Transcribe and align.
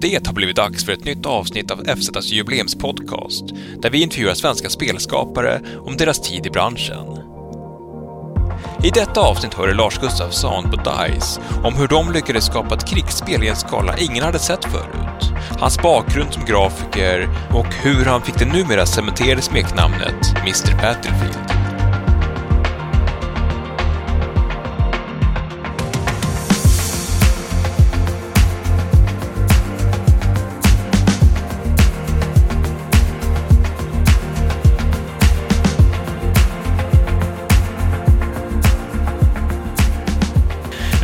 Det 0.00 0.26
har 0.26 0.34
blivit 0.34 0.56
dags 0.56 0.84
för 0.84 0.92
ett 0.92 1.04
nytt 1.04 1.26
avsnitt 1.26 1.70
av 1.70 1.84
FZs 1.96 2.32
jubileumspodcast 2.32 3.44
där 3.82 3.90
vi 3.90 4.02
intervjuar 4.02 4.34
svenska 4.34 4.68
spelskapare 4.68 5.60
om 5.86 5.96
deras 5.96 6.20
tid 6.20 6.46
i 6.46 6.50
branschen. 6.50 7.18
I 8.84 8.90
detta 8.90 9.20
avsnitt 9.20 9.54
hör 9.54 9.66
du 9.66 9.74
Lars 9.74 9.98
Gustafsson 9.98 10.70
på 10.70 10.76
DICE 10.76 11.40
om 11.64 11.74
hur 11.74 11.88
de 11.88 12.12
lyckades 12.12 12.46
skapa 12.46 12.74
ett 12.74 12.88
krigsspel 12.88 13.44
i 13.44 13.48
en 13.48 13.56
skala 13.56 13.98
ingen 13.98 14.24
hade 14.24 14.38
sett 14.38 14.64
förut, 14.64 15.32
hans 15.60 15.78
bakgrund 15.82 16.32
som 16.32 16.44
grafiker 16.44 17.28
och 17.50 17.74
hur 17.74 18.04
han 18.04 18.22
fick 18.22 18.38
det 18.38 18.52
numera 18.52 18.86
cementerade 18.86 19.42
smeknamnet 19.42 20.36
Mr 20.36 20.82
Battlefield. 20.82 21.67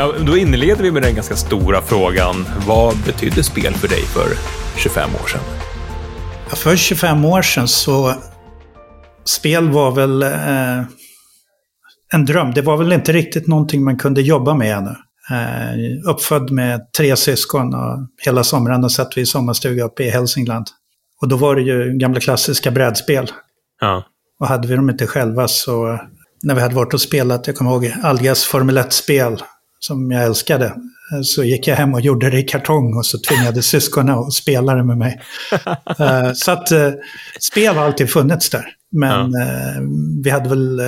Ja, 0.04 0.12
då 0.26 0.36
inleder 0.36 0.82
vi 0.82 0.90
med 0.90 1.02
den 1.02 1.14
ganska 1.14 1.36
stora 1.36 1.82
frågan. 1.82 2.46
Vad 2.66 2.96
betydde 3.06 3.42
spel 3.42 3.74
för 3.74 3.88
dig 3.88 4.02
för 4.02 4.26
25 4.76 5.10
år 5.22 5.28
sedan? 5.28 5.40
Ja, 6.50 6.56
för 6.56 6.76
25 6.76 7.24
år 7.24 7.42
sedan 7.42 7.68
så... 7.68 8.14
Spel 9.24 9.68
var 9.68 9.90
väl 9.90 10.22
eh, 10.22 10.82
en 12.12 12.24
dröm. 12.24 12.54
Det 12.54 12.62
var 12.62 12.76
väl 12.76 12.92
inte 12.92 13.12
riktigt 13.12 13.46
någonting 13.46 13.84
man 13.84 13.98
kunde 13.98 14.22
jobba 14.22 14.54
med 14.54 14.76
ännu. 14.76 14.94
Eh, 15.30 16.10
uppfödd 16.10 16.50
med 16.50 16.92
tre 16.96 17.16
syskon 17.16 17.74
och 17.74 18.08
hela 18.24 18.44
somrarna 18.44 18.88
satt 18.88 19.16
vi 19.16 19.20
i 19.20 19.26
sommarstuga 19.26 19.84
uppe 19.84 20.04
i 20.04 20.10
Hälsingland. 20.10 20.66
Och 21.22 21.28
då 21.28 21.36
var 21.36 21.56
det 21.56 21.62
ju 21.62 21.98
gamla 21.98 22.20
klassiska 22.20 22.70
brädspel. 22.70 23.30
Ja. 23.80 24.04
Och 24.40 24.46
hade 24.46 24.68
vi 24.68 24.76
dem 24.76 24.90
inte 24.90 25.06
själva 25.06 25.48
så... 25.48 25.98
När 26.42 26.54
vi 26.54 26.60
hade 26.60 26.74
varit 26.74 26.94
och 26.94 27.00
spelat, 27.00 27.46
jag 27.46 27.56
kommer 27.56 27.70
ihåg 27.70 27.94
Algas 28.02 28.44
Formel 28.44 28.78
1-spel 28.78 29.42
som 29.86 30.10
jag 30.10 30.24
älskade. 30.24 30.72
Så 31.22 31.44
gick 31.44 31.68
jag 31.68 31.76
hem 31.76 31.94
och 31.94 32.00
gjorde 32.00 32.30
det 32.30 32.38
i 32.38 32.42
kartong 32.42 32.96
och 32.96 33.06
så 33.06 33.18
tvingade 33.18 33.62
syskonen 33.62 34.18
att 34.18 34.32
spela 34.32 34.74
det 34.74 34.84
med 34.84 34.98
mig. 34.98 35.20
uh, 36.00 36.32
så 36.34 36.50
att 36.50 36.72
uh, 36.72 36.90
spel 37.40 37.76
har 37.76 37.84
alltid 37.84 38.10
funnits 38.10 38.50
där. 38.50 38.66
Men 38.96 39.32
ja. 39.32 39.48
vi 40.22 40.30
hade 40.30 40.48
väl 40.48 40.82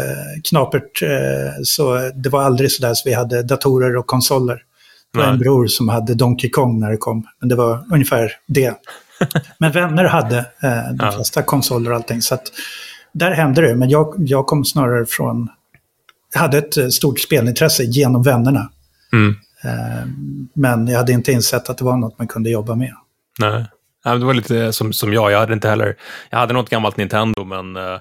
knapert, 0.48 1.03
så 1.64 2.11
det 2.14 2.28
var 2.28 2.42
aldrig 2.42 2.72
sådär 2.72 2.94
så 2.94 3.08
vi 3.08 3.14
hade 3.14 3.42
datorer 3.42 3.97
och 3.97 4.06
konsoler. 4.06 4.58
Det 5.12 5.19
var 5.19 5.27
en 5.27 5.38
bror 5.38 5.66
som 5.66 5.88
hade 5.88 6.14
Donkey 6.14 6.50
Kong 6.50 6.81
när 6.81 6.91
det 6.91 6.97
kom. 6.97 7.27
Men 7.41 7.48
det 7.48 7.55
var 7.55 7.84
ungefär 7.92 8.33
det. 8.47 8.75
Men 9.58 9.72
vänner 9.72 10.05
hade 10.05 10.47
de 10.62 10.98
ja. 10.98 11.12
flesta 11.12 11.42
konsoler 11.42 11.91
och 11.91 11.97
allting. 11.97 12.22
Så 12.22 12.34
att 12.34 12.53
där 13.12 13.31
hände 13.31 13.62
det. 13.62 13.75
Men 13.75 13.88
jag, 13.91 14.14
jag 14.19 14.47
kom 14.47 14.64
snarare 14.64 15.06
från... 15.06 15.48
Jag 16.33 16.41
hade 16.41 16.58
ett 16.58 16.94
stort 16.94 17.20
spelintresse 17.20 17.84
genom 17.84 18.22
vännerna. 18.22 18.70
Mm. 19.17 19.36
Men 20.55 20.89
jag 20.89 20.98
hade 20.98 21.12
inte 21.12 21.33
insett 21.33 21.70
att 21.70 21.78
det 21.78 21.84
var 21.84 21.97
något 21.97 22.19
man 22.19 22.28
kunde 22.28 22.50
jobba 22.50 22.75
med. 22.75 22.95
Nej, 23.39 23.64
det 24.05 24.25
var 24.25 24.34
lite 24.34 24.72
som, 24.72 24.92
som 24.92 25.12
jag. 25.12 25.31
Jag 25.31 25.39
hade 25.39 25.53
inte 25.53 25.69
heller... 25.69 25.97
Jag 26.31 26.39
hade 26.39 26.55
något 26.55 26.70
gammalt 26.70 26.97
Nintendo, 26.97 27.44
men 27.44 27.77
uh, 27.77 28.00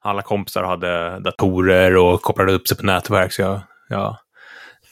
alla 0.00 0.22
kompisar 0.22 0.64
hade 0.64 1.20
datorer 1.20 1.96
och 1.96 2.22
kopplade 2.22 2.52
upp 2.52 2.68
sig 2.68 2.76
på 2.76 2.86
nätverk. 2.86 3.32
Så 3.32 3.42
jag, 3.42 3.60
ja, 3.88 4.18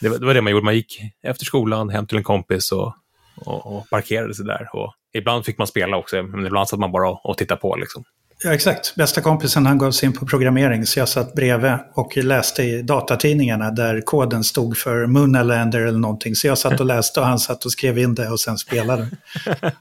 det, 0.00 0.08
var, 0.08 0.18
det 0.18 0.26
var 0.26 0.34
det 0.34 0.40
man 0.40 0.52
gjorde. 0.52 0.64
Man 0.64 0.74
gick 0.74 1.00
efter 1.22 1.44
skolan 1.44 1.88
hem 1.88 2.06
till 2.06 2.18
en 2.18 2.24
kompis 2.24 2.72
och, 2.72 2.94
och, 3.36 3.76
och 3.76 3.90
parkerade 3.90 4.34
sig 4.34 4.44
där. 4.44 4.68
Och 4.72 4.94
ibland 5.12 5.44
fick 5.44 5.58
man 5.58 5.66
spela 5.66 5.96
också, 5.96 6.22
men 6.22 6.46
ibland 6.46 6.68
satt 6.68 6.80
man 6.80 6.92
bara 6.92 7.08
och, 7.10 7.26
och 7.26 7.38
tittade 7.38 7.60
på. 7.60 7.76
Liksom. 7.76 8.04
Ja, 8.42 8.54
exakt. 8.54 8.94
Bästa 8.94 9.20
kompisen 9.20 9.66
han 9.66 9.78
gav 9.78 9.90
sig 9.90 10.06
in 10.06 10.12
på 10.12 10.26
programmering 10.26 10.86
så 10.86 10.98
jag 10.98 11.08
satt 11.08 11.34
bredvid 11.34 11.72
och 11.94 12.16
läste 12.16 12.62
i 12.62 12.82
datatidningarna 12.82 13.70
där 13.70 14.00
koden 14.00 14.44
stod 14.44 14.76
för 14.76 15.06
Moonalander 15.06 15.80
eller 15.80 15.98
någonting. 15.98 16.34
Så 16.34 16.46
jag 16.46 16.58
satt 16.58 16.80
och 16.80 16.86
läste 16.86 17.20
och 17.20 17.26
han 17.26 17.38
satt 17.38 17.64
och 17.64 17.72
skrev 17.72 17.98
in 17.98 18.14
det 18.14 18.28
och 18.28 18.40
sen 18.40 18.58
spelade. 18.58 19.10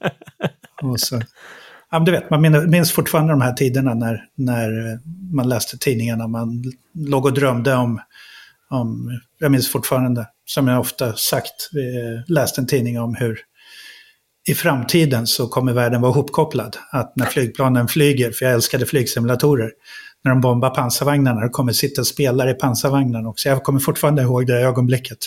och 0.82 1.00
så, 1.00 1.22
ja, 1.92 2.00
du 2.00 2.12
vet, 2.12 2.30
man 2.30 2.70
minns 2.70 2.92
fortfarande 2.92 3.34
de 3.34 3.42
här 3.42 3.54
tiderna 3.54 3.94
när, 3.94 4.26
när 4.36 5.00
man 5.36 5.50
läste 5.50 5.78
tidningarna. 5.78 6.28
Man 6.28 6.64
låg 6.94 7.26
och 7.26 7.34
drömde 7.34 7.76
om, 7.76 8.02
om, 8.70 9.20
jag 9.40 9.52
minns 9.52 9.70
fortfarande, 9.70 10.28
som 10.46 10.68
jag 10.68 10.80
ofta 10.80 11.14
sagt, 11.14 11.70
vi 11.72 12.24
läste 12.28 12.62
en 12.62 12.68
tidning 12.68 13.00
om 13.00 13.16
hur 13.16 13.40
i 14.48 14.56
framtiden 14.56 15.28
så 15.28 15.48
kommer 15.48 15.74
världen 15.74 16.02
vara 16.02 16.12
hopkopplad. 16.12 16.78
Att 16.92 17.16
när 17.16 17.26
flygplanen 17.26 17.88
flyger, 17.88 18.32
för 18.32 18.46
jag 18.46 18.54
älskade 18.54 18.86
flygsimulatorer, 18.86 19.72
när 20.24 20.32
de 20.32 20.42
bombar 20.42 20.70
pansarvagnarna, 20.70 21.42
det 21.42 21.50
kommer 21.50 21.74
sitta 21.74 22.04
spelare 22.04 22.52
i 22.52 22.54
pansarvagnarna 22.54 23.30
också. 23.30 23.50
Jag 23.50 23.64
kommer 23.64 23.80
fortfarande 23.80 24.22
ihåg 24.22 24.48
det 24.48 24.62
ögonblicket. 24.62 25.18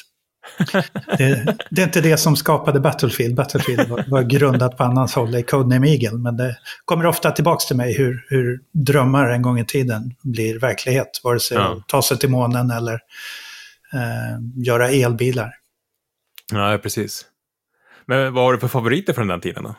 det, 1.19 1.57
det, 1.71 1.83
är 1.83 1.87
inte 1.87 2.01
det 2.01 2.17
som 2.17 2.37
skapade 2.37 2.81
Battlefield. 2.81 3.35
Battlefield 3.35 3.89
var, 3.89 4.05
var 4.09 4.23
grundat 4.23 4.77
på 4.77 4.85
annans 4.85 5.15
håll 5.15 5.35
i 5.35 5.43
Codename 5.43 5.89
Eagle. 5.89 6.19
Men 6.19 6.37
det 6.37 6.57
kommer 6.85 7.07
ofta 7.07 7.31
tillbaka 7.31 7.67
till 7.67 7.77
mig 7.77 7.95
hur, 7.95 8.27
hur 8.29 8.61
drömmar 8.73 9.29
en 9.29 9.43
gång 9.43 9.59
i 9.59 9.65
tiden 9.65 10.15
blir 10.23 10.59
verklighet. 10.59 11.21
Vare 11.25 11.41
sig 11.41 11.57
ja. 11.57 11.83
ta 11.89 12.03
sig 12.03 12.19
till 12.19 12.31
månen 12.31 12.71
eller 12.71 12.95
eh, 13.93 14.65
göra 14.65 14.89
elbilar. 14.89 15.55
Ja, 16.53 16.79
precis. 16.83 17.25
Men 18.07 18.35
vad 18.35 18.45
har 18.45 18.53
du 18.53 18.59
för 18.59 18.69
favoriter 18.69 19.13
från 19.13 19.29
den 19.29 19.41
tiden 19.41 19.63
då? 19.63 19.75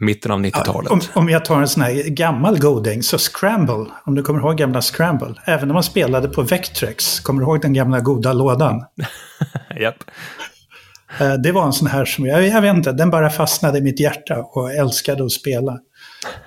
Mitten 0.00 0.30
av 0.30 0.40
90-talet. 0.40 0.90
Ja, 0.90 0.94
om, 0.94 1.00
om, 1.22 1.28
jag 1.28 1.44
tar 1.44 1.60
en 1.60 1.68
sån 1.68 1.82
här 1.82 2.08
gammal 2.08 2.58
goding, 2.58 3.02
så 3.02 3.18
Scramble, 3.18 3.86
om 4.04 4.14
du 4.14 4.22
kommer 4.22 4.40
ihåg 4.40 4.56
gamla 4.56 4.82
Scramble. 4.82 5.34
Även 5.44 5.68
när 5.68 5.74
man 5.74 5.82
spelade 5.82 6.28
på 6.28 6.42
Vectrex, 6.42 7.20
kommer 7.20 7.40
du 7.40 7.46
ihåg 7.46 7.60
den 7.60 7.72
gamla 7.72 8.00
goda 8.00 8.32
lådan? 8.32 8.84
Japp. 9.80 10.04
Eh, 11.20 11.34
det 11.34 11.52
var 11.52 11.66
en 11.66 11.72
sån 11.72 11.88
här 11.88 12.04
som, 12.04 12.26
jag, 12.26 12.48
jag 12.48 12.62
vet 12.62 12.76
inte, 12.76 12.92
den 12.92 13.10
bara 13.10 13.30
fastnade 13.30 13.78
i 13.78 13.82
mitt 13.82 14.00
hjärta 14.00 14.42
och 14.42 14.72
älskade 14.72 15.24
att 15.24 15.32
spela. 15.32 15.72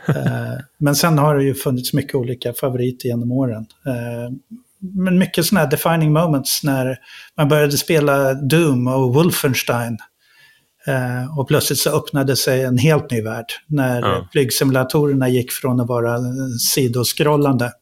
Eh, 0.08 0.54
men 0.78 0.96
sen 0.96 1.18
har 1.18 1.36
det 1.36 1.44
ju 1.44 1.54
funnits 1.54 1.94
mycket 1.94 2.16
olika 2.16 2.54
favoriter 2.54 3.08
genom 3.08 3.32
åren. 3.32 3.66
Eh, 3.86 4.34
men 4.80 5.18
mycket 5.18 5.46
sådana 5.46 5.64
här 5.64 5.72
defining 5.72 6.14
moments 6.14 6.64
när 6.64 6.98
man 7.38 7.50
började 7.50 7.78
spela 7.78 8.34
Doom 8.34 8.88
och 8.88 9.14
Wolfenstein. 9.14 9.98
Eh, 10.88 11.40
och 11.40 11.48
plötsligt 11.48 11.80
så 11.80 11.98
öppnade 11.98 12.36
sig 12.36 12.64
en 12.64 12.78
helt 12.78 13.12
ny 13.12 13.22
värld 13.22 13.46
när 13.68 14.02
ja. 14.02 14.28
flygsimulatorerna 14.32 15.30
gick 15.30 15.52
från 15.52 15.80
att 15.80 15.88
vara 15.88 16.20
sidoskrollande 16.60 17.74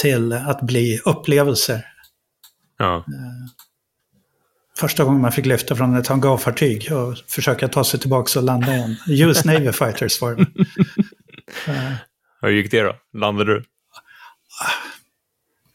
till 0.00 0.32
att 0.32 0.62
bli 0.62 1.00
upplevelser. 1.04 1.86
Ja. 2.78 2.96
Eh, 2.96 3.50
första 4.78 5.04
gången 5.04 5.20
man 5.20 5.32
fick 5.32 5.46
lyfta 5.46 5.76
från 5.76 5.96
ett 5.96 6.06
hangarfartyg 6.06 6.92
och 6.92 7.16
försöka 7.28 7.68
ta 7.68 7.84
sig 7.84 8.00
tillbaka 8.00 8.38
och 8.38 8.44
landa 8.44 8.74
igen. 8.74 8.96
US 9.08 9.44
Navy 9.44 9.72
Fighters 9.72 10.20
var 10.20 10.34
det. 10.34 10.42
uh, 11.72 11.92
Hur 12.40 12.48
gick 12.48 12.70
det 12.70 12.82
då? 12.82 12.96
Landade 13.12 13.54
du? 13.54 13.64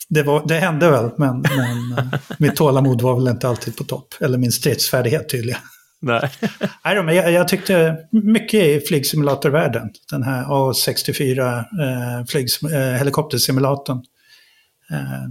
Det, 0.09 0.23
var, 0.23 0.47
det 0.47 0.59
hände 0.59 0.91
väl, 0.91 1.11
men, 1.17 1.41
men 1.41 1.99
uh, 1.99 2.13
mitt 2.38 2.55
tålamod 2.55 3.01
var 3.01 3.16
väl 3.16 3.28
inte 3.28 3.49
alltid 3.49 3.78
på 3.78 3.83
topp. 3.83 4.13
Eller 4.19 4.38
min 4.38 4.51
stridsfärdighet 4.51 5.29
tydligen. 5.29 5.61
Nej. 6.01 6.29
Nej 6.85 7.03
men 7.03 7.16
jag, 7.16 7.31
jag, 7.31 7.47
tyckte 7.47 7.97
mycket 8.12 8.63
i 8.63 8.79
flygsimulatorvärlden. 8.88 9.89
Den 10.12 10.23
här 10.23 10.44
A64 10.45 11.57
eh, 11.57 12.25
flygs, 12.25 12.63
eh, 12.63 12.97
helikoptersimulatorn. 12.97 14.03
Eh, 14.91 15.29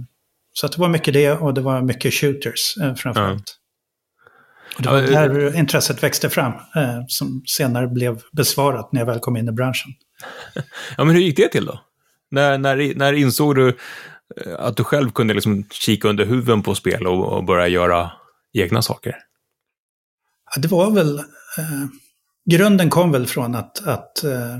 så 0.53 0.67
det 0.67 0.77
var 0.77 0.89
mycket 0.89 1.13
det 1.13 1.31
och 1.31 1.53
det 1.53 1.61
var 1.61 1.81
mycket 1.81 2.13
shooters 2.13 2.77
eh, 2.81 2.95
framförallt. 2.95 3.31
Mm. 3.31 3.41
Och 4.77 4.83
det 4.83 4.89
var 4.89 5.21
ja, 5.21 5.27
där 5.27 5.55
intresset 5.55 6.03
växte 6.03 6.29
fram, 6.29 6.53
eh, 6.75 6.99
som 7.07 7.43
senare 7.45 7.87
blev 7.87 8.21
besvarat 8.31 8.91
när 8.91 9.01
jag 9.01 9.05
väl 9.05 9.19
kom 9.19 9.37
in 9.37 9.47
i 9.47 9.51
branschen. 9.51 9.91
Ja, 10.97 11.03
men 11.03 11.15
hur 11.15 11.21
gick 11.21 11.37
det 11.37 11.47
till 11.47 11.65
då? 11.65 11.81
När, 12.31 12.57
när, 12.57 12.95
när 12.95 13.13
insåg 13.13 13.55
du 13.55 13.67
eh, 14.45 14.53
att 14.59 14.77
du 14.77 14.83
själv 14.83 15.11
kunde 15.11 15.33
liksom 15.33 15.63
kika 15.71 16.07
under 16.07 16.25
huven 16.25 16.63
på 16.63 16.75
spel 16.75 17.07
och, 17.07 17.37
och 17.37 17.43
börja 17.43 17.67
göra 17.67 18.11
egna 18.53 18.81
saker? 18.81 19.15
Det 20.57 20.67
var 20.67 20.91
väl... 20.91 21.19
Eh, 21.57 21.85
grunden 22.49 22.89
kom 22.89 23.11
väl 23.11 23.27
från 23.27 23.55
att, 23.55 23.87
att 23.87 24.23
eh, 24.23 24.57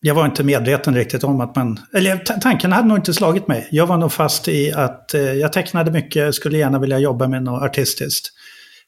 jag 0.00 0.14
var 0.14 0.26
inte 0.26 0.44
medveten 0.44 0.94
riktigt 0.94 1.24
om 1.24 1.40
att 1.40 1.56
man... 1.56 1.80
Eller 1.94 2.16
tanken 2.16 2.72
hade 2.72 2.88
nog 2.88 2.98
inte 2.98 3.14
slagit 3.14 3.48
mig. 3.48 3.68
Jag 3.70 3.86
var 3.86 3.98
nog 3.98 4.12
fast 4.12 4.48
i 4.48 4.72
att 4.72 5.14
eh, 5.14 5.32
jag 5.32 5.52
tecknade 5.52 5.90
mycket, 5.90 6.34
skulle 6.34 6.58
gärna 6.58 6.78
vilja 6.78 6.98
jobba 6.98 7.28
med 7.28 7.42
något 7.42 7.62
artistiskt. 7.62 8.32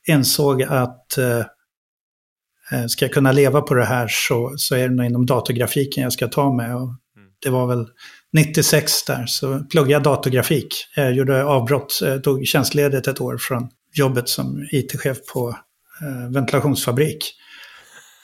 Insåg 0.08 0.62
att 0.62 1.18
eh, 1.18 1.38
eh, 2.72 2.86
ska 2.86 3.04
jag 3.04 3.12
kunna 3.12 3.32
leva 3.32 3.60
på 3.60 3.74
det 3.74 3.84
här 3.84 4.08
så, 4.10 4.54
så 4.56 4.74
är 4.74 4.88
det 4.88 4.94
nog 4.94 5.06
inom 5.06 5.26
datorgrafiken 5.26 6.02
jag 6.02 6.12
ska 6.12 6.28
ta 6.28 6.52
mig. 6.52 6.74
Och 6.74 6.88
det 7.42 7.50
var 7.50 7.66
väl 7.66 7.86
96 8.32 9.04
där, 9.04 9.26
så 9.26 9.64
pluggade 9.70 9.92
jag 9.92 10.02
datorgrafik. 10.02 10.86
Jag 10.96 11.12
gjorde 11.12 11.44
avbrott, 11.44 12.00
tog 12.24 12.46
tjänstledigt 12.46 13.06
ett 13.08 13.20
år 13.20 13.38
från 13.38 13.68
jobbet 13.94 14.28
som 14.28 14.68
IT-chef 14.72 15.18
på 15.34 15.48
eh, 15.48 15.54
ventilationsfabrik. 16.30 17.34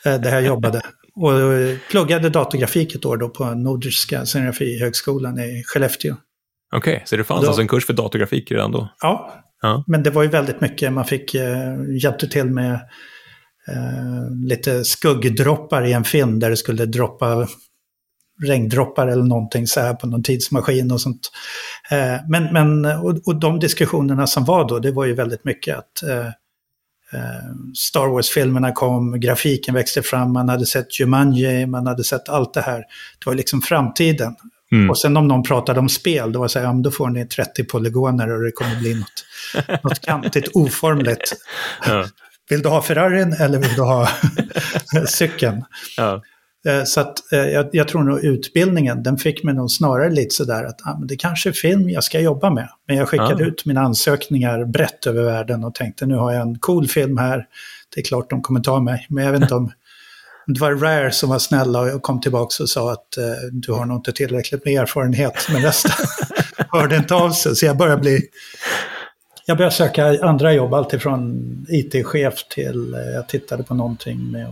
eh, 0.04 0.20
där 0.20 0.32
jag 0.32 0.42
jobbade. 0.42 0.82
Och 1.14 1.40
eh, 1.40 1.76
pluggade 1.90 2.30
datorgrafik 2.30 2.94
ett 2.94 3.04
år 3.04 3.16
då 3.16 3.28
på 3.28 3.44
Nordiska 3.44 4.26
scenografihögskolan 4.26 5.38
i 5.38 5.62
Skellefteå. 5.66 6.14
Okej, 6.76 6.94
okay, 6.94 7.06
så 7.06 7.16
det 7.16 7.24
fanns 7.24 7.40
då, 7.40 7.46
alltså 7.46 7.62
en 7.62 7.68
kurs 7.68 7.86
för 7.86 7.92
datorgrafik 7.92 8.50
redan 8.50 8.72
då? 8.72 8.88
Ja, 9.00 9.44
ja, 9.62 9.84
men 9.86 10.02
det 10.02 10.10
var 10.10 10.22
ju 10.22 10.28
väldigt 10.28 10.60
mycket. 10.60 10.92
Man 10.92 11.04
fick 11.04 11.34
eh, 11.34 11.74
hjälpte 12.02 12.28
till 12.28 12.44
med 12.44 12.72
eh, 13.68 14.48
lite 14.48 14.84
skuggdroppar 14.84 15.86
i 15.86 15.92
en 15.92 16.04
film 16.04 16.38
där 16.38 16.50
det 16.50 16.56
skulle 16.56 16.86
droppa 16.86 17.48
regndroppar 18.42 19.06
eller 19.06 19.24
någonting 19.24 19.66
så 19.66 19.80
här 19.80 19.94
på 19.94 20.06
någon 20.06 20.22
tidsmaskin 20.22 20.92
och 20.92 21.00
sånt. 21.00 21.30
Eh, 21.90 22.16
men, 22.28 22.52
men 22.52 22.84
och, 22.84 23.18
och, 23.26 23.40
de 23.40 23.58
diskussionerna 23.58 24.26
som 24.26 24.44
var 24.44 24.68
då, 24.68 24.78
det 24.78 24.92
var 24.92 25.04
ju 25.04 25.14
väldigt 25.14 25.44
mycket 25.44 25.78
att 25.78 26.02
eh, 26.02 26.18
eh, 26.18 26.30
Star 27.74 28.06
Wars-filmerna 28.06 28.72
kom, 28.72 29.20
grafiken 29.20 29.74
växte 29.74 30.02
fram, 30.02 30.32
man 30.32 30.48
hade 30.48 30.66
sett 30.66 31.00
Jumanji, 31.00 31.66
man 31.66 31.86
hade 31.86 32.04
sett 32.04 32.28
allt 32.28 32.54
det 32.54 32.60
här. 32.60 32.78
Det 32.78 33.26
var 33.26 33.34
liksom 33.34 33.62
framtiden. 33.62 34.34
Mm. 34.72 34.90
Och 34.90 34.98
sen 34.98 35.16
om 35.16 35.28
någon 35.28 35.42
pratade 35.42 35.80
om 35.80 35.88
spel, 35.88 36.32
då 36.32 36.38
var 36.38 36.46
det 36.46 36.52
så 36.52 36.58
här, 36.58 36.66
ja, 36.66 36.72
då 36.72 36.90
får 36.90 37.08
ni 37.08 37.26
30 37.26 37.64
polygoner 37.64 38.32
och 38.32 38.42
det 38.42 38.52
kommer 38.52 38.76
bli 38.76 38.94
något, 38.94 39.82
något 39.84 40.00
kantigt, 40.00 40.48
oformligt. 40.54 41.32
Ja. 41.86 42.06
Vill 42.48 42.62
du 42.62 42.68
ha 42.68 42.82
Ferrarin 42.82 43.32
eller 43.32 43.58
vill 43.58 43.74
du 43.74 43.82
ha 43.82 44.08
cykeln? 45.06 45.64
Ja. 45.96 46.22
Eh, 46.66 46.84
så 46.84 47.00
att, 47.00 47.32
eh, 47.32 47.38
jag, 47.38 47.68
jag, 47.72 47.88
tror 47.88 48.02
nog 48.02 48.24
utbildningen, 48.24 49.02
den 49.02 49.18
fick 49.18 49.42
mig 49.42 49.54
nog 49.54 49.70
snarare 49.70 50.10
lite 50.10 50.34
sådär 50.34 50.64
att 50.64 50.86
ah, 50.86 50.98
det 51.08 51.16
kanske 51.16 51.48
är 51.48 51.52
film 51.52 51.90
jag 51.90 52.04
ska 52.04 52.20
jobba 52.20 52.50
med. 52.50 52.68
Men 52.88 52.96
jag 52.96 53.08
skickade 53.08 53.42
ja. 53.42 53.48
ut 53.48 53.64
mina 53.64 53.80
ansökningar 53.80 54.64
brett 54.64 55.06
över 55.06 55.22
världen 55.22 55.64
och 55.64 55.74
tänkte 55.74 56.06
nu 56.06 56.14
har 56.14 56.32
jag 56.32 56.42
en 56.42 56.58
cool 56.58 56.88
film 56.88 57.18
här. 57.18 57.46
Det 57.94 58.00
är 58.00 58.04
klart 58.04 58.30
de 58.30 58.42
kommer 58.42 58.60
ta 58.60 58.80
mig. 58.80 59.06
Men 59.08 59.24
jag 59.24 59.32
vet 59.32 59.42
inte 59.42 59.54
om 59.54 59.72
det 60.46 60.60
var 60.60 60.74
Rare 60.74 61.10
som 61.10 61.30
var 61.30 61.38
snälla 61.38 61.80
och 61.80 62.02
kom 62.02 62.20
tillbaka 62.20 62.62
och 62.62 62.68
sa 62.68 62.92
att 62.92 63.16
eh, 63.16 63.24
du 63.52 63.72
har 63.72 63.86
nog 63.86 63.98
inte 63.98 64.12
tillräckligt 64.12 64.64
med 64.64 64.82
erfarenhet. 64.82 65.48
Men 65.52 65.62
resten 65.62 66.06
hörde 66.72 66.96
inte 66.96 67.14
av 67.14 67.30
sig. 67.30 67.56
Så 67.56 67.66
jag 67.66 67.76
började 67.76 68.00
bli... 68.00 68.22
Jag 69.46 69.56
började 69.56 69.74
söka 69.74 70.18
andra 70.22 70.52
jobb, 70.52 70.74
alltifrån 70.74 71.42
IT-chef 71.68 72.34
till... 72.50 72.96
Jag 73.14 73.28
tittade 73.28 73.62
på 73.62 73.74
någonting 73.74 74.30
med 74.30 74.46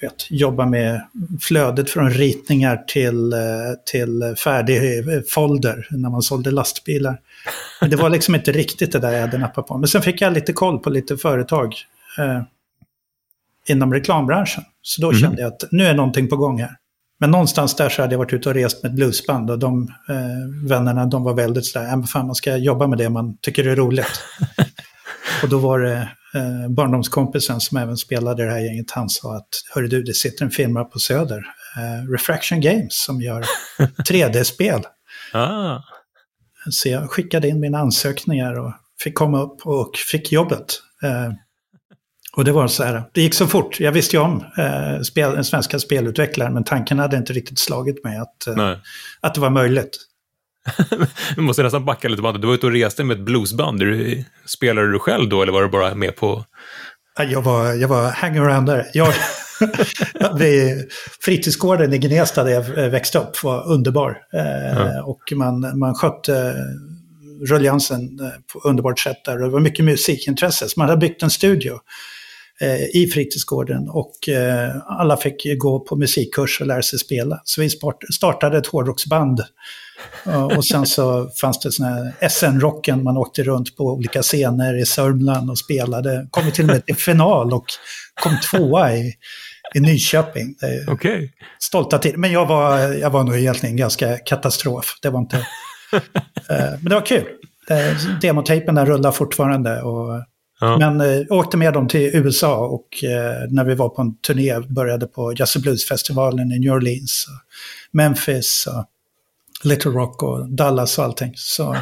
vet, 0.00 0.30
jobba 0.30 0.66
med 0.66 1.00
flödet 1.40 1.90
från 1.90 2.10
ritningar 2.10 2.76
till, 2.76 3.32
eh, 3.32 3.38
till 3.86 4.34
färdig 4.44 4.80
folder 5.28 5.86
när 5.90 6.10
man 6.10 6.22
sålde 6.22 6.50
lastbilar. 6.50 7.20
Men 7.80 7.90
det 7.90 7.96
var 7.96 8.10
liksom 8.10 8.34
inte 8.34 8.52
riktigt 8.52 8.92
det 8.92 8.98
där 8.98 9.12
jag 9.12 9.20
hade 9.20 9.38
nappat 9.38 9.66
på. 9.66 9.78
Men 9.78 9.88
sen 9.88 10.02
fick 10.02 10.20
jag 10.20 10.32
lite 10.32 10.52
koll 10.52 10.78
på 10.78 10.90
lite 10.90 11.16
företag 11.16 11.74
eh, 12.18 12.42
inom 13.68 13.94
reklambranschen. 13.94 14.64
Så 14.82 15.02
då 15.02 15.08
mm. 15.08 15.20
kände 15.20 15.42
jag 15.42 15.52
att 15.52 15.64
nu 15.70 15.84
är 15.84 15.94
någonting 15.94 16.28
på 16.28 16.36
gång 16.36 16.60
här. 16.60 16.76
Men 17.18 17.30
någonstans 17.30 17.76
där 17.76 17.88
så 17.88 18.02
hade 18.02 18.14
jag 18.14 18.18
varit 18.18 18.32
ute 18.32 18.48
och 18.48 18.54
rest 18.54 18.82
med 18.82 18.90
ett 18.90 18.96
bluesband 18.96 19.50
och 19.50 19.58
de 19.58 19.94
eh, 20.08 20.68
vännerna 20.68 21.06
de 21.06 21.22
var 21.22 21.34
väldigt 21.34 21.64
sådär, 21.66 21.86
ja 21.86 21.96
men 21.96 22.06
fan 22.06 22.26
man 22.26 22.34
ska 22.34 22.56
jobba 22.56 22.86
med 22.86 22.98
det 22.98 23.08
man 23.08 23.36
tycker 23.40 23.66
är 23.66 23.76
roligt. 23.76 24.22
och 25.42 25.48
då 25.48 25.58
var 25.58 25.78
det 25.78 26.08
eh, 26.34 26.68
barndomskompisen 26.68 27.60
som 27.60 27.78
även 27.78 27.96
spelade 27.96 28.44
det 28.44 28.50
här 28.50 28.60
gänget, 28.60 28.90
han 28.90 29.08
sa 29.08 29.36
att 29.36 29.48
hörru 29.74 29.88
du, 29.88 30.02
det 30.02 30.14
sitter 30.14 30.44
en 30.44 30.50
firma 30.50 30.84
på 30.84 30.98
Söder, 30.98 31.42
eh, 31.76 32.10
Refraction 32.12 32.60
Games, 32.60 32.94
som 33.04 33.20
gör 33.20 33.44
3D-spel. 34.08 34.82
ah. 35.32 35.78
Så 36.70 36.88
jag 36.88 37.10
skickade 37.10 37.48
in 37.48 37.60
mina 37.60 37.78
ansökningar 37.78 38.54
och 38.58 38.72
fick 39.02 39.14
komma 39.14 39.42
upp 39.42 39.66
och 39.66 39.96
fick 39.96 40.32
jobbet. 40.32 40.80
Eh, 41.02 41.32
och 42.32 42.44
det 42.44 42.52
var 42.52 42.68
så 42.68 42.84
här, 42.84 43.02
det 43.12 43.22
gick 43.22 43.34
så 43.34 43.46
fort. 43.46 43.80
Jag 43.80 43.92
visste 43.92 44.16
ju 44.16 44.22
om 44.22 44.44
eh, 44.58 45.00
spel, 45.02 45.44
svenska 45.44 45.78
spelutvecklare, 45.78 46.50
men 46.50 46.64
tanken 46.64 46.98
hade 46.98 47.16
inte 47.16 47.32
riktigt 47.32 47.58
slagit 47.58 48.04
mig 48.04 48.18
att, 48.18 48.46
eh, 48.46 48.56
att 49.20 49.34
det 49.34 49.40
var 49.40 49.50
möjligt. 49.50 49.98
Vi 51.36 51.42
måste 51.42 51.62
nästan 51.62 51.84
backa 51.84 52.08
lite. 52.08 52.32
Du 52.32 52.46
var 52.46 52.54
ute 52.54 52.66
och 52.66 52.72
reste 52.72 53.04
med 53.04 53.16
ett 53.16 53.24
bluesband. 53.24 53.82
Spelade 54.46 54.92
du 54.92 54.98
själv 54.98 55.28
då 55.28 55.42
eller 55.42 55.52
var 55.52 55.62
du 55.62 55.68
bara 55.68 55.94
med 55.94 56.16
på? 56.16 56.44
Jag 57.18 57.42
var, 57.42 57.72
jag 57.72 57.88
var 57.88 58.10
hangarounder. 58.10 58.86
Jag, 58.92 59.14
vid 60.38 60.92
fritidsgården 61.20 61.92
i 61.92 61.98
Gnesta 61.98 62.44
där 62.44 62.50
jag 62.50 62.90
växte 62.90 63.18
upp 63.18 63.42
var 63.42 63.68
underbar. 63.68 64.18
Mm. 64.32 65.04
Och 65.04 65.32
man, 65.36 65.78
man 65.78 65.94
skötte 65.94 66.54
ruljansen 67.48 68.20
eh, 68.20 68.28
på 68.52 68.68
underbart 68.68 68.98
sätt 68.98 69.24
där. 69.24 69.38
Det 69.38 69.48
var 69.48 69.60
mycket 69.60 69.84
musikintresse. 69.84 70.68
Så 70.68 70.80
man 70.80 70.88
hade 70.88 71.00
byggt 71.00 71.22
en 71.22 71.30
studio 71.30 71.72
eh, 71.72 71.78
i 72.94 73.06
fritidsgården 73.06 73.88
och 73.88 74.12
alla 74.88 75.16
fick 75.16 75.58
gå 75.58 75.80
på 75.80 75.96
musikkurs 75.96 76.60
och 76.60 76.66
lära 76.66 76.82
sig 76.82 76.98
spela. 76.98 77.40
Så 77.44 77.60
vi 77.60 77.70
startade 78.12 78.58
ett 78.58 78.66
hårdrocksband 78.66 79.40
och 80.56 80.64
sen 80.64 80.86
så 80.86 81.30
fanns 81.40 81.60
det 81.60 81.72
såna 81.72 81.88
här 81.88 82.28
SN-rocken, 82.28 83.02
man 83.02 83.16
åkte 83.16 83.42
runt 83.42 83.76
på 83.76 83.84
olika 83.84 84.22
scener 84.22 84.78
i 84.78 84.86
Sörmland 84.86 85.50
och 85.50 85.58
spelade. 85.58 86.26
Kom 86.30 86.52
till 86.52 86.64
och 86.64 86.70
med 86.70 86.86
till 86.86 86.96
final 86.96 87.52
och 87.52 87.64
kom 88.22 88.38
tvåa 88.50 88.96
i, 88.96 89.14
i 89.74 89.80
Nyköping. 89.80 90.54
Okay. 90.88 91.30
Stolta 91.58 91.98
tid. 91.98 92.18
Men 92.18 92.32
jag 92.32 92.46
var, 92.46 92.78
jag 92.78 93.10
var 93.10 93.24
nog 93.24 93.36
egentligen 93.36 93.76
ganska 93.76 94.18
katastrof. 94.18 94.98
Det 95.02 95.10
var 95.10 95.20
inte... 95.20 95.46
Eh, 96.50 96.70
men 96.70 96.84
det 96.84 96.94
var 96.94 97.06
kul. 97.06 97.24
Eh, 97.70 98.18
demotejpen 98.20 98.74
där 98.74 98.86
rullar 98.86 99.12
fortfarande. 99.12 99.82
Och, 99.82 100.24
ja. 100.60 100.78
Men 100.78 101.00
eh, 101.00 101.26
åkte 101.30 101.56
med 101.56 101.72
dem 101.72 101.88
till 101.88 102.10
USA 102.16 102.66
och 102.66 102.88
när 103.48 103.64
vi 103.64 103.74
var 103.74 103.88
på 103.88 104.02
en 104.02 104.16
turné 104.16 104.60
började 104.60 105.06
på 105.06 105.32
Jazz 105.36 105.56
Blues-festivalen 105.56 106.52
i 106.52 106.58
New 106.58 106.72
Orleans. 106.72 107.26
Memphis. 107.92 108.68
Och, 108.70 108.84
Little 109.62 109.90
Rock 109.90 110.22
och 110.22 110.48
Dallas 110.48 110.98
och 110.98 111.04
allting. 111.04 111.32
Så 111.36 111.62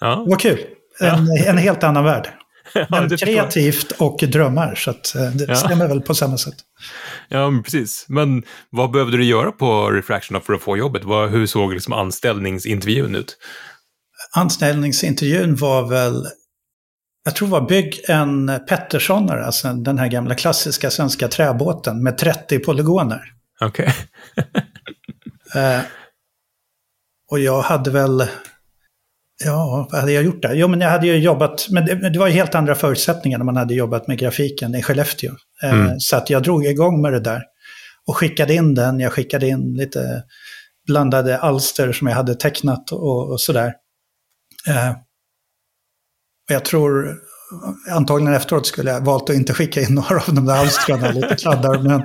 ja. 0.00 0.16
det 0.24 0.30
var 0.30 0.38
kul. 0.38 0.60
En, 1.00 1.26
ja. 1.26 1.44
en 1.46 1.58
helt 1.58 1.84
annan 1.84 2.04
värld. 2.04 2.28
Men 2.88 3.08
ja, 3.10 3.16
kreativt 3.16 3.92
och 3.92 4.20
drömmar, 4.28 4.74
så 4.74 4.90
eh, 4.90 5.30
det 5.34 5.44
ja. 5.48 5.54
stämmer 5.54 5.88
väl 5.88 6.00
på 6.00 6.14
samma 6.14 6.38
sätt. 6.38 6.54
Ja, 7.28 7.50
men 7.50 7.62
precis. 7.62 8.06
Men 8.08 8.42
vad 8.70 8.90
behövde 8.90 9.16
du 9.16 9.24
göra 9.24 9.52
på 9.52 9.90
Refraction 9.90 10.40
för 10.40 10.52
att 10.52 10.62
få 10.62 10.76
jobbet? 10.76 11.02
hur 11.04 11.46
såg 11.46 11.72
liksom 11.72 11.92
anställningsintervjun 11.92 13.14
ut? 13.14 13.36
Anställningsintervjun 14.36 15.56
var 15.56 15.88
väl, 15.88 16.26
jag 17.24 17.34
tror 17.36 17.48
det 17.48 17.52
var 17.52 17.68
bygg 17.68 18.00
en 18.08 18.60
Petterssonare, 18.68 19.44
alltså 19.44 19.72
den 19.72 19.98
här 19.98 20.08
gamla 20.08 20.34
klassiska 20.34 20.90
svenska 20.90 21.28
träbåten 21.28 22.02
med 22.02 22.18
30 22.18 22.58
polygoner. 22.58 23.22
Okej. 23.60 23.94
Okay. 24.36 24.44
Eh, 25.54 25.80
och 27.30 27.38
jag 27.38 27.62
hade 27.62 27.90
väl... 27.90 28.26
Ja, 29.44 29.88
vad 29.90 30.00
hade 30.00 30.12
jag 30.12 30.24
gjort 30.24 30.42
där? 30.42 30.54
Jo, 30.54 30.68
men 30.68 30.80
jag 30.80 30.90
hade 30.90 31.06
ju 31.06 31.16
jobbat, 31.16 31.66
men 31.70 31.86
det, 31.86 32.10
det 32.10 32.18
var 32.18 32.28
helt 32.28 32.54
andra 32.54 32.74
förutsättningar 32.74 33.38
när 33.38 33.44
man 33.44 33.56
hade 33.56 33.74
jobbat 33.74 34.06
med 34.06 34.18
grafiken 34.18 34.74
i 34.74 34.82
Skellefteå. 34.82 35.32
Eh, 35.62 35.72
mm. 35.72 36.00
Så 36.00 36.16
att 36.16 36.30
jag 36.30 36.42
drog 36.42 36.66
igång 36.66 37.02
med 37.02 37.12
det 37.12 37.20
där. 37.20 37.42
Och 38.06 38.16
skickade 38.16 38.54
in 38.54 38.74
den, 38.74 39.00
jag 39.00 39.12
skickade 39.12 39.48
in 39.48 39.74
lite 39.74 40.24
blandade 40.86 41.38
alster 41.38 41.92
som 41.92 42.06
jag 42.06 42.14
hade 42.14 42.34
tecknat 42.34 42.92
och, 42.92 43.32
och 43.32 43.40
sådär. 43.40 43.74
Eh, 44.68 44.92
jag 46.50 46.64
tror 46.64 47.16
antagligen 47.90 48.34
efteråt 48.34 48.66
skulle 48.66 48.90
jag 48.90 49.00
valt 49.00 49.30
att 49.30 49.36
inte 49.36 49.54
skicka 49.54 49.80
in 49.80 49.94
några 49.94 50.16
av 50.16 50.34
de 50.34 50.46
där 50.46 50.56
alstren, 50.56 51.14
lite 51.14 51.36
kladdar. 51.36 51.78
Men, 51.78 52.02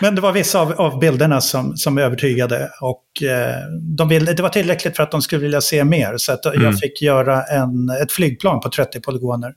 men 0.00 0.14
det 0.14 0.20
var 0.20 0.32
vissa 0.32 0.60
av, 0.60 0.72
av 0.72 0.98
bilderna 0.98 1.40
som, 1.40 1.76
som 1.76 1.98
övertygade. 1.98 2.70
Och 2.80 3.22
eh, 3.22 3.56
de 3.96 4.08
ville, 4.08 4.32
det 4.32 4.42
var 4.42 4.48
tillräckligt 4.48 4.96
för 4.96 5.02
att 5.02 5.10
de 5.10 5.22
skulle 5.22 5.42
vilja 5.42 5.60
se 5.60 5.84
mer. 5.84 6.14
Så 6.16 6.32
att 6.32 6.46
mm. 6.46 6.62
jag 6.62 6.78
fick 6.78 7.02
göra 7.02 7.42
en, 7.42 7.88
ett 8.02 8.12
flygplan 8.12 8.60
på 8.60 8.70
30 8.70 9.00
polygoner. 9.00 9.52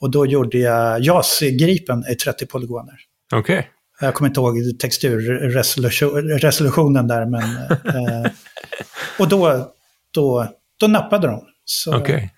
Och 0.00 0.10
då 0.10 0.26
gjorde 0.26 0.58
jag 0.58 1.00
JAS-gripen 1.00 2.04
i 2.10 2.14
30 2.14 2.46
polygoner. 2.46 2.94
Okej. 3.34 3.58
Okay. 3.58 3.70
Jag 4.00 4.14
kommer 4.14 4.28
inte 4.28 4.40
ihåg 4.40 4.56
texturresolutionen 4.80 7.08
där, 7.08 7.26
men... 7.26 7.42
Eh, 7.42 8.30
och 9.18 9.28
då, 9.28 9.70
då, 10.14 10.46
då 10.80 10.86
nappade 10.86 11.26
de. 11.26 11.42
Okej. 11.86 12.00
Okay 12.00 12.28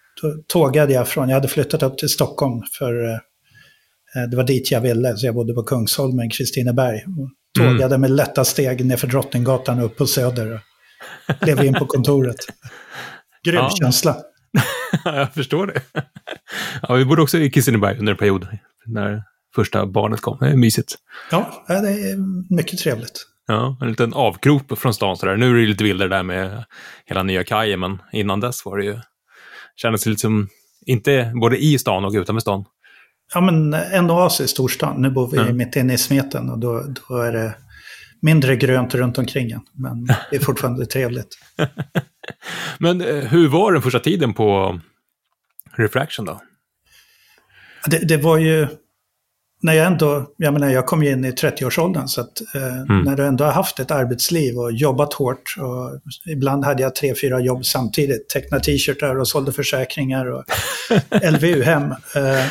tågade 0.46 0.92
jag 0.92 1.08
från, 1.08 1.28
jag 1.28 1.36
hade 1.36 1.48
flyttat 1.48 1.82
upp 1.82 1.98
till 1.98 2.08
Stockholm 2.08 2.62
för 2.78 3.04
eh, 3.04 3.18
det 4.30 4.36
var 4.36 4.44
dit 4.44 4.70
jag 4.70 4.80
ville, 4.80 5.16
så 5.16 5.26
jag 5.26 5.34
bodde 5.34 5.54
på 5.54 5.62
Kungsholmen, 5.62 6.30
Kristineberg. 6.30 7.04
Tågade 7.58 7.84
mm. 7.84 8.00
med 8.00 8.10
lätta 8.10 8.44
steg 8.44 8.86
ner 8.86 8.96
för 8.96 9.06
Drottninggatan 9.06 9.80
upp 9.80 9.96
på 9.96 10.06
Söder. 10.06 10.60
Och 11.28 11.40
klev 11.40 11.64
in 11.64 11.74
på 11.74 11.86
kontoret. 11.86 12.36
Grym 13.44 13.54
ja. 13.60 13.70
känsla. 13.80 14.16
jag 15.04 15.34
förstår 15.34 15.66
det. 15.66 15.82
Ja, 16.82 16.94
vi 16.94 17.04
bodde 17.04 17.22
också 17.22 17.38
i 17.38 17.50
Kristineberg 17.50 17.98
under 17.98 18.12
en 18.12 18.18
period 18.18 18.46
när 18.86 19.22
första 19.54 19.86
barnet 19.86 20.20
kom. 20.20 20.38
Det 20.40 20.48
är 20.48 20.56
mysigt. 20.56 20.94
Ja, 21.30 21.64
det 21.68 21.74
är 21.74 22.16
mycket 22.56 22.78
trevligt. 22.78 23.26
Ja, 23.46 23.78
en 23.80 23.88
liten 23.88 24.14
avkrop 24.14 24.78
från 24.78 24.94
stan 24.94 25.16
sådär. 25.16 25.36
Nu 25.36 25.50
är 25.50 25.54
det 25.60 25.66
lite 25.66 25.84
vildare 25.84 26.08
där 26.08 26.22
med 26.22 26.64
hela 27.06 27.22
nya 27.22 27.44
kajen, 27.44 27.80
men 27.80 27.98
innan 28.12 28.40
dess 28.40 28.64
var 28.64 28.78
det 28.78 28.84
ju 28.84 28.98
kändes 29.82 30.06
lite 30.06 30.20
som, 30.20 30.48
inte 30.86 31.32
både 31.40 31.58
i 31.64 31.78
stan 31.78 32.04
och 32.04 32.12
utanför 32.12 32.40
stan. 32.40 32.64
ja, 33.34 33.40
men 33.40 33.74
en 33.74 34.10
oas 34.10 34.40
i 34.40 34.48
storstan. 34.48 35.02
Nu 35.02 35.10
bor 35.10 35.30
vi 35.30 35.38
Mm. 35.38 35.56
mitt 35.56 35.76
inne 35.76 35.94
i 35.94 35.98
smeten 35.98 36.50
och 36.50 36.58
då, 36.58 36.82
då 37.08 37.16
är 37.16 37.32
det 37.32 37.54
mindre 38.20 38.56
grönt 38.56 38.94
runt 38.94 39.18
omkring 39.18 39.50
en. 39.50 39.60
Men 39.72 40.04
det 40.30 40.36
är 40.36 40.40
fortfarande 40.40 40.86
trevligt. 40.96 41.38
Men 42.78 43.00
eh, 43.00 43.16
hur 43.16 43.48
var 43.48 43.72
den 43.72 43.82
första 43.82 43.98
tiden 43.98 44.34
på 44.34 44.80
Refraction 45.76 46.24
då? 46.26 46.40
Det, 47.86 47.98
det 47.98 48.16
var 48.16 48.38
ju, 48.38 48.66
när 49.62 49.73
jag 49.73 49.87
ändå, 49.87 50.26
jag 50.37 50.52
menar 50.52 50.69
jag 50.69 50.87
kom 50.87 51.02
ju 51.02 51.11
in 51.11 51.25
i 51.25 51.31
30-årsåldern 51.31 52.09
så 52.09 52.21
att 52.21 52.40
eh, 52.54 53.02
när 53.04 53.16
du 53.16 53.26
ändå 53.26 53.45
har 53.45 53.52
haft 53.52 53.81
ett 53.81 53.90
arbetsliv 53.90 54.59
och 54.59 54.73
jobbat 54.73 55.14
hårt 55.14 55.57
och 55.59 56.00
ibland 56.33 56.64
hade 56.64 56.83
jag 56.83 56.95
tre, 56.95 57.14
fyra 57.21 57.40
jobb 57.40 57.64
samtidigt, 57.66 58.28
tecknade 58.28 58.64
t-shirtar 58.64 59.19
och 59.19 59.28
sålde 59.28 59.52
försäkringar 59.52 60.26
och 60.26 60.45
LVU-hem. 61.33 61.90
Eh, 61.90 62.47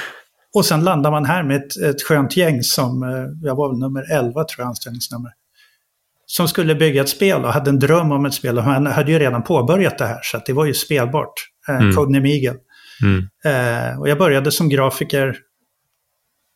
och 0.53 0.65
sen 0.65 0.83
landar 0.83 1.11
man 1.11 1.25
här 1.25 1.43
med 1.43 1.57
ett, 1.57 1.77
ett 1.77 2.03
skönt 2.03 2.37
gäng 2.37 2.63
som, 2.63 3.03
eh, 3.03 3.47
jag 3.47 3.55
var 3.55 3.69
väl 3.69 3.79
nummer 3.79 4.11
11 4.11 4.31
tror 4.31 4.45
jag, 4.57 4.67
anställningsnummer. 4.67 5.31
Som 6.25 6.47
skulle 6.47 6.75
bygga 6.75 7.01
ett 7.01 7.09
spel 7.09 7.45
och 7.45 7.53
hade 7.53 7.69
en 7.69 7.79
dröm 7.79 8.11
om 8.11 8.25
ett 8.25 8.33
spel 8.33 8.57
och 8.57 8.63
han 8.63 8.87
hade 8.87 9.11
ju 9.11 9.19
redan 9.19 9.43
påbörjat 9.43 9.97
det 9.97 10.05
här 10.05 10.19
så 10.23 10.37
att 10.37 10.45
det 10.45 10.53
var 10.53 10.65
ju 10.65 10.73
spelbart. 10.73 11.33
Eh, 11.69 11.75
Mm. 11.75 12.25
Eagle. 12.25 12.55
Mm. 13.03 13.27
Eh, 13.45 13.99
och 13.99 14.09
jag 14.09 14.17
började 14.17 14.51
som 14.51 14.69
grafiker 14.69 15.35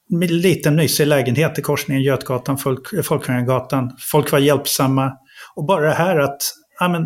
liten 0.10 0.76
mysig 0.76 1.08
lägenhet 1.08 1.60
i 1.60 1.62
korsningen 1.62 2.04
Götgatan, 2.04 2.58
Folk, 2.58 3.06
Folkungagatan. 3.06 3.92
Folk 4.12 4.32
var 4.32 4.40
hjälpsamma. 4.40 5.12
Och 5.56 5.66
bara 5.66 5.86
det 5.88 5.94
här 5.94 6.18
att, 6.20 6.38
ja 6.80 6.88
men, 6.90 7.04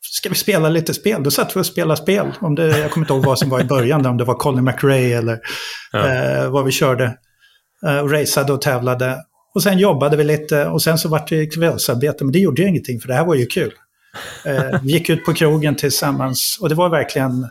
ska 0.00 0.28
vi 0.28 0.34
spela 0.34 0.68
lite 0.68 0.94
spel? 0.94 1.22
Då 1.22 1.30
satt 1.30 1.56
vi 1.56 1.60
och 1.60 1.66
spelade 1.66 2.00
spel. 2.00 2.32
Om 2.40 2.54
det, 2.54 2.78
jag 2.78 2.90
kommer 2.90 3.04
inte 3.04 3.14
ihåg 3.14 3.24
vad 3.24 3.38
som 3.38 3.50
var 3.50 3.60
i 3.60 3.64
början, 3.64 4.06
om 4.06 4.16
det 4.16 4.24
var 4.24 4.34
Colin 4.34 4.64
McRae 4.64 5.18
eller 5.18 5.38
Ja. 5.92 6.08
eh, 6.08 6.50
vad 6.50 6.64
vi 6.64 6.72
körde. 6.72 7.16
Eh, 7.86 7.98
och 7.98 8.10
raceade 8.10 8.52
och 8.52 8.62
tävlade. 8.62 9.18
Och 9.54 9.62
sen 9.62 9.78
jobbade 9.78 10.16
vi 10.16 10.24
lite 10.24 10.66
och 10.66 10.82
sen 10.82 10.98
så 10.98 11.08
vart 11.08 11.28
det 11.28 11.46
kvällsarbete, 11.46 12.24
men 12.24 12.32
det 12.32 12.38
gjorde 12.38 12.62
ju 12.62 12.68
ingenting 12.68 13.00
för 13.00 13.08
det 13.08 13.14
här 13.14 13.24
var 13.24 13.34
ju 13.34 13.46
kul. 13.46 13.72
Eh, 14.44 14.80
vi 14.82 14.92
gick 14.92 15.10
ut 15.10 15.24
på 15.24 15.34
krogen 15.34 15.74
tillsammans 15.76 16.58
och 16.60 16.68
det 16.68 16.74
var 16.74 16.88
verkligen 16.88 17.48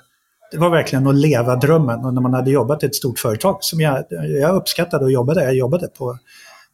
det 0.51 0.57
var 0.57 0.69
verkligen 0.69 1.07
att 1.07 1.15
leva 1.15 1.55
drömmen. 1.55 2.05
Och 2.05 2.13
när 2.13 2.21
man 2.21 2.33
hade 2.33 2.51
jobbat 2.51 2.83
i 2.83 2.85
ett 2.85 2.95
stort 2.95 3.19
företag 3.19 3.57
som 3.61 3.79
jag, 3.79 4.03
jag 4.09 4.55
uppskattade 4.55 5.05
och 5.05 5.11
jobbade, 5.11 5.43
jag 5.43 5.55
jobbade 5.55 5.87
på 5.87 6.17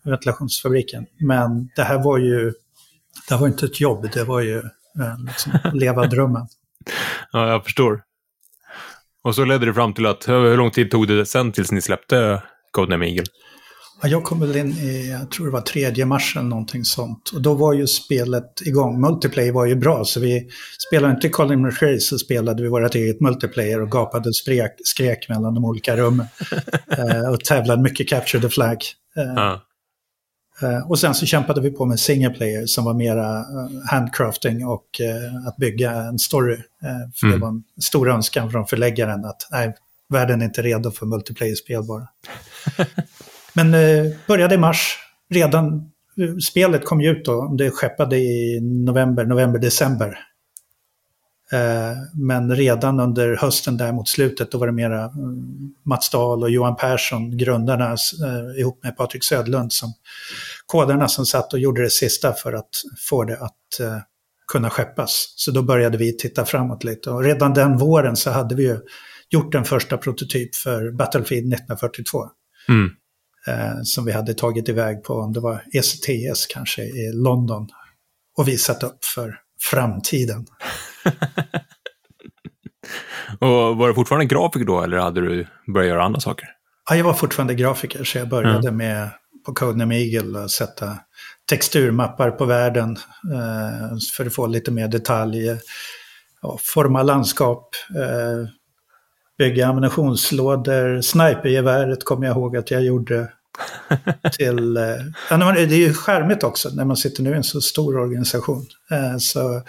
ventilationsfabriken. 0.03 1.05
Men 1.19 1.69
det 1.75 1.83
här 1.83 2.03
var 2.03 2.17
ju, 2.17 2.53
det 3.29 3.35
var 3.35 3.47
inte 3.47 3.65
ett 3.65 3.81
jobb, 3.81 4.09
det 4.13 4.23
var 4.23 4.39
ju 4.39 4.57
eh, 4.57 5.19
liksom, 5.27 5.51
att 5.63 5.75
leva 5.75 6.05
drömmen. 6.07 6.47
Ja, 7.31 7.49
jag 7.49 7.63
förstår. 7.63 8.01
Och 9.23 9.35
så 9.35 9.45
ledde 9.45 9.65
det 9.65 9.73
fram 9.73 9.93
till 9.93 10.05
att, 10.05 10.27
hur 10.27 10.49
hur 10.49 10.57
lång 10.57 10.71
tid 10.71 10.91
tog 10.91 11.07
det 11.07 11.25
sen 11.25 11.51
tills 11.51 11.71
ni 11.71 11.81
släppte 11.81 12.41
Codename 12.71 13.05
Eagle? 13.07 13.25
Ja, 14.01 14.07
jag 14.09 14.23
kom 14.23 14.39
väl 14.39 14.55
in 14.55 14.71
i, 14.71 15.09
jag 15.11 15.31
tror 15.31 15.45
det 15.45 15.51
var 15.51 15.61
tredje 15.61 16.05
mars 16.05 16.35
eller 16.35 16.47
någonting 16.47 16.85
sånt. 16.85 17.29
Och 17.33 17.41
då 17.41 17.53
var 17.53 17.73
ju 17.73 17.87
spelet 17.87 18.61
igång. 18.65 19.01
Multiplayer 19.01 19.51
var 19.51 19.65
ju 19.65 19.75
bra, 19.75 20.05
så 20.05 20.19
vi 20.19 20.47
spelade 20.87 21.13
inte 21.13 21.29
Colin 21.29 21.61
McRae 21.61 21.99
så 21.99 22.17
spelade 22.17 22.63
vi 22.63 22.69
vårt 22.69 22.95
eget 22.95 23.21
multiplayer 23.21 23.81
och 23.81 23.91
gapade 23.91 24.29
och 24.29 24.35
skrek, 24.35 24.71
skrek 24.83 25.29
mellan 25.29 25.53
de 25.53 25.65
olika 25.65 25.97
rummen. 25.97 26.27
eh, 26.97 27.29
och 27.29 27.39
tävlade 27.39 27.81
mycket 27.81 28.09
Capture 28.09 28.41
the 28.41 28.49
Flag. 28.49 28.77
Eh, 29.17 29.33
Ja. 29.35 29.61
Eh, 30.61 30.89
Och 30.89 30.99
sen 30.99 31.15
så 31.15 31.25
kämpade 31.25 31.61
vi 31.61 31.71
på 31.71 31.85
med 31.85 31.99
single 31.99 32.29
player 32.29 32.65
som 32.65 32.85
var 32.85 32.93
mera 32.93 33.37
eh, 33.37 33.43
handcrafting 33.91 34.65
och 34.67 35.01
eh, 35.01 35.47
att 35.47 35.57
bygga 35.57 35.91
en 35.91 36.19
story. 36.19 36.53
Eh, 36.55 37.11
För 37.15 37.27
Mm. 37.27 37.39
det 37.39 37.45
var 37.45 37.49
en 37.49 37.63
stor 37.81 38.09
önskan 38.09 38.51
från 38.51 38.67
förläggaren 38.67 39.25
att 39.25 39.47
nej, 39.51 39.75
världen 40.09 40.41
är 40.41 40.45
inte 40.45 40.61
redo 40.61 40.91
för 40.91 41.05
multiplayer-spel 41.05 41.83
bara. 41.83 42.07
Men 43.57 43.73
eh, 43.73 44.11
började 44.27 44.55
i 44.55 44.57
mars, 44.57 44.97
redan, 45.29 45.91
eh, 46.21 46.37
spelet 46.37 46.85
kom 46.85 47.01
ju 47.01 47.09
ut 47.09 47.25
då, 47.25 47.55
det 47.57 47.71
skeppade 47.71 48.17
i 48.17 48.59
november, 48.61 49.25
november, 49.25 49.59
december. 49.59 50.19
Eh, 51.51 51.97
Men 52.13 52.55
redan 52.55 52.99
under 52.99 53.35
hösten 53.35 53.77
där 53.77 53.91
mot 53.91 54.07
slutet, 54.07 54.51
då 54.51 54.57
var 54.57 54.67
det 54.67 54.73
mera 54.73 55.03
eh, 55.03 55.11
Mats 55.85 56.09
Dahl 56.09 56.43
och 56.43 56.49
Johan 56.49 56.75
Persson, 56.75 57.37
grundarna, 57.37 57.91
eh, 58.25 58.59
ihop 58.59 58.83
med 58.83 58.97
Patrik 58.97 59.23
Södlund, 59.23 59.73
som 59.73 59.93
kodarna 60.65 61.07
som 61.07 61.25
satt 61.25 61.53
och 61.53 61.59
gjorde 61.59 61.81
det 61.81 61.89
sista 61.89 62.33
för 62.33 62.53
att 62.53 62.69
få 63.09 63.23
det 63.23 63.37
att 63.37 63.79
eh, 63.79 63.97
kunna 64.51 64.69
skeppas. 64.69 65.33
Så 65.35 65.51
då 65.51 65.61
började 65.61 65.97
vi 65.97 66.17
titta 66.17 66.45
framåt 66.45 66.83
lite. 66.83 67.09
Och 67.09 67.23
redan 67.23 67.53
den 67.53 67.77
våren 67.77 68.15
så 68.15 68.31
hade 68.31 68.55
vi 68.55 68.63
ju 68.63 68.79
gjort 69.29 69.55
en 69.55 69.65
första 69.65 69.97
prototyp 69.97 70.55
för 70.55 70.91
Battlefield 70.91 71.53
1942. 71.53 72.25
Mm. 72.69 72.89
Eh, 73.47 73.81
som 73.83 74.05
vi 74.05 74.11
hade 74.11 74.33
tagit 74.33 74.69
iväg 74.69 75.03
på, 75.03 75.13
om 75.13 75.33
det 75.33 75.39
var 75.39 75.63
ECTS 75.73 76.45
kanske, 76.45 76.81
i 76.81 77.11
London. 77.13 77.67
Och 78.37 78.47
visat 78.47 78.83
upp 78.83 79.05
för 79.15 79.39
framtiden. 79.71 80.45
Och 83.39 83.77
var 83.77 83.87
du 83.87 83.93
fortfarande 83.93 84.25
grafiker 84.25 84.65
då, 84.65 84.81
eller 84.81 84.97
hade 84.97 85.21
du 85.21 85.47
börjat 85.73 85.89
göra 85.89 86.03
andra 86.03 86.19
saker? 86.19 86.49
Ja, 86.89 86.95
jag 86.95 87.03
var 87.03 87.13
fortfarande 87.13 87.53
grafiker 87.53 88.03
så 88.03 88.17
jag 88.17 88.29
började 88.29 88.71
med 88.71 89.09
på 89.45 89.53
Codename 89.53 89.95
Eagle 89.95 90.43
att 90.43 90.51
sätta 90.51 90.97
texturmappar 91.49 92.31
på 92.31 92.45
världen 92.45 92.97
eh, 93.33 93.97
för 94.17 94.25
att 94.25 94.35
få 94.35 94.47
lite 94.47 94.71
mer 94.71 94.87
detalj. 94.87 95.57
Ja, 96.41 96.57
forma 96.61 97.03
landskap, 97.03 97.69
eh, 97.95 98.49
bygga 99.37 99.67
ammunitionslådor, 99.67 101.01
snipergeväret 101.01 102.05
kommer 102.05 102.27
jag 102.27 102.37
ihåg 102.37 102.57
att 102.57 102.71
jag 102.71 102.83
gjorde 102.83 103.31
till, 104.37 104.77
eh, 104.77 105.37
det 105.53 105.59
är 105.59 105.87
ju 105.87 105.93
skärmigt 105.93 106.43
också 106.43 106.69
när 106.69 106.85
man 106.85 106.97
sitter 106.97 107.23
nu 107.23 107.31
i 107.31 107.35
en 107.35 107.43
så 107.43 107.61
stor 107.61 107.97
organisation. 107.97 108.65
Eh, 108.91 109.17
så 109.19 109.61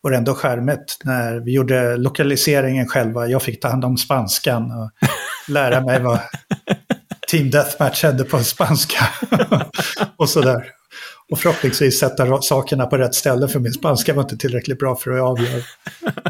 var 0.00 0.10
det 0.10 0.16
ändå 0.16 0.34
skärmigt 0.34 0.98
när 1.04 1.40
vi 1.40 1.52
gjorde 1.52 1.96
lokaliseringen 1.96 2.88
själva. 2.88 3.26
Jag 3.26 3.42
fick 3.42 3.60
ta 3.60 3.68
hand 3.68 3.84
om 3.84 3.96
spanskan 3.96 4.62
och 4.62 4.90
lära 5.48 5.80
mig 5.80 6.02
vad 6.02 6.18
Team 7.28 7.50
Deathmatch 7.50 8.02
hände 8.02 8.24
på 8.24 8.44
spanska. 8.44 9.08
och 10.16 10.28
sådär. 10.28 10.79
Och 11.30 11.38
förhoppningsvis 11.38 11.98
sätta 11.98 12.42
sakerna 12.42 12.86
på 12.86 12.98
rätt 12.98 13.14
ställe 13.14 13.48
för 13.48 13.60
min 13.60 13.72
spanska 13.72 14.14
var 14.14 14.22
inte 14.22 14.36
tillräckligt 14.36 14.78
bra 14.78 14.96
för 14.96 15.10
att 15.10 15.22
avgöra. 15.22 15.62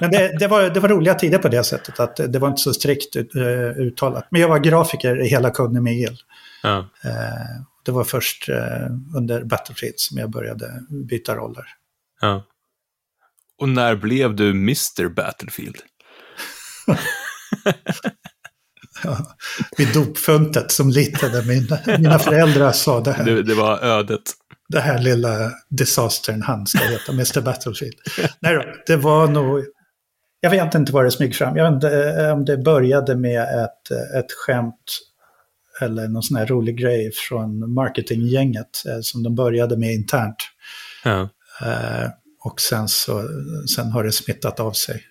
Men 0.00 0.10
det, 0.10 0.38
det, 0.38 0.48
var, 0.48 0.62
det 0.62 0.80
var 0.80 0.88
roliga 0.88 1.14
tider 1.14 1.38
på 1.38 1.48
det 1.48 1.64
sättet 1.64 2.00
att 2.00 2.16
det 2.16 2.38
var 2.38 2.48
inte 2.48 2.60
så 2.60 2.74
strikt 2.74 3.16
eh, 3.16 3.22
uttalat. 3.78 4.26
Men 4.30 4.40
jag 4.40 4.48
var 4.48 4.58
grafiker 4.58 5.20
i 5.24 5.28
hela 5.28 5.50
kunden 5.50 5.82
med 5.82 6.00
el. 6.00 6.16
Ja. 6.62 6.78
Eh, 7.04 7.62
det 7.84 7.92
var 7.92 8.04
först 8.04 8.48
eh, 8.48 8.56
under 9.16 9.44
Battlefield 9.44 9.98
som 9.98 10.18
jag 10.18 10.30
började 10.30 10.84
byta 10.88 11.36
roller. 11.36 11.64
ja. 12.20 12.44
Och 13.58 13.68
när 13.68 13.96
blev 13.96 14.36
du 14.36 14.50
Mr 14.50 15.08
Battlefield? 15.08 15.76
Ja, 19.04 19.36
vid 19.76 19.92
dopfuntet 19.94 20.72
som 20.72 20.90
liten. 20.90 21.32
där 21.32 21.42
Mina, 21.42 21.98
mina 21.98 22.18
föräldrar 22.18 22.72
sa 22.72 23.00
det 23.00 23.12
här. 23.12 23.24
Det, 23.24 23.42
det 23.42 23.54
var 23.54 23.78
ödet. 23.78 24.22
Det 24.70 24.80
här 24.80 24.98
lilla 24.98 25.52
disastern 25.68 26.42
han 26.42 26.66
ska 26.66 26.78
heta, 26.78 27.12
Mr. 27.12 27.40
Battlefield. 27.40 27.94
Nej 28.40 28.54
då, 28.54 28.64
det 28.86 28.96
var 28.96 29.28
nog... 29.28 29.64
Jag 30.40 30.50
vet 30.50 30.74
inte 30.74 30.92
vad 30.92 31.04
det 31.04 31.10
smyg 31.10 31.36
fram. 31.36 31.56
Jag 31.56 31.64
vet 31.64 31.74
inte 31.74 32.14
eh, 32.24 32.32
om 32.32 32.44
det 32.44 32.56
började 32.58 33.16
med 33.16 33.42
ett, 33.42 33.90
eh, 33.90 34.18
ett 34.18 34.32
skämt 34.32 35.00
eller 35.80 36.08
någon 36.08 36.22
sån 36.22 36.36
här 36.36 36.46
rolig 36.46 36.78
grej 36.78 37.10
från 37.28 37.72
marketinggänget 37.74 38.84
eh, 38.88 38.98
som 39.02 39.22
de 39.22 39.34
började 39.34 39.76
med 39.76 39.94
internt. 39.94 40.36
Ja. 41.04 41.28
Eh, 41.62 42.10
och 42.44 42.60
sen, 42.60 42.88
så, 42.88 43.28
sen 43.76 43.86
har 43.86 44.04
det 44.04 44.12
smittat 44.12 44.60
av 44.60 44.72
sig. 44.72 45.04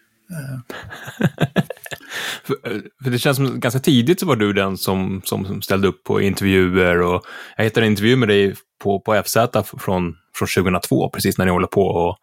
För, 2.50 2.82
för 3.04 3.12
det 3.12 3.20
känns 3.20 3.38
som 3.38 3.60
ganska 3.60 3.80
tidigt 3.80 4.20
så 4.20 4.26
var 4.26 4.36
du 4.36 4.54
den 4.54 4.78
som, 4.78 5.22
som, 5.26 5.46
som 5.46 5.62
ställde 5.62 5.88
upp 5.88 6.04
på 6.04 6.22
intervjuer 6.22 7.02
och 7.02 7.26
jag 7.58 7.64
hittade 7.64 7.86
en 7.86 7.92
intervju 7.92 8.16
med 8.16 8.30
dig 8.30 8.56
på, 8.84 9.00
på 9.00 9.24
FZ 9.26 9.38
från, 9.78 10.16
från 10.36 10.48
2002, 10.56 11.10
precis 11.10 11.38
när 11.38 11.46
ni 11.46 11.52
håller 11.52 11.68
på 11.68 11.82
och, 11.82 12.18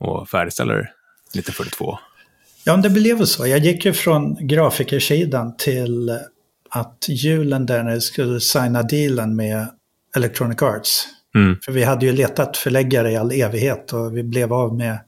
och 0.00 0.28
färdigställer 0.28 0.78
1942. 0.78 1.98
Ja, 2.64 2.76
det 2.76 2.90
blev 2.90 3.24
så. 3.24 3.46
Jag 3.46 3.58
gick 3.58 3.84
ju 3.84 3.92
från 3.92 4.46
grafikersidan 4.46 5.56
till 5.56 6.18
att 6.70 7.06
julen 7.08 7.66
där 7.66 7.82
när 7.82 7.90
jag 7.92 8.02
skulle 8.02 8.40
signa 8.40 8.82
dealen 8.82 9.36
med 9.36 9.68
Electronic 10.16 10.62
Arts. 10.62 11.06
Mm. 11.34 11.56
För 11.64 11.72
vi 11.72 11.84
hade 11.84 12.06
ju 12.06 12.12
letat 12.12 12.56
förläggare 12.56 13.12
i 13.12 13.16
all 13.16 13.32
evighet 13.32 13.92
och 13.92 14.16
vi 14.16 14.22
blev 14.22 14.52
av 14.52 14.76
med 14.76 14.98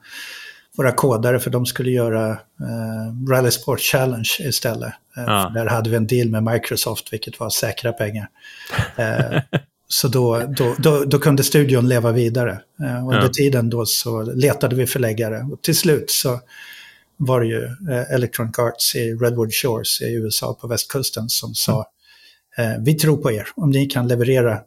våra 0.76 0.93
kodare 0.93 1.41
för 1.41 1.50
de 1.50 1.67
skulle 1.67 1.91
göra 1.91 2.31
eh, 2.31 3.29
Rally 3.31 3.50
Sport 3.50 3.81
Challenge 3.81 4.31
istället. 4.41 4.93
Eh, 5.17 5.25
Ja. 5.26 5.50
Där 5.55 5.67
hade 5.67 5.91
vi 5.91 5.97
en 5.97 6.07
deal 6.07 6.29
med 6.29 6.43
Microsoft, 6.43 7.12
vilket 7.12 7.41
var 7.41 7.50
säkra 7.50 7.93
pengar. 7.93 8.29
Eh, 8.97 9.41
så 9.88 10.09
då, 10.09 10.43
då, 10.57 10.75
då, 10.79 11.05
då 11.05 11.19
kunde 11.19 11.43
studion 11.45 11.88
leva 11.88 12.12
vidare. 12.12 12.61
Eh, 12.81 13.05
under 13.07 13.23
Ja. 13.23 13.29
tiden 13.33 13.71
då 13.71 13.87
så 13.87 14.23
letade 14.23 14.76
vi 14.76 14.87
förläggare. 14.87 15.47
Och 15.52 15.62
till 15.62 15.76
slut 15.76 16.11
så 16.11 16.41
var 17.17 17.41
det 17.41 17.47
ju 17.47 17.64
eh, 17.64 18.12
Electronic 18.14 18.59
Arts 18.59 18.95
i 18.97 19.12
Redwood 19.14 19.55
Shores 19.55 20.02
i 20.02 20.14
USA 20.14 20.55
på 20.61 20.67
västkusten 20.69 21.29
som 21.29 21.55
sa 21.55 21.87
eh, 22.59 22.73
vi 22.81 22.95
tror 22.95 23.17
på 23.17 23.33
er 23.33 23.49
om 23.57 23.71
ni 23.71 23.87
kan 23.87 24.09
leverera 24.09 24.61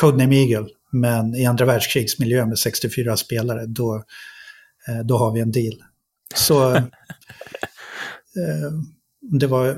Codename 0.00 0.36
Eagle 0.36 0.68
men 0.90 1.34
i 1.34 1.46
andra 1.46 1.64
världskrigsmiljö 1.64 2.46
med 2.46 2.58
64 2.58 3.16
spelare 3.16 3.66
då, 3.66 4.02
då 5.04 5.18
har 5.18 5.32
vi 5.32 5.40
en 5.40 5.52
deal. 5.52 5.74
Så 6.34 6.74
eh, 6.74 6.82
det 9.20 9.46
var 9.46 9.76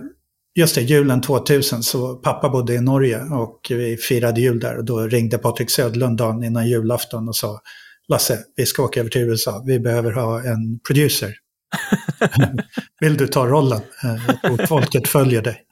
just 0.55 0.75
det, 0.75 0.81
julen 0.81 1.21
2000 1.21 1.83
så 1.83 2.15
pappa 2.15 2.49
bodde 2.49 2.75
i 2.75 2.81
Norge 2.81 3.23
och 3.23 3.61
vi 3.71 3.97
firade 3.97 4.41
jul 4.41 4.61
där 4.61 4.77
och 4.77 4.85
då 4.85 4.99
ringde 5.01 5.39
Patrik 5.39 5.71
Södlund 5.71 6.17
dagen 6.19 6.45
innan 6.45 6.69
julafton 6.69 7.29
och 7.29 7.37
sa 7.37 7.61
Lasse, 8.09 8.39
vi 8.57 8.67
ska 8.67 8.83
åka 8.83 9.01
över 9.01 9.11
till 9.11 9.21
USA, 9.21 9.63
vi 9.67 9.81
behöver 9.81 10.13
ha 10.13 10.43
en 10.43 10.81
producer. 10.87 11.35
Vill 13.01 13.17
du 13.17 13.27
ta 13.27 13.47
rollen? 13.47 13.81
Och 14.43 14.61
eh, 14.61 14.67
folket 14.67 15.09
följer 15.09 15.43
dig. 15.43 15.65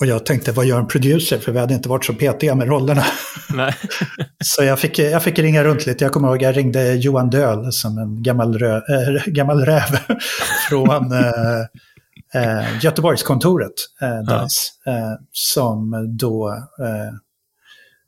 Och 0.00 0.06
jag 0.06 0.26
tänkte, 0.26 0.52
vad 0.52 0.66
gör 0.66 0.78
en 0.78 0.86
producer? 0.86 1.38
För 1.38 1.52
vi 1.52 1.58
hade 1.58 1.74
inte 1.74 1.88
varit 1.88 2.04
så 2.04 2.14
petiga 2.14 2.54
med 2.54 2.68
rollerna. 2.68 3.04
så 4.44 4.64
jag 4.64 4.78
fick, 4.78 4.98
jag 4.98 5.22
fick 5.22 5.38
ringa 5.38 5.64
runt 5.64 5.86
lite. 5.86 6.04
Jag 6.04 6.12
kommer 6.12 6.28
ihåg, 6.28 6.42
jag 6.42 6.56
ringde 6.56 6.94
Johan 6.94 7.30
Döhl 7.30 7.72
som 7.72 7.98
en 7.98 8.22
gammal, 8.22 8.58
rö, 8.58 8.76
äh, 8.76 9.24
gammal 9.26 9.64
räv 9.64 9.98
från 10.68 11.12
äh, 11.12 11.60
äh, 12.34 12.78
Göteborgskontoret, 12.82 13.72
äh, 14.00 14.08
ja. 14.26 14.46
som 15.32 16.06
då 16.18 16.54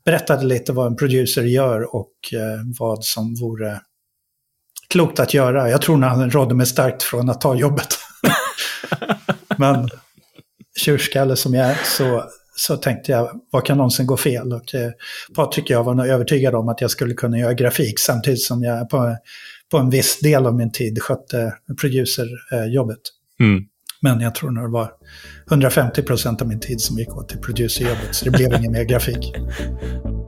berättade 0.05 0.45
lite 0.45 0.73
vad 0.73 0.87
en 0.87 0.95
producer 0.95 1.43
gör 1.43 1.95
och 1.95 2.13
vad 2.79 3.03
som 3.03 3.35
vore 3.35 3.81
klokt 4.89 5.19
att 5.19 5.33
göra. 5.33 5.69
Jag 5.69 5.81
tror 5.81 6.01
han 6.01 6.31
rådde 6.31 6.55
mig 6.55 6.65
starkt 6.65 7.03
från 7.03 7.29
att 7.29 7.41
ta 7.41 7.55
jobbet. 7.55 7.97
Men 9.57 9.89
tjurskalle 10.77 11.35
som 11.35 11.53
jag 11.53 11.69
är 11.69 11.77
så, 11.83 12.23
så 12.55 12.77
tänkte 12.77 13.11
jag, 13.11 13.29
vad 13.51 13.65
kan 13.65 13.77
någonsin 13.77 14.07
gå 14.07 14.17
fel? 14.17 14.53
Och 14.53 14.75
eh, 14.75 14.91
Patrik 15.35 15.65
och 15.65 15.69
jag 15.69 15.83
var 15.83 15.93
nog 15.93 16.07
övertygade 16.07 16.57
om 16.57 16.69
att 16.69 16.81
jag 16.81 16.91
skulle 16.91 17.13
kunna 17.13 17.37
göra 17.37 17.53
grafik 17.53 17.99
samtidigt 17.99 18.41
som 18.41 18.63
jag 18.63 18.89
på, 18.89 19.15
på 19.71 19.77
en 19.77 19.89
viss 19.89 20.19
del 20.19 20.45
av 20.45 20.55
min 20.55 20.71
tid 20.71 21.01
skötte 21.01 21.53
producerjobbet. 21.81 23.01
Mm. 23.39 23.63
Men 24.01 24.21
jag 24.21 24.35
tror 24.35 24.51
nog 24.51 24.63
det 24.63 24.71
var 24.71 24.91
150 25.51 26.01
procent 26.01 26.41
av 26.41 26.47
min 26.47 26.59
tid 26.59 26.81
som 26.81 26.97
gick 26.97 27.17
åt 27.17 27.29
till 27.29 27.39
producerjobbet, 27.39 28.15
så 28.15 28.25
det 28.25 28.31
blev 28.31 28.53
ingen 28.53 28.71
mer 28.71 28.83
grafik. 28.83 29.33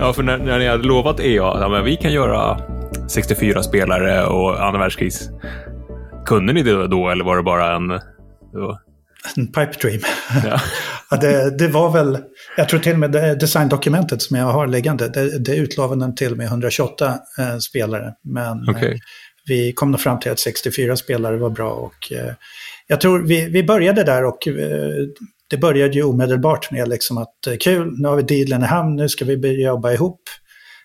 Ja, 0.00 0.12
för 0.12 0.22
när, 0.22 0.38
när 0.38 0.58
ni 0.58 0.66
hade 0.66 0.86
lovat 0.86 1.20
EA 1.20 1.46
att 1.46 1.60
ja, 1.60 1.82
vi 1.82 1.96
kan 1.96 2.12
göra 2.12 2.60
64 3.08 3.62
spelare 3.62 4.26
och 4.26 4.64
andra 4.66 4.80
världskrigs. 4.80 5.28
Kunde 6.26 6.52
ni 6.52 6.62
det 6.62 6.88
då 6.88 7.08
eller 7.08 7.24
var 7.24 7.36
det 7.36 7.42
bara 7.42 7.76
en... 7.76 7.88
Då? 8.52 8.78
En 9.36 9.46
pipe 9.46 9.72
dream. 9.80 10.00
Ja. 10.44 10.60
ja, 11.10 11.16
det, 11.16 11.58
det, 11.58 11.68
var 11.68 11.90
väl, 11.90 12.18
jag 12.56 12.68
tror 12.68 12.80
till 12.80 12.92
och 12.92 12.98
med 12.98 13.12
det 13.12 13.34
designdokumentet 13.34 14.22
som 14.22 14.36
jag 14.36 14.46
har 14.46 14.66
liggande, 14.66 15.08
det, 15.08 15.38
det 15.38 15.56
utlovade 15.56 16.00
den 16.00 16.14
till 16.14 16.36
med 16.36 16.46
128 16.46 17.18
eh, 17.38 17.58
spelare. 17.58 18.14
Men 18.24 18.68
okay. 18.68 18.92
eh, 18.92 18.98
vi 19.46 19.72
kom 19.72 19.90
nog 19.90 20.00
fram 20.00 20.20
till 20.20 20.32
att 20.32 20.38
64 20.38 20.96
spelare 20.96 21.36
var 21.36 21.50
bra 21.50 21.70
och 21.70 22.12
eh, 22.12 22.32
jag 22.86 23.00
tror 23.00 23.18
vi, 23.18 23.48
vi 23.48 23.62
började 23.62 24.04
där 24.04 24.24
och 24.24 24.48
eh, 24.48 24.54
det 25.50 25.56
började 25.56 25.94
ju 25.94 26.02
omedelbart 26.02 26.70
med 26.70 26.88
liksom 26.88 27.18
att 27.18 27.46
eh, 27.46 27.56
kul, 27.60 27.94
nu 27.98 28.08
har 28.08 28.16
vi 28.16 28.22
dealen 28.22 28.62
i 28.62 28.66
hamn, 28.66 28.96
nu 28.96 29.08
ska 29.08 29.24
vi 29.24 29.36
börja 29.36 29.68
jobba 29.68 29.92
ihop. 29.92 30.20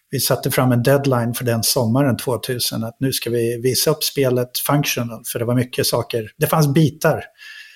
Vi 0.10 0.20
satte 0.20 0.52
fram 0.52 0.72
en 0.72 0.84
deadline 0.84 1.34
för 1.34 1.46
den 1.46 1.64
sommaren 1.64 2.18
2000 2.18 2.84
att 2.84 2.98
nu 3.00 3.14
ska 3.14 3.30
vi 3.30 3.62
visa 3.64 3.92
upp 3.92 4.04
spelet 4.04 4.58
functional, 4.58 5.24
för 5.32 5.40
det 5.40 5.46
var 5.46 5.56
mycket 5.56 5.88
saker, 5.88 6.32
det 6.38 6.48
fanns 6.48 6.74
bitar. 6.74 7.24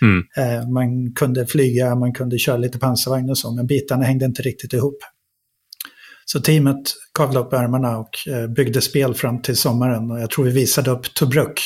Mm. 0.02 0.24
Eh, 0.38 0.70
man 0.70 1.14
kunde 1.14 1.48
flyga, 1.48 1.96
man 1.96 2.14
kunde 2.14 2.38
köra 2.38 2.58
lite 2.58 2.80
pansarvagn 2.80 3.30
och 3.30 3.38
så, 3.38 3.52
men 3.52 3.68
bitarna 3.68 4.06
hängde 4.06 4.26
inte 4.26 4.42
riktigt 4.42 4.74
ihop. 4.74 4.98
Så 6.26 6.40
teamet 6.40 6.82
kavlade 7.14 7.46
upp 7.46 7.54
ärmarna 7.54 7.98
och 7.98 8.28
eh, 8.28 8.48
byggde 8.48 8.82
spel 8.82 9.14
fram 9.14 9.42
till 9.42 9.58
sommaren 9.58 10.12
och 10.12 10.20
jag 10.20 10.30
tror 10.30 10.46
vi 10.46 10.52
visade 10.52 10.92
upp 10.92 11.14
Tobruk, 11.14 11.62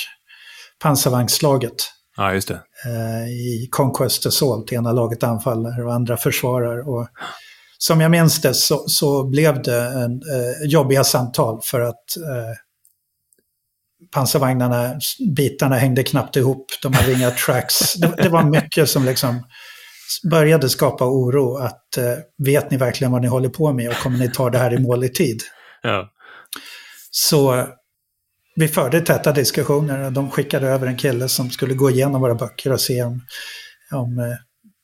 pansarvagnsslaget. 0.80 1.76
Ja, 2.18 2.34
just 2.34 2.48
det. 2.48 2.62
Eh, 2.86 3.28
I 3.30 3.68
Conquest 3.72 4.26
Assault, 4.26 4.74
ena 4.74 4.92
laget 4.92 5.24
anfaller 5.24 5.86
och 5.86 5.94
andra 5.94 6.18
försvarar. 6.18 6.90
Och 6.90 7.08
som 7.78 8.02
jag 8.02 8.12
minns 8.12 8.42
det 8.42 8.54
så, 8.54 8.84
så 8.88 9.24
blev 9.24 9.62
det 9.62 9.82
en, 9.82 10.12
eh, 10.12 10.70
jobbiga 10.70 11.04
samtal 11.04 11.60
för 11.64 11.82
att 11.82 12.18
eh, 12.18 12.56
pansarvagnarna, 14.14 15.00
bitarna 15.36 15.76
hängde 15.76 16.04
knappt 16.04 16.36
ihop, 16.36 16.66
de 16.82 16.94
hade 16.94 17.14
inga 17.14 17.32
tracks. 17.32 17.94
Det, 17.94 18.14
det, 18.18 18.30
var 18.30 18.44
mycket 18.44 18.90
som 18.90 19.06
liksom 19.06 19.44
började 20.32 20.70
skapa 20.70 21.06
oro 21.06 21.58
att 21.58 21.98
eh, 21.98 22.14
vet 22.38 22.72
ni 22.72 22.78
verkligen 22.78 23.12
vad 23.12 23.22
ni 23.22 23.28
håller 23.28 23.50
på 23.50 23.74
med 23.74 23.90
och 23.90 23.96
kommer 23.96 24.18
ni 24.18 24.32
ta 24.32 24.50
det 24.50 24.58
här 24.58 24.74
i 24.74 24.80
mål 24.80 25.04
i 25.04 25.10
tid? 25.10 25.42
Ja. 25.82 26.12
Så 27.12 27.68
vi 28.56 28.68
förde 28.68 29.02
täta 29.02 29.32
diskussioner 29.32 30.06
och 30.06 30.12
de 30.12 30.32
skickade 30.32 30.68
över 30.68 30.88
en 30.88 30.98
kille 30.98 31.30
som 31.30 31.50
skulle 31.50 31.74
gå 31.74 31.90
igenom 31.90 32.22
våra 32.22 32.36
böcker 32.36 32.74
och 32.74 32.82
se 32.82 33.04
om, 33.04 33.22
om 33.92 34.20
eh, 34.20 34.26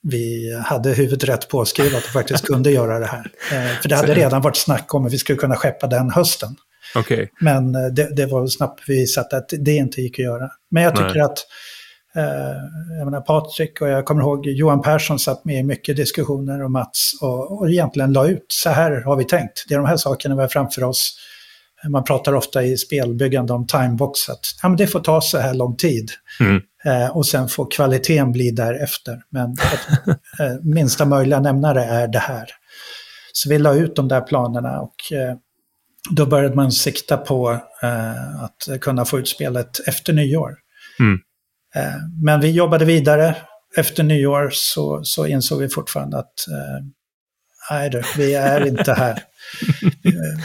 vi 0.03 0.53
hade 0.65 0.93
huvudet 0.93 1.30
rätt 1.30 1.49
påskrivet 1.49 2.06
och 2.06 2.12
faktiskt 2.12 2.45
kunde 2.45 2.71
göra 2.71 2.99
det 2.99 3.06
här. 3.06 3.32
Eh, 3.51 3.82
för 3.82 3.89
det 3.89 3.95
hade 3.95 4.13
redan 4.13 4.41
varit 4.41 4.58
snack 4.58 4.93
om 4.93 5.06
att 5.06 5.13
vi 5.13 5.17
skulle 5.17 5.39
kunna 5.39 5.56
skeppa 5.56 5.88
den 5.88 6.10
hösten. 6.10 6.56
Okay. 6.95 7.27
Men 7.39 7.75
eh, 7.75 7.86
det, 7.86 8.15
det 8.15 8.25
var 8.25 8.47
snabbt 8.47 8.89
visat 8.89 9.34
att 9.34 9.49
det 9.60 9.75
inte 9.75 10.01
gick 10.01 10.19
att 10.19 10.25
göra. 10.25 10.49
Men 10.71 10.84
jag 10.84 10.95
tycker 10.95 11.13
Nej. 11.13 11.21
att 11.21 11.38
jag 12.97 13.06
menar 13.06 13.21
Patrik 13.21 13.82
och 13.82 13.88
jag 13.88 14.06
kommer 14.06 14.21
ihåg 14.21 14.47
Johan 14.47 14.82
Persson 14.82 15.19
satt 15.19 15.45
med 15.45 15.60
i 15.60 15.63
mycket 15.63 15.95
diskussioner 15.95 16.63
och 16.63 16.71
Mats 16.71 17.12
och, 17.21 17.60
och 17.60 17.69
egentligen 17.69 18.13
la 18.13 18.27
ut 18.27 18.45
så 18.47 18.69
här 18.69 19.01
har 19.01 19.15
vi 19.15 19.25
tänkt. 19.25 19.65
Det 19.67 19.73
är 19.73 19.77
de 19.77 19.88
här 19.88 19.97
sakerna 19.97 20.36
vi 20.36 20.41
har 20.41 20.47
framför 20.47 20.84
oss. 20.84 21.17
Man 21.89 22.03
pratar 22.03 22.33
ofta 22.33 22.63
i 22.63 22.77
spelbyggande 22.77 23.53
om 23.53 23.67
timebox, 23.67 24.29
att 24.29 24.39
ja, 24.61 24.69
men 24.69 24.77
det 24.77 24.87
får 24.87 24.99
ta 24.99 25.21
så 25.21 25.37
här 25.37 25.53
lång 25.53 25.75
tid. 25.75 26.11
Mm. 26.39 26.61
Eh, 26.85 27.17
och 27.17 27.25
sen 27.25 27.47
får 27.47 27.71
kvaliteten 27.71 28.31
bli 28.31 28.51
därefter. 28.51 29.21
Men 29.29 29.51
att, 29.51 30.07
eh, 30.39 30.55
minsta 30.63 31.05
möjliga 31.05 31.39
nämnare 31.39 31.83
är 31.83 32.07
det 32.07 32.19
här. 32.19 32.49
Så 33.33 33.49
vi 33.49 33.59
la 33.59 33.73
ut 33.73 33.95
de 33.95 34.07
där 34.07 34.21
planerna 34.21 34.81
och 34.81 35.13
eh, 35.13 35.35
då 36.11 36.25
började 36.25 36.55
man 36.55 36.71
sikta 36.71 37.17
på 37.17 37.51
eh, 37.83 38.43
att 38.43 38.81
kunna 38.81 39.05
få 39.05 39.19
ut 39.19 39.27
spelet 39.27 39.87
efter 39.87 40.13
nyår. 40.13 40.55
Mm. 40.99 41.19
Eh, 41.75 41.95
men 42.23 42.39
vi 42.39 42.51
jobbade 42.51 42.85
vidare. 42.85 43.35
Efter 43.77 44.03
nyår 44.03 44.49
så, 44.53 45.03
så 45.03 45.27
insåg 45.27 45.59
vi 45.59 45.69
fortfarande 45.69 46.17
att 46.17 46.47
eh, 46.47 46.85
nej 47.71 48.03
vi 48.17 48.35
är 48.35 48.67
inte 48.67 48.93
här. 48.93 49.13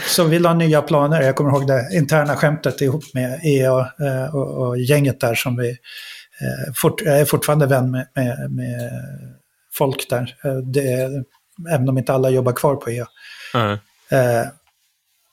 Så 0.07 0.23
vi 0.23 0.39
la 0.39 0.53
nya 0.53 0.81
planer. 0.81 1.21
Jag 1.21 1.35
kommer 1.35 1.49
ihåg 1.51 1.67
det 1.67 1.89
interna 1.93 2.35
skämtet 2.35 2.81
ihop 2.81 3.03
med 3.13 3.39
EA 3.43 3.79
eh, 3.79 4.35
och, 4.35 4.67
och 4.67 4.77
gänget 4.77 5.19
där 5.19 5.35
som 5.35 5.57
vi 5.57 5.69
eh, 5.69 6.73
fort, 6.75 7.01
jag 7.01 7.19
är 7.19 7.25
fortfarande 7.25 7.65
vän 7.65 7.91
med, 7.91 8.07
med, 8.15 8.51
med 8.51 8.91
folk 9.73 10.09
där. 10.09 10.35
Eh, 10.43 10.55
det, 10.57 11.09
även 11.73 11.89
om 11.89 11.97
inte 11.97 12.13
alla 12.13 12.29
jobbar 12.29 12.53
kvar 12.53 12.75
på 12.75 12.89
EA. 12.89 13.07
Mm. 13.55 13.77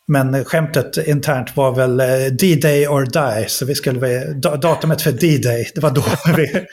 Men 0.06 0.44
skämtet 0.44 0.96
internt 1.06 1.56
var 1.56 1.72
väl 1.72 1.96
D-Day 2.36 2.86
or 2.86 3.04
Die, 3.04 3.48
så 3.48 3.66
vi 3.66 3.74
skulle, 3.74 4.24
datumet 4.34 5.02
för 5.02 5.12
D-Day, 5.12 5.70
det 5.74 5.80
var 5.80 5.90
då 5.90 6.04
vi, 6.36 6.66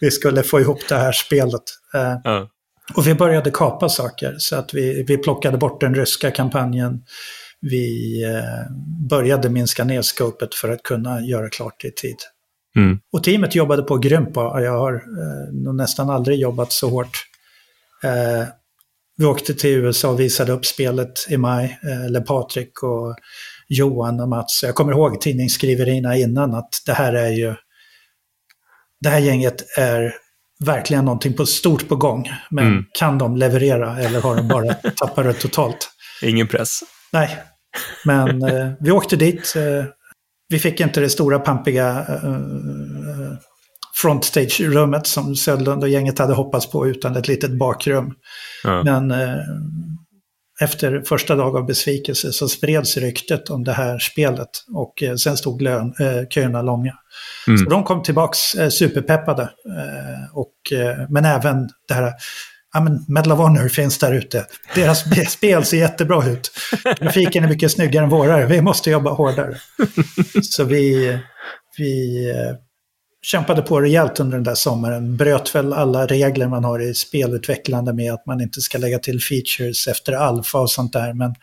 vi 0.00 0.10
skulle 0.10 0.42
få 0.42 0.60
ihop 0.60 0.88
det 0.88 0.96
här 0.96 1.12
spelet. 1.12 1.62
Mm. 1.94 2.46
Och 2.94 3.06
vi 3.06 3.14
började 3.14 3.50
kapa 3.50 3.88
saker 3.88 4.34
så 4.38 4.56
att 4.56 4.74
vi, 4.74 5.04
vi 5.08 5.18
plockade 5.18 5.58
bort 5.58 5.80
den 5.80 5.94
ryska 5.94 6.30
kampanjen. 6.30 7.02
Vi 7.60 8.22
eh, 8.24 8.72
började 9.08 9.48
minska 9.50 9.84
ner 9.84 10.02
scopet 10.02 10.54
för 10.54 10.68
att 10.68 10.82
kunna 10.82 11.20
göra 11.20 11.48
klart 11.48 11.80
det 11.82 11.88
i 11.88 11.92
tid. 11.92 12.16
Mm. 12.76 12.98
Och 13.12 13.24
teamet 13.24 13.54
jobbade 13.54 13.82
på 13.82 13.96
grymt 13.96 14.34
bra. 14.34 14.62
Jag 14.62 14.78
har 14.78 14.94
eh, 14.94 15.72
nästan 15.72 16.10
aldrig 16.10 16.38
jobbat 16.38 16.72
så 16.72 16.88
hårt. 16.88 17.26
Eh, 18.04 18.46
vi 19.16 19.24
åkte 19.24 19.54
till 19.54 19.70
USA 19.70 20.10
och 20.10 20.20
visade 20.20 20.52
upp 20.52 20.66
spelet 20.66 21.26
i 21.28 21.36
maj. 21.36 21.78
Eh, 21.84 22.04
eller 22.04 22.20
Patrik 22.20 22.82
och 22.82 23.16
Johan 23.68 24.20
och 24.20 24.28
Mats. 24.28 24.62
Jag 24.62 24.74
kommer 24.74 24.92
ihåg 24.92 25.20
tidningsskriverierna 25.20 26.16
innan 26.16 26.54
att 26.54 26.70
det 26.86 26.92
här 26.92 27.12
är 27.12 27.30
ju... 27.30 27.54
Det 29.00 29.08
här 29.08 29.18
gänget 29.18 29.78
är 29.78 30.14
verkligen 30.62 31.04
någonting 31.04 31.32
på 31.32 31.46
stort 31.46 31.88
på 31.88 31.96
gång. 31.96 32.30
Men 32.50 32.66
mm. 32.66 32.84
kan 32.98 33.18
de 33.18 33.36
leverera 33.36 33.98
eller 33.98 34.20
har 34.20 34.36
de 34.36 34.48
bara 34.48 34.74
tappat 34.96 35.24
det 35.24 35.32
totalt? 35.32 35.90
Ingen 36.22 36.48
press. 36.48 36.80
Nej, 37.12 37.38
men 38.04 38.42
eh, 38.42 38.70
vi 38.80 38.90
åkte 38.90 39.16
dit. 39.16 39.54
Eh, 39.56 39.84
vi 40.48 40.58
fick 40.58 40.80
inte 40.80 41.00
det 41.00 41.10
stora 41.10 41.38
pampiga 41.38 42.06
eh, 42.08 42.40
frontstage-rummet 44.02 45.06
som 45.06 45.36
Söderlund 45.36 45.82
och 45.82 45.88
gänget 45.88 46.18
hade 46.18 46.34
hoppats 46.34 46.70
på 46.70 46.86
utan 46.86 47.16
ett 47.16 47.28
litet 47.28 47.58
bakrum. 47.58 48.14
Ja. 48.64 48.82
Men 48.82 49.10
eh, 49.10 49.36
efter 50.62 51.02
första 51.06 51.34
dag 51.36 51.56
av 51.56 51.66
besvikelse 51.66 52.32
så 52.32 52.48
spreds 52.48 52.96
ryktet 52.96 53.50
om 53.50 53.64
det 53.64 53.72
här 53.72 53.98
spelet 53.98 54.48
och 54.74 55.02
eh, 55.02 55.14
sen 55.14 55.36
stod 55.36 55.62
lön, 55.62 55.94
eh, 56.00 56.28
köerna 56.28 56.62
långa. 56.62 56.94
Mm. 57.46 57.58
Så 57.58 57.64
de 57.70 57.84
kom 57.84 58.02
tillbaks 58.02 58.54
eh, 58.54 58.68
superpeppade. 58.68 59.42
Eh, 59.42 60.36
och, 60.38 60.78
eh, 60.78 61.06
men 61.08 61.24
även 61.24 61.68
det 61.88 61.94
här, 61.94 62.12
ja 62.72 62.80
men 62.80 63.04
Medal 63.08 63.32
of 63.32 63.38
Honor 63.38 63.68
finns 63.68 63.98
där 63.98 64.12
ute. 64.12 64.46
Deras 64.74 65.06
sp- 65.06 65.24
spel 65.24 65.64
ser 65.64 65.76
jättebra 65.78 66.26
ut. 66.26 66.50
Grafiken 67.00 67.44
är 67.44 67.48
mycket 67.48 67.72
snyggare 67.72 68.04
än 68.04 68.10
våra, 68.10 68.46
vi 68.46 68.60
måste 68.62 68.90
jobba 68.90 69.10
hårdare. 69.10 69.56
Så 70.42 70.64
vi, 70.64 71.18
vi 71.78 72.24
eh, 72.30 72.56
kämpade 73.22 73.62
på 73.62 73.80
rejält 73.80 74.20
under 74.20 74.36
den 74.36 74.44
där 74.44 74.54
sommaren. 74.54 75.16
Bröt 75.16 75.54
väl 75.54 75.72
alla 75.72 76.06
regler 76.06 76.48
man 76.48 76.64
har 76.64 76.82
i 76.82 76.94
spelutvecklande 76.94 77.92
med 77.92 78.12
att 78.12 78.26
man 78.26 78.40
inte 78.40 78.60
ska 78.60 78.78
lägga 78.78 78.98
till 78.98 79.20
features 79.20 79.88
efter 79.88 80.12
alfa 80.12 80.58
och 80.58 80.70
sånt 80.70 80.92
där. 80.92 81.12
Men 81.12 81.34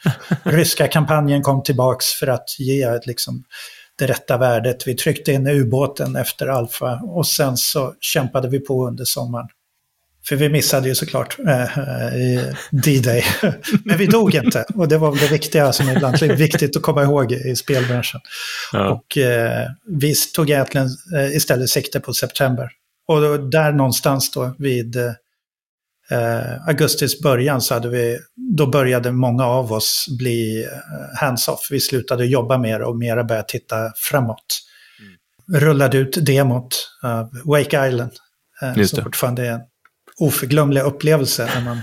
ryska 0.43 0.87
kampanjen 0.87 1.41
kom 1.41 1.63
tillbaks 1.63 2.05
för 2.05 2.27
att 2.27 2.59
ge 2.59 2.99
liksom, 3.03 3.43
det 3.95 4.07
rätta 4.07 4.37
värdet. 4.37 4.87
Vi 4.87 4.95
tryckte 4.95 5.31
in 5.31 5.47
ubåten 5.47 6.15
efter 6.15 6.47
alfa 6.47 6.99
och 7.03 7.27
sen 7.27 7.57
så 7.57 7.93
kämpade 7.99 8.49
vi 8.49 8.59
på 8.59 8.87
under 8.87 9.05
sommaren. 9.05 9.47
För 10.29 10.35
vi 10.35 10.49
missade 10.49 10.87
ju 10.87 10.95
såklart 10.95 11.39
eh, 11.47 11.77
eh, 11.77 12.55
D-Day. 12.71 13.23
Men 13.85 13.97
vi 13.97 14.05
dog 14.05 14.35
inte. 14.35 14.65
Och 14.75 14.87
det 14.87 14.97
var 14.97 15.11
väl 15.11 15.19
det 15.19 15.31
viktiga 15.31 15.73
som 15.73 15.89
ibland 15.89 16.23
är 16.23 16.35
viktigt 16.35 16.77
att 16.77 16.81
komma 16.81 17.03
ihåg 17.03 17.31
i 17.31 17.55
spelbranschen. 17.55 18.21
Ja. 18.73 18.89
Och 18.89 19.17
eh, 19.17 19.67
vi 19.87 20.15
tog 20.35 20.49
egentligen 20.49 20.87
eh, 21.15 21.35
istället 21.35 21.69
sikte 21.69 21.99
på 21.99 22.13
september. 22.13 22.69
Och 23.07 23.21
då, 23.21 23.37
där 23.37 23.71
någonstans 23.71 24.31
då 24.31 24.55
vid 24.57 24.95
eh, 24.95 26.67
augustis 26.67 27.21
början 27.21 27.61
så 27.61 27.73
hade 27.73 27.89
vi, 27.89 28.19
då 28.57 28.67
började 28.67 29.11
många 29.11 29.45
av 29.45 29.73
oss 29.73 30.05
bli 30.19 30.63
eh, 30.63 31.19
hands-off. 31.21 31.67
Vi 31.71 31.79
slutade 31.79 32.25
jobba 32.25 32.57
mer 32.57 32.81
och 32.81 32.97
mera 32.97 33.23
började 33.23 33.47
titta 33.47 33.91
framåt. 33.95 34.61
Rullade 35.53 35.97
ut 35.97 36.25
demot 36.25 36.75
av 37.03 37.29
Wake 37.45 37.87
Island. 37.87 38.11
Eh, 38.61 38.83
som 38.83 39.03
fortfarande 39.03 39.47
är 39.47 39.51
en 39.51 39.61
oförglömlig 40.19 40.81
upplevelse 40.81 41.51
när 41.55 41.61
man, 41.65 41.81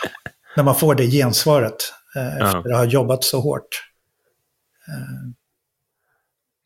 när 0.56 0.64
man 0.64 0.74
får 0.74 0.94
det 0.94 1.06
gensvaret 1.06 1.76
eh, 2.16 2.38
Ja. 2.38 2.46
efter 2.46 2.70
att 2.70 2.76
ha 2.76 2.84
jobbat 2.84 3.24
så 3.24 3.40
hårt. 3.40 3.82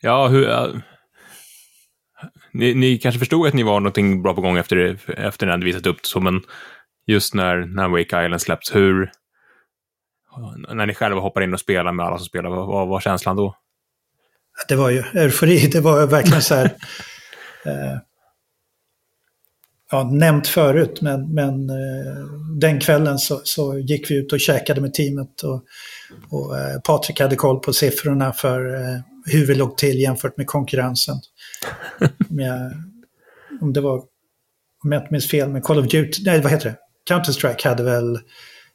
Ja, 0.00 0.28
hur... 0.28 0.48
ja. 0.48 0.68
Ni, 2.52 2.74
ni 2.74 2.98
kanske 2.98 3.18
förstod 3.18 3.46
att 3.46 3.54
ni 3.54 3.62
var 3.62 3.80
någonting 3.80 4.22
bra 4.22 4.34
på 4.34 4.40
gång 4.40 4.56
efter, 4.58 4.98
efter 5.20 5.56
ni 5.56 5.64
visat 5.64 5.86
upp 5.86 6.02
det 6.02 6.08
så, 6.08 6.20
men 6.20 6.40
just 7.06 7.34
när, 7.34 7.56
när 7.56 7.88
Wake 7.88 8.24
Island 8.24 8.40
släpps, 8.42 8.74
hur... 8.74 9.12
När 10.68 10.86
ni 10.86 10.94
själva 10.94 11.20
hoppar 11.20 11.40
in 11.40 11.54
och 11.54 11.60
spelar 11.60 11.92
med 11.92 12.06
alla 12.06 12.18
som 12.18 12.26
spelar, 12.26 12.50
vad 12.50 12.66
vad 12.66 12.88
var 12.88 13.00
känslan 13.00 13.36
då? 13.36 13.56
Det 14.68 14.76
var 14.76 14.90
ju 14.90 15.02
eufori, 15.14 15.58
det 15.72 15.80
var 15.80 16.06
verkligen 16.06 16.42
så 16.42 16.54
här... 16.54 16.64
eh, 17.64 17.98
ja, 19.92 20.04
nämnt 20.04 20.48
förut, 20.48 21.00
men, 21.00 21.34
men 21.34 21.70
eh, 21.70 22.24
den 22.60 22.80
kvällen 22.80 23.18
så, 23.18 23.40
så 23.44 23.78
gick 23.78 24.10
vi 24.10 24.14
ut 24.14 24.32
och 24.32 24.40
käkade 24.40 24.80
med 24.80 24.94
teamet. 24.94 25.42
Och, 25.42 25.64
och 26.30 26.58
eh, 26.58 26.80
Patrik 26.80 27.20
hade 27.20 27.36
koll 27.36 27.60
på 27.60 27.72
siffrorna 27.72 28.32
för 28.32 28.74
eh, 28.74 29.00
hur 29.26 29.46
vi 29.46 29.54
låg 29.54 29.76
till 29.76 30.00
jämfört 30.00 30.36
med 30.36 30.46
konkurrensen. 30.46 31.16
om, 32.30 32.38
jag, 32.38 32.72
om 33.60 33.72
det 33.72 33.80
var, 33.80 33.96
om 34.84 34.92
jag 34.92 35.02
inte 35.02 35.12
minns 35.12 35.30
fel, 35.30 35.48
men 35.48 35.62
Call 35.62 35.78
of 35.78 35.86
Duty, 35.86 36.22
nej 36.24 36.40
vad 36.40 36.52
heter 36.52 36.68
det? 36.68 36.76
Counter-Strike 37.14 37.68
hade 37.68 37.82
väl 37.82 38.18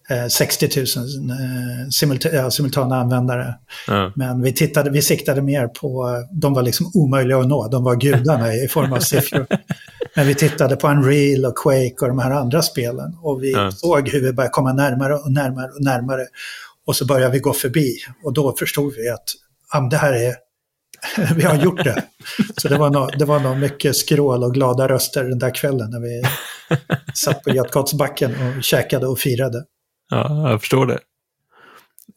eh, 0.09 0.27
60 0.27 0.69
000 0.77 0.85
eh, 1.29 1.89
simulta 1.91 2.29
ja, 2.29 2.51
simultana 2.51 2.95
användare. 2.95 3.55
Ja. 3.87 4.11
Men 4.15 4.41
vi, 4.41 4.53
tittade, 4.53 4.89
vi 4.89 5.01
siktade 5.01 5.41
mer 5.41 5.67
på, 5.67 6.07
de 6.31 6.53
var 6.53 6.61
liksom 6.61 6.91
omöjliga 6.93 7.37
att 7.37 7.47
nå, 7.47 7.67
de 7.67 7.83
var 7.83 7.95
gudarna 7.95 8.53
i 8.63 8.67
form 8.67 8.93
av 8.93 8.99
siffror. 8.99 9.47
Men 10.17 10.27
vi 10.27 10.35
tittade 10.35 10.75
på 10.75 10.87
Unreal 10.87 11.45
och 11.45 11.55
Quake 11.57 11.95
och 12.01 12.07
de 12.07 12.19
här 12.19 12.31
andra 12.31 12.61
spelen. 12.61 13.17
Och 13.21 13.43
vi 13.43 13.51
Ja. 13.51 13.71
såg 13.71 14.09
hur 14.09 14.21
vi 14.21 14.33
började 14.33 14.51
komma 14.51 14.73
närmare 14.73 15.13
och 15.15 15.31
närmare 15.31 15.67
och 15.71 15.81
närmare. 15.83 16.21
Och 16.87 16.95
så 16.95 17.05
började 17.05 17.31
vi 17.33 17.39
gå 17.39 17.53
förbi. 17.53 17.97
Och 18.23 18.33
då 18.33 18.55
förstod 18.59 18.93
vi 18.95 19.09
att 19.09 19.23
men 19.73 19.89
det 19.89 19.97
här 19.97 20.13
är, 20.13 20.33
vi 21.35 21.43
har 21.43 21.55
gjort 21.55 21.83
det. 21.83 22.03
Så 22.57 22.67
det 22.67 22.77
var, 22.77 22.89
nog, 22.89 23.09
det 23.19 23.25
var 23.25 23.39
nog 23.39 23.57
mycket 23.57 23.95
skrål 23.95 24.43
och 24.43 24.53
glada 24.53 24.87
röster 24.87 25.23
den 25.23 25.39
där 25.39 25.55
kvällen 25.55 25.91
när 25.91 25.99
vi 25.99 26.23
satt 27.13 27.43
på 27.43 27.49
Götgatsbacken 27.49 28.31
och 28.57 28.63
käkade 28.63 29.07
och 29.07 29.19
firade. 29.19 29.63
ja, 30.09 30.49
jag 30.51 30.59
förstår 30.61 30.85
det. 30.85 30.99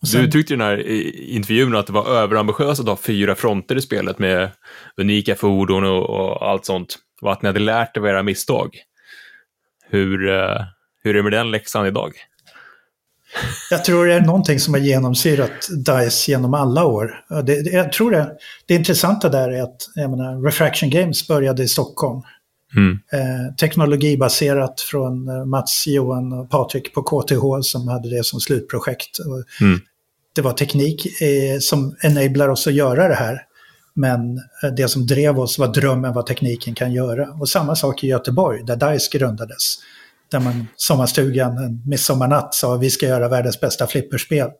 Sen- 0.06 0.22
Du 0.24 0.30
tyckte 0.30 0.54
i 0.54 0.56
den 0.56 0.66
här 0.66 0.86
intervjun 1.30 1.76
att 1.76 1.86
det 1.86 1.92
var 1.92 2.06
överambitiöst 2.06 2.80
att 2.80 2.86
ha 2.86 2.96
fyra 2.96 3.34
fronter 3.34 3.76
i 3.76 3.80
spelet 3.82 4.18
med 4.18 4.50
unika 4.96 5.34
fordon 5.34 5.84
och, 5.84 6.10
och 6.10 6.48
allt 6.50 6.64
sånt. 6.66 6.98
Och 7.20 7.32
att 7.32 7.42
ni 7.42 7.46
hade 7.46 7.60
lärt 7.60 7.96
er 7.96 8.00
av 8.00 8.06
era 8.06 8.22
misstag. 8.22 8.76
Hur, 9.88 10.28
eh, 10.28 10.64
hur 11.02 11.10
är 11.10 11.14
det 11.14 11.22
med 11.22 11.32
den 11.32 11.50
läxan 11.50 11.86
idag? 11.86 12.12
Jag 13.70 13.84
tror 13.84 14.06
det 14.06 14.14
är 14.14 14.20
någonting 14.20 14.60
som 14.60 14.74
har 14.74 14.80
genomsyrat 14.80 15.68
DICE 15.86 16.30
genom 16.30 16.54
alla 16.54 16.84
år. 16.84 17.24
Det, 17.44 17.72
jag 17.72 17.92
tror 17.92 18.10
det, 18.10 18.36
det 18.66 18.74
intressanta 18.74 19.28
där 19.28 19.50
är 19.50 19.62
att 19.62 19.76
menar, 19.96 20.44
Refraction 20.44 20.90
Games 20.90 21.28
började 21.28 21.62
i 21.62 21.68
Stockholm. 21.68 22.22
Mm. 22.76 22.98
Eh, 23.12 23.54
teknologibaserat 23.54 24.80
från 24.80 25.28
eh, 25.28 25.44
Mats, 25.44 25.86
Johan 25.86 26.32
och 26.32 26.50
Patrik 26.50 26.94
på 26.94 27.02
KTH 27.02 27.60
som 27.62 27.88
hade 27.88 28.10
det 28.16 28.24
som 28.24 28.40
slutprojekt. 28.40 29.18
Mm. 29.60 29.80
Det 30.34 30.42
var 30.42 30.52
teknik 30.52 31.06
eh, 31.22 31.58
som 31.60 31.96
enablar 32.02 32.48
oss 32.48 32.66
att 32.66 32.74
göra 32.74 33.08
det 33.08 33.14
här. 33.14 33.38
Men 33.94 34.38
eh, 34.38 34.70
det 34.76 34.88
som 34.88 35.06
drev 35.06 35.40
oss 35.40 35.58
var 35.58 35.68
drömmen 35.68 36.12
vad 36.12 36.26
tekniken 36.26 36.74
kan 36.74 36.92
göra. 36.92 37.28
Och 37.30 37.48
samma 37.48 37.76
sak 37.76 38.04
i 38.04 38.06
Göteborg 38.06 38.64
där 38.64 38.92
DICE 38.92 39.18
grundades. 39.18 39.76
Där 40.30 40.40
man 40.40 40.66
sommarstugan 40.76 41.58
en 41.58 41.82
midsommarnatt 41.86 42.54
sa 42.54 42.76
vi 42.76 42.90
ska 42.90 43.06
göra 43.06 43.28
världens 43.28 43.60
bästa 43.60 43.86
flipperspel. 43.86 44.50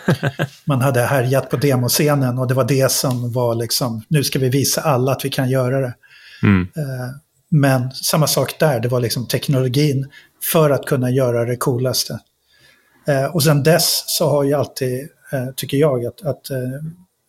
Man 0.64 0.80
hade 0.80 1.00
härjat 1.00 1.50
på 1.50 1.56
demoscenen 1.56 2.38
och 2.38 2.48
det 2.48 2.54
var 2.54 2.64
det 2.64 2.92
som 2.92 3.32
var 3.32 3.54
liksom, 3.54 4.02
nu 4.08 4.24
ska 4.24 4.38
vi 4.38 4.48
visa 4.48 4.80
alla 4.80 5.12
att 5.12 5.24
vi 5.24 5.30
kan 5.30 5.50
göra 5.50 5.80
det. 5.80 5.94
Mm. 6.42 6.62
Eh, 6.76 7.10
Men 7.48 7.90
samma 7.92 8.26
sak 8.26 8.58
där, 8.58 8.80
det 8.80 8.88
var 8.88 9.00
liksom 9.00 9.26
teknologin 9.26 10.10
för 10.52 10.70
att 10.70 10.86
kunna 10.86 11.10
göra 11.10 11.44
det 11.44 11.56
coolaste. 11.56 12.18
Eh, 13.06 13.24
Och 13.24 13.42
sen 13.42 13.62
dess 13.62 14.04
så 14.06 14.28
har 14.30 14.44
ju 14.44 14.54
alltid, 14.54 15.08
tycker 15.56 15.76
jag, 15.76 16.06
att, 16.06 16.22
att 16.22 16.50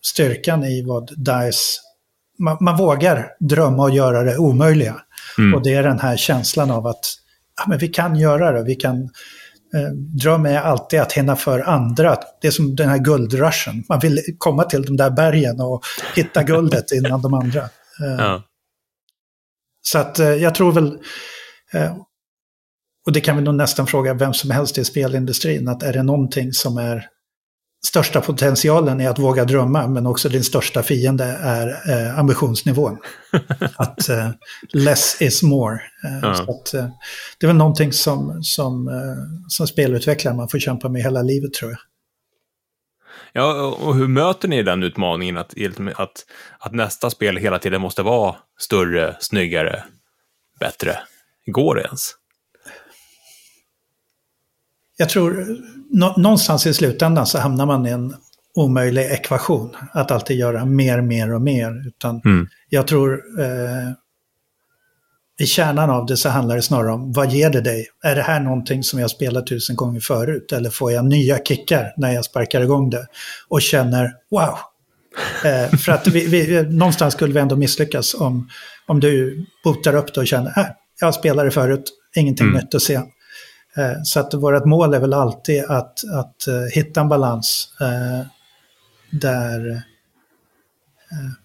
styrkan 0.05 0.63
i 0.63 0.83
vad 0.83 1.07
DICE, 1.17 1.79
man, 2.39 2.57
man 2.61 2.77
vågar 2.77 3.27
drömma 3.39 3.83
och 3.83 3.91
göra 3.91 4.23
det 4.23 4.37
omöjliga. 4.37 4.95
Mm. 5.37 5.53
Och 5.53 5.63
det 5.63 5.73
är 5.73 5.83
den 5.83 5.99
här 5.99 6.17
känslan 6.17 6.71
av 6.71 6.87
att 6.87 7.05
ja, 7.57 7.65
men 7.67 7.77
vi 7.77 7.87
kan 7.87 8.15
göra 8.15 8.51
det, 8.51 8.63
vi 8.63 8.75
kan 8.75 9.09
Eh, 9.73 9.91
drömmen 9.93 10.53
är 10.53 10.61
alltid 10.61 10.99
att 10.99 11.13
hinna 11.13 11.35
för 11.35 11.59
andra. 11.59 12.17
Det 12.41 12.47
är 12.47 12.51
som 12.51 12.75
den 12.75 12.89
här 12.89 12.97
guldrushen. 12.97 13.83
Man 13.89 13.99
vill 13.99 14.19
komma 14.37 14.63
till 14.63 14.81
de 14.81 14.97
där 14.97 15.09
bergen 15.09 15.61
och 15.61 15.83
hitta 16.15 16.43
guldet 16.43 16.91
innan 16.93 17.21
de 17.21 17.33
andra. 17.33 17.61
Eh, 17.61 18.15
Ja. 18.17 18.43
så 19.81 19.99
att 19.99 20.19
eh, 20.19 20.33
jag 20.33 20.55
tror 20.55 20.71
väl, 20.71 20.97
eh, 21.73 21.95
och 23.05 23.11
det 23.11 23.21
kan 23.21 23.35
vi 23.37 23.41
nog 23.41 23.55
nästan 23.55 23.87
fråga 23.87 24.13
vem 24.13 24.33
som 24.33 24.51
helst 24.51 24.77
i 24.77 24.85
spelindustrin, 24.85 25.67
att 25.67 25.83
är 25.83 25.93
det 25.93 26.03
någonting 26.03 26.53
som 26.53 26.77
är 26.77 27.07
största 27.85 28.21
potentialen 28.21 29.01
är 29.01 29.09
att 29.09 29.19
våga 29.19 29.45
drömma, 29.45 29.87
men 29.87 30.05
också 30.07 30.29
din 30.29 30.43
största 30.43 30.83
fiende 30.83 31.23
är 31.41 31.67
eh, 31.67 32.19
ambitionsnivån. 32.19 32.97
att 33.75 34.09
eh, 34.09 34.29
less 34.73 35.17
is 35.21 35.43
more. 35.43 35.75
Eh, 35.75 36.19
Ja. 36.21 36.29
att, 36.29 36.73
eh, 36.73 36.87
det 37.39 37.45
är 37.45 37.47
väl 37.47 37.55
någonting 37.55 37.93
som, 37.93 38.43
som, 38.43 38.87
eh, 38.87 39.43
som 39.47 39.67
spelutvecklare 39.67 40.35
man 40.35 40.47
får 40.49 40.59
kämpa 40.59 40.89
med 40.89 41.01
hela 41.03 41.21
livet 41.21 41.53
tror 41.53 41.71
jag. 41.71 41.79
Ja, 43.33 43.65
och 43.81 43.95
hur 43.95 44.07
möter 44.07 44.47
ni 44.47 44.63
den 44.63 44.83
utmaningen 44.83 45.37
att, 45.37 45.53
att, 45.95 46.25
att 46.59 46.73
nästa 46.73 47.09
spel 47.09 47.37
hela 47.37 47.59
tiden 47.59 47.81
måste 47.81 48.03
vara 48.03 48.35
större, 48.59 49.15
snyggare, 49.19 49.83
bättre? 50.59 50.99
Går 51.45 51.75
det 51.75 51.81
ens? 51.81 52.11
Jag 55.01 55.09
tror 55.09 55.57
nå, 55.89 56.13
någonstans 56.17 56.67
i 56.67 56.73
slutändan 56.73 57.25
så 57.25 57.37
hamnar 57.37 57.65
man 57.65 57.87
i 57.87 57.89
en 57.89 58.15
omöjlig 58.55 59.01
ekvation. 59.01 59.75
Att 59.91 60.11
alltid 60.11 60.37
göra 60.37 60.65
mer, 60.65 61.01
mer 61.01 61.33
och 61.33 61.41
mer. 61.41 61.87
Utan 61.87 62.21
Mm. 62.25 62.47
jag 62.69 62.87
tror 62.87 63.21
eh, 63.39 63.91
i 65.39 65.45
kärnan 65.45 65.89
av 65.89 66.05
det 66.05 66.17
så 66.17 66.29
handlar 66.29 66.55
det 66.55 66.61
snarare 66.61 66.91
om 66.91 67.11
vad 67.11 67.31
ger 67.31 67.49
det 67.49 67.61
dig? 67.61 67.87
Är 68.03 68.15
det 68.15 68.21
här 68.21 68.39
någonting 68.39 68.83
som 68.83 68.99
jag 68.99 69.09
spelat 69.09 69.47
tusen 69.47 69.75
gånger 69.75 69.99
förut? 69.99 70.51
Eller 70.51 70.69
får 70.69 70.91
jag 70.91 71.05
nya 71.05 71.37
kickar 71.37 71.93
när 71.97 72.11
jag 72.11 72.25
sparkar 72.25 72.61
igång 72.61 72.89
det? 72.89 73.07
Och 73.49 73.61
känner 73.61 74.11
wow, 74.31 74.57
Eh, 75.45 75.77
för 75.77 75.91
att 75.91 76.07
vi, 76.07 76.27
vi, 76.27 76.63
någonstans 76.63 77.13
skulle 77.13 77.33
vi 77.33 77.39
ändå 77.39 77.55
misslyckas 77.55 78.13
om, 78.13 78.49
om 78.87 78.99
du 78.99 79.45
botar 79.63 79.95
upp 79.95 80.13
det 80.13 80.21
och 80.21 80.27
känner 80.27 80.59
äh, 80.59 80.65
jag 80.99 81.13
spelade 81.13 81.51
förut, 81.51 81.83
ingenting 82.15 82.47
mm. 82.47 82.59
nytt 82.59 82.75
att 82.75 82.81
se. 82.81 83.01
Eh, 83.77 84.03
så 84.03 84.19
att 84.19 84.33
vårt 84.33 84.65
mål 84.65 84.93
är 84.93 84.99
väl 84.99 85.13
alltid 85.13 85.63
att, 85.63 85.99
att 86.13 86.47
eh, 86.47 86.61
hitta 86.73 87.01
en 87.01 87.09
balans 87.09 87.73
eh, 87.81 88.27
där 89.09 89.81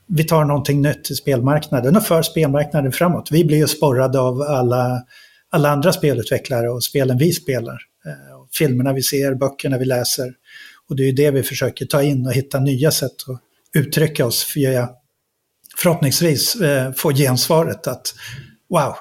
vi 0.06 0.24
tar 0.24 0.44
någonting 0.44 0.82
nytt 0.82 1.04
till 1.04 1.16
spelmarknaden 1.16 1.96
och 1.96 2.02
för 2.02 2.22
spelmarknaden 2.22 2.92
framåt. 2.92 3.28
Vi 3.30 3.44
blir 3.44 3.56
ju 3.56 3.66
sporrade 3.66 4.20
av 4.20 4.42
alla, 4.42 5.02
alla 5.50 5.70
andra 5.70 5.92
spelutvecklare 5.92 6.70
och 6.70 6.84
spelen 6.84 7.18
vi 7.18 7.32
spelar. 7.32 7.78
filmerna 8.58 8.92
vi 8.92 9.02
ser, 9.02 9.34
böckerna 9.34 9.78
vi 9.78 9.84
läser. 9.84 10.34
Och 10.88 10.96
det 10.96 11.02
är 11.02 11.06
ju 11.06 11.12
det 11.12 11.30
vi 11.30 11.42
försöker 11.42 11.86
ta 11.86 12.02
in 12.02 12.26
och 12.26 12.32
hitta 12.32 12.60
nya 12.60 12.90
sätt 12.90 13.12
att 13.28 13.40
uttrycka 13.80 14.26
oss 14.26 14.52
via 14.56 14.88
förhoppningsvis 15.76 16.56
få 16.96 17.12
gensvaret 17.12 17.86
att 17.86 18.14
wow, 18.70 18.94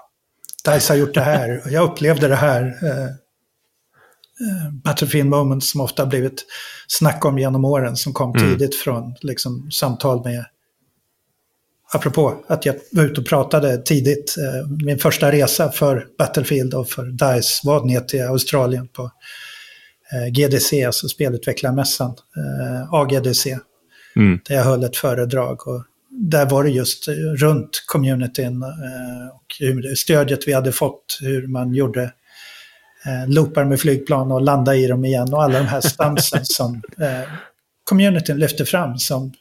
Dice 0.66 0.94
har 0.94 0.98
gjort 0.98 1.14
det 1.14 1.22
här, 1.22 1.62
jag 1.70 1.92
upplevde 1.92 2.28
det 2.28 2.36
här. 2.36 2.62
Eh, 2.84 3.04
eh, 3.04 4.72
Battlefield 4.84 5.30
Moments 5.30 5.70
som 5.70 5.82
ofta 5.82 6.06
blivit 6.06 6.46
snack 6.88 7.26
om 7.26 7.40
genom 7.40 7.66
åren 7.66 7.96
som 7.96 8.14
kom 8.14 8.36
mm. 8.36 8.50
tidigt 8.50 8.76
från 8.76 9.16
liksom, 9.22 9.72
samtal 9.72 10.24
med 10.24 10.46
Apropå 11.94 12.44
att 12.48 12.66
jag 12.66 12.76
var 12.92 13.04
ute 13.04 13.22
och 13.22 13.28
pratade 13.28 13.78
tidigt, 13.78 14.36
eh, 14.38 14.68
min 14.86 15.00
första 15.00 15.32
resa 15.32 15.72
för 15.72 16.08
Battlefield 16.18 16.74
och 16.74 16.90
för 16.90 17.06
DICE 17.06 17.62
var 17.64 17.86
ner 17.86 18.02
till 18.02 18.24
Australien 18.24 18.88
på 18.88 19.12
eh, 20.14 20.32
GDC, 20.32 20.86
alltså 20.86 21.08
spelutvecklarmässan, 21.08 22.10
eh, 22.10 22.94
AGDC. 22.94 23.60
Mm. 24.16 24.40
Där 24.48 24.56
jag 24.56 24.64
höll 24.64 24.84
ett 24.84 24.98
föredrag. 24.98 25.68
Och 25.68 25.84
där 26.18 26.50
var 26.50 26.64
det 26.64 26.70
just 26.70 27.08
runt 27.38 27.84
communityn 27.86 28.62
eh, 28.62 29.36
och 29.36 29.78
stödet 29.98 30.48
vi 30.48 30.54
hade 30.54 30.72
fått, 30.72 31.18
hur 31.22 31.48
man 31.48 31.74
gjorde 31.74 32.04
eh, 33.06 33.28
loopar 33.28 33.66
med 33.66 33.80
flygplan 33.80 34.32
och 34.32 34.42
landa 34.42 34.76
i 34.76 34.88
dem 34.88 35.06
igen 35.06 35.34
och 35.34 35.44
alla 35.44 35.60
de 35.60 35.66
här 35.66 35.82
stunsen 35.82 36.42
som 36.46 36.82
eh, 37.00 37.30
communityn 37.84 38.38
lyfte 38.38 38.66
fram 38.66 38.98
som 38.98 39.34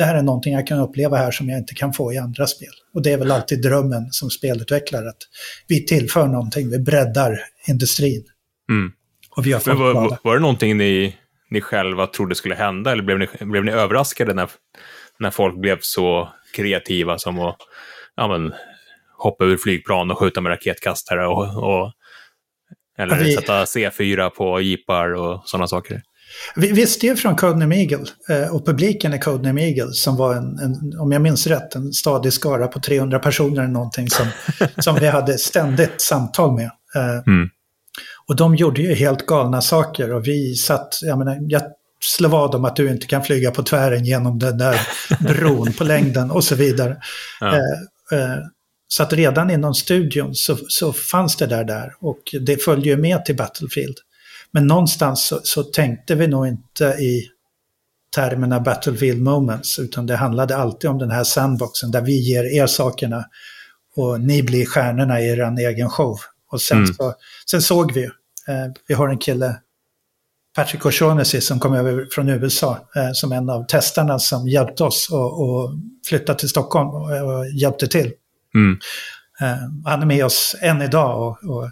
det 0.00 0.04
här 0.04 0.14
är 0.14 0.22
någonting 0.22 0.54
jag 0.54 0.66
kan 0.66 0.78
uppleva 0.78 1.16
här 1.16 1.30
som 1.30 1.48
jag 1.48 1.58
inte 1.58 1.74
kan 1.74 1.92
få 1.92 2.12
i 2.12 2.18
andra 2.18 2.46
spel. 2.46 2.72
Och 2.94 3.02
det 3.02 3.12
är 3.12 3.18
väl 3.18 3.30
alltid 3.30 3.62
drömmen 3.62 4.08
som 4.10 4.30
spelutvecklare 4.30 5.08
att 5.08 5.22
vi 5.66 5.86
tillför 5.86 6.26
någonting, 6.26 6.70
vi 6.70 6.78
breddar 6.78 7.40
industrin. 7.68 8.24
Mm. 8.70 8.92
Och 9.36 9.46
vi 9.46 9.52
har 9.52 9.60
fått 9.60 9.78
var, 9.78 10.18
var, 10.24 10.34
det 10.34 10.40
någonting 10.40 10.76
ni, 10.76 11.16
ni 11.50 11.60
själva 11.60 12.06
trodde 12.06 12.34
skulle 12.34 12.54
hända 12.54 12.92
eller 12.92 13.02
blev 13.02 13.18
ni, 13.18 13.28
blev 13.40 13.64
ni 13.64 13.72
överraskade 13.72 14.34
när 14.34 14.50
när 15.20 15.30
folk 15.30 15.60
blev 15.60 15.78
så 15.80 16.28
kreativa 16.56 17.18
som 17.18 17.38
att 17.40 17.56
ja, 18.16 18.28
men, 18.28 18.54
hoppa 19.18 19.44
ur 19.44 19.56
flygplan 19.56 20.10
och 20.10 20.18
skjuta 20.18 20.40
med 20.40 20.50
raketkastare 20.50 21.26
och, 21.26 21.42
och 21.42 21.92
eller 22.98 23.16
vi, 23.16 23.34
sätta 23.34 23.64
C4 23.64 24.30
på 24.30 24.60
jeepar 24.60 25.14
och 25.14 25.42
sådana 25.44 25.66
saker. 25.66 26.02
Vi 26.56 26.72
visste 26.72 27.06
ju 27.06 27.16
från 27.16 27.36
Codename 27.36 27.76
Eagle 27.76 28.04
eh, 28.28 28.54
och 28.54 28.66
publiken 28.66 29.14
i 29.14 29.18
Codename 29.18 29.62
Eagle 29.62 29.92
som 29.92 30.16
var 30.16 30.34
en, 30.34 30.58
en, 30.58 30.98
om 31.00 31.12
jag 31.12 31.22
minns 31.22 31.46
rätt, 31.46 31.74
en 31.74 31.92
stadig 31.92 32.32
skara 32.32 32.66
på 32.66 32.80
300 32.80 33.18
personer 33.18 33.62
eller 33.62 33.72
någonting 33.72 34.08
som, 34.10 34.26
som 34.78 34.94
vi 34.94 35.06
hade 35.06 35.38
ständigt 35.38 36.00
samtal 36.00 36.54
med. 36.54 36.70
Eh, 36.96 37.18
mm. 37.26 37.48
Och 38.28 38.36
de 38.36 38.56
gjorde 38.56 38.82
ju 38.82 38.94
helt 38.94 39.26
galna 39.26 39.60
saker 39.60 40.12
och 40.12 40.26
vi 40.26 40.54
satt, 40.54 40.98
jag 41.02 41.18
menar, 41.18 41.36
jag 41.40 41.62
slå 42.04 42.28
vad 42.28 42.54
om 42.54 42.64
att 42.64 42.76
du 42.76 42.90
inte 42.90 43.06
kan 43.06 43.24
flyga 43.24 43.50
på 43.50 43.62
tvären 43.62 44.04
genom 44.04 44.38
den 44.38 44.58
där 44.58 44.80
bron 45.20 45.72
på 45.72 45.84
längden 45.84 46.30
och 46.30 46.44
så 46.44 46.54
vidare. 46.54 46.96
Ja. 47.40 47.56
Eh, 47.56 48.18
eh, 48.18 48.38
så 48.88 49.02
att 49.02 49.12
redan 49.12 49.50
inom 49.50 49.74
studion 49.74 50.34
så, 50.34 50.56
så 50.68 50.92
fanns 50.92 51.36
det 51.36 51.46
där 51.46 51.64
där 51.64 51.94
och 52.00 52.20
det 52.40 52.56
följde 52.56 52.88
ju 52.88 52.96
med 52.96 53.24
till 53.24 53.36
Battlefield. 53.36 53.96
Men 54.50 54.66
någonstans 54.66 55.26
så, 55.26 55.40
så 55.42 55.62
tänkte 55.62 56.14
vi 56.14 56.26
nog 56.26 56.46
inte 56.46 56.84
i 56.84 57.28
termerna 58.14 58.60
Battlefield 58.60 59.22
Moments 59.22 59.78
utan 59.78 60.06
det 60.06 60.16
handlade 60.16 60.56
alltid 60.56 60.90
om 60.90 60.98
den 60.98 61.10
här 61.10 61.24
sandboxen 61.24 61.90
där 61.90 62.00
vi 62.00 62.18
ger 62.18 62.44
er 62.44 62.66
sakerna 62.66 63.24
och 63.96 64.20
ni 64.20 64.42
blir 64.42 64.66
stjärnorna 64.66 65.20
i 65.20 65.28
er 65.28 65.58
egen 65.58 65.90
show. 65.90 66.18
Och 66.50 66.60
sen, 66.60 66.78
mm. 66.78 66.94
så, 66.94 67.14
sen 67.50 67.62
såg 67.62 67.92
vi 67.92 68.04
eh, 68.04 68.72
vi 68.86 68.94
har 68.94 69.08
en 69.08 69.18
kille 69.18 69.56
Patrick 70.56 70.82
O'Shaughnessy 70.82 71.40
som 71.40 71.60
kom 71.60 71.74
över 71.74 72.06
från 72.10 72.28
USA 72.28 72.88
eh, 72.96 73.10
som 73.12 73.32
en 73.32 73.50
av 73.50 73.66
testarna 73.66 74.18
som 74.18 74.48
hjälpte 74.48 74.84
oss 74.84 75.08
att 75.12 76.08
flytta 76.08 76.34
till 76.34 76.48
Stockholm 76.48 76.88
och, 76.88 77.36
och 77.36 77.50
hjälpte 77.50 77.86
till. 77.86 78.12
Mm. 78.54 78.78
Eh, 79.40 79.58
han 79.84 80.02
är 80.02 80.06
med 80.06 80.24
oss 80.24 80.56
än 80.60 80.82
idag 80.82 81.22
och, 81.22 81.56
och 81.56 81.70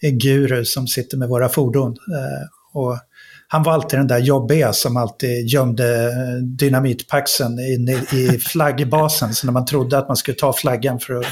är 0.00 0.10
guru 0.10 0.64
som 0.64 0.86
sitter 0.86 1.16
med 1.16 1.28
våra 1.28 1.48
fordon. 1.48 1.90
Eh, 1.90 2.80
och 2.80 2.98
han 3.48 3.62
var 3.62 3.72
alltid 3.72 3.98
den 3.98 4.06
där 4.06 4.18
jobbiga 4.18 4.72
som 4.72 4.96
alltid 4.96 5.46
gömde 5.46 6.12
dynamitpaxen 6.42 7.58
inne 7.58 7.92
i 7.92 8.38
flaggbasen. 8.38 9.34
Så 9.34 9.46
när 9.46 9.52
man 9.52 9.66
trodde 9.66 9.98
att 9.98 10.08
man 10.08 10.16
skulle 10.16 10.36
ta 10.36 10.52
flaggan 10.52 11.00
för 11.00 11.14
att 11.14 11.26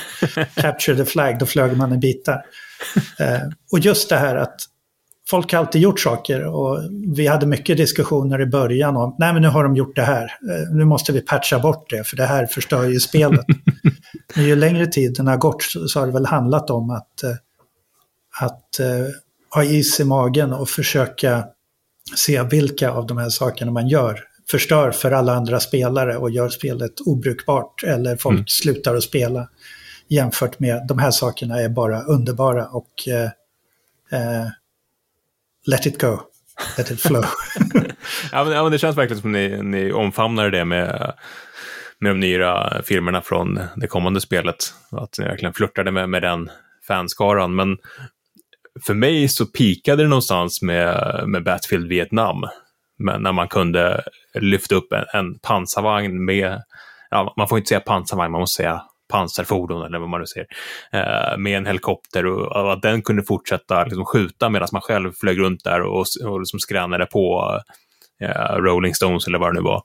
capture 0.54 0.96
the 0.96 1.04
flag, 1.04 1.38
då 1.38 1.46
flög 1.46 1.76
man 1.76 1.92
i 1.92 1.98
bitar. 1.98 2.42
Eh, 3.18 3.40
och 3.72 3.78
just 3.78 4.08
det 4.08 4.16
här 4.16 4.36
att 4.36 4.56
folk 5.28 5.52
har 5.52 5.58
alltid 5.58 5.82
gjort 5.82 6.00
saker 6.00 6.44
och 6.44 6.80
vi 7.16 7.26
hade 7.26 7.46
mycket 7.46 7.76
diskussioner 7.76 8.40
i 8.40 8.46
början 8.46 8.96
om 8.96 9.16
nej 9.18 9.32
men 9.32 9.42
nu 9.42 9.48
har 9.48 9.64
de 9.64 9.76
gjort 9.76 9.96
det 9.96 10.02
här, 10.02 10.24
eh, 10.24 10.72
nu 10.72 10.84
måste 10.84 11.12
vi 11.12 11.20
patcha 11.20 11.58
bort 11.58 11.90
det 11.90 12.04
för 12.04 12.16
det 12.16 12.26
här 12.26 12.46
förstör 12.46 12.84
ju 12.84 13.00
spelet. 13.00 13.46
men 14.34 14.44
ju 14.44 14.56
längre 14.56 14.86
tiden 14.86 15.26
har 15.26 15.36
gått 15.36 15.62
så 15.86 16.00
har 16.00 16.06
det 16.06 16.12
väl 16.12 16.26
handlat 16.26 16.70
om 16.70 16.90
att, 16.90 17.22
eh, 17.22 17.30
att 18.40 18.80
uh, 18.80 19.06
ha 19.54 19.64
is 19.64 20.00
i 20.00 20.04
magen 20.04 20.52
och 20.52 20.68
försöka 20.68 21.44
se 22.16 22.42
vilka 22.42 22.90
av 22.90 23.06
de 23.06 23.18
här 23.18 23.28
sakerna 23.28 23.72
man 23.72 23.88
gör 23.88 24.20
förstör 24.50 24.90
för 24.90 25.10
alla 25.10 25.34
andra 25.34 25.60
spelare 25.60 26.16
och 26.16 26.30
gör 26.30 26.48
spelet 26.48 27.00
obrukbart 27.00 27.84
eller 27.84 28.16
folk 28.16 28.34
mm. 28.34 28.46
slutar 28.46 28.94
att 28.94 29.02
spela 29.02 29.48
jämfört 30.08 30.60
med 30.60 30.86
de 30.88 30.98
här 30.98 31.10
sakerna 31.10 31.60
är 31.60 31.68
bara 31.68 32.02
underbara 32.02 32.66
och 32.66 32.90
uh, 33.08 34.48
let 35.66 35.86
it 35.86 36.00
go, 36.00 36.20
let 36.78 36.90
it 36.90 37.00
flow. 37.00 37.24
ja, 38.32 38.44
men, 38.44 38.52
ja, 38.52 38.62
men 38.62 38.72
det 38.72 38.78
känns 38.78 38.96
verkligen 38.96 39.22
som 39.22 39.32
ni, 39.32 39.62
ni 39.62 39.92
omfamnar 39.92 40.50
det 40.50 40.64
med, 40.64 41.14
med 41.98 42.10
de 42.10 42.20
nya 42.20 42.82
filmerna 42.84 43.22
från 43.22 43.60
det 43.76 43.86
kommande 43.86 44.20
spelet. 44.20 44.56
Att 44.90 45.18
ni 45.18 45.24
verkligen 45.24 45.54
flörtade 45.54 45.90
med, 45.90 46.08
med 46.08 46.22
den 46.22 46.50
fanskaran. 46.88 47.54
Men 47.54 47.78
för 48.86 48.94
mig 48.94 49.28
så 49.28 49.46
pikade 49.46 50.02
det 50.02 50.08
någonstans 50.08 50.62
med, 50.62 51.22
med 51.26 51.44
Battlefield 51.44 51.88
Vietnam. 51.88 52.44
Men 52.98 53.22
när 53.22 53.32
man 53.32 53.48
kunde 53.48 54.04
lyfta 54.34 54.74
upp 54.74 54.92
en, 54.92 55.04
en 55.20 55.38
pansarvagn 55.38 56.24
med, 56.24 56.62
ja, 57.10 57.34
man 57.36 57.48
får 57.48 57.58
inte 57.58 57.68
säga 57.68 57.80
pansarvagn, 57.80 58.32
man 58.32 58.40
måste 58.40 58.56
säga 58.56 58.82
pansarfordon 59.14 59.86
eller 59.86 59.98
vad 59.98 60.08
man 60.08 60.20
nu 60.20 60.26
säger, 60.26 60.46
eh, 60.92 61.38
med 61.38 61.56
en 61.56 61.66
helikopter 61.66 62.26
och, 62.26 62.72
att 62.72 62.82
den 62.82 63.02
kunde 63.02 63.22
fortsätta 63.22 63.84
liksom, 63.84 64.04
skjuta 64.04 64.48
medan 64.48 64.68
man 64.72 64.82
själv 64.82 65.12
flög 65.12 65.38
runt 65.38 65.64
där 65.64 65.80
och, 65.80 66.06
och 66.24 66.40
liksom 66.40 66.60
skränade 66.60 67.06
på 67.06 67.52
eh, 68.20 68.56
Rolling 68.56 68.94
Stones 68.94 69.26
eller 69.26 69.38
vad 69.38 69.48
det 69.48 69.60
nu 69.60 69.64
var. 69.64 69.82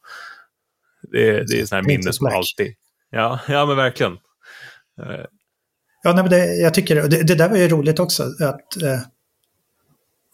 Det, 1.11 1.31
det 1.47 1.61
är 1.61 1.65
sådana 1.65 1.81
här 1.81 1.87
minnen 1.87 2.13
som 2.13 2.27
alltid... 2.27 2.75
Ja, 3.11 3.39
ja 3.47 3.65
men 3.65 3.77
verkligen. 3.77 4.11
Eh. 5.01 5.25
Ja, 6.03 6.13
nej, 6.13 6.23
men 6.23 6.29
det, 6.29 6.55
jag 6.55 6.73
tycker 6.73 6.95
det, 6.95 7.23
det 7.23 7.35
där 7.35 7.49
var 7.49 7.57
ju 7.57 7.67
roligt 7.67 7.99
också. 7.99 8.23
att 8.23 8.81
eh, 8.83 8.93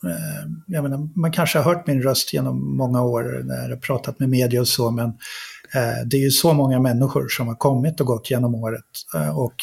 eh, 0.09 0.45
jag 0.67 0.83
menar, 0.83 1.19
Man 1.19 1.31
kanske 1.31 1.59
har 1.59 1.73
hört 1.73 1.87
min 1.87 2.01
röst 2.01 2.33
genom 2.33 2.77
många 2.77 3.03
år 3.03 3.41
när 3.43 3.69
jag 3.69 3.81
pratat 3.81 4.19
med 4.19 4.29
media 4.29 4.61
och 4.61 4.67
så, 4.67 4.91
men 4.91 5.13
det 6.05 6.17
är 6.17 6.21
ju 6.21 6.31
så 6.31 6.53
många 6.53 6.79
människor 6.79 7.27
som 7.27 7.47
har 7.47 7.55
kommit 7.55 7.99
och 7.99 8.07
gått 8.07 8.31
genom 8.31 8.55
året. 8.55 8.85
Eh, 9.15 9.39
och 9.39 9.55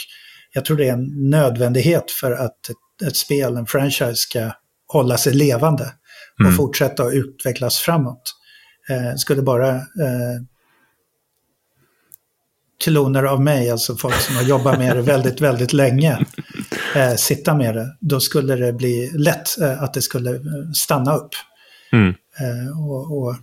jag 0.54 0.64
tror 0.64 0.76
det 0.76 0.88
är 0.88 0.92
en 0.92 1.30
nödvändighet 1.30 2.10
för 2.10 2.32
att 2.32 2.70
ett, 2.70 3.06
ett 3.08 3.16
spel, 3.16 3.56
en 3.56 3.66
franchise, 3.66 4.14
ska 4.14 4.50
hålla 4.86 5.18
sig 5.18 5.34
levande 5.34 5.92
och 6.34 6.44
mm. 6.44 6.56
fortsätta 6.56 7.02
att 7.02 7.12
utvecklas 7.12 7.78
framåt. 7.78 8.34
Eh, 8.90 9.16
skulle 9.16 9.42
bara 9.42 9.68
eh, 9.76 10.42
kloner 12.84 13.22
av 13.22 13.42
mig, 13.42 13.70
alltså 13.70 13.96
folk 13.96 14.14
som 14.14 14.36
har 14.36 14.42
jobbat 14.42 14.78
med 14.78 14.96
det 14.96 15.02
väldigt, 15.02 15.40
väldigt 15.40 15.72
länge, 15.72 16.26
eh, 16.96 17.14
sitta 17.14 17.54
med 17.54 17.74
det, 17.74 17.96
då 18.00 18.20
skulle 18.20 18.56
det 18.56 18.72
bli 18.72 19.10
lätt 19.14 19.60
eh, 19.60 19.82
att 19.82 19.94
det 19.94 20.02
skulle 20.02 20.40
stanna 20.74 21.16
upp. 21.16 21.30
Mm. 21.92 22.08
Eh, 22.40 22.80
och, 22.90 23.18
och, 23.18 23.36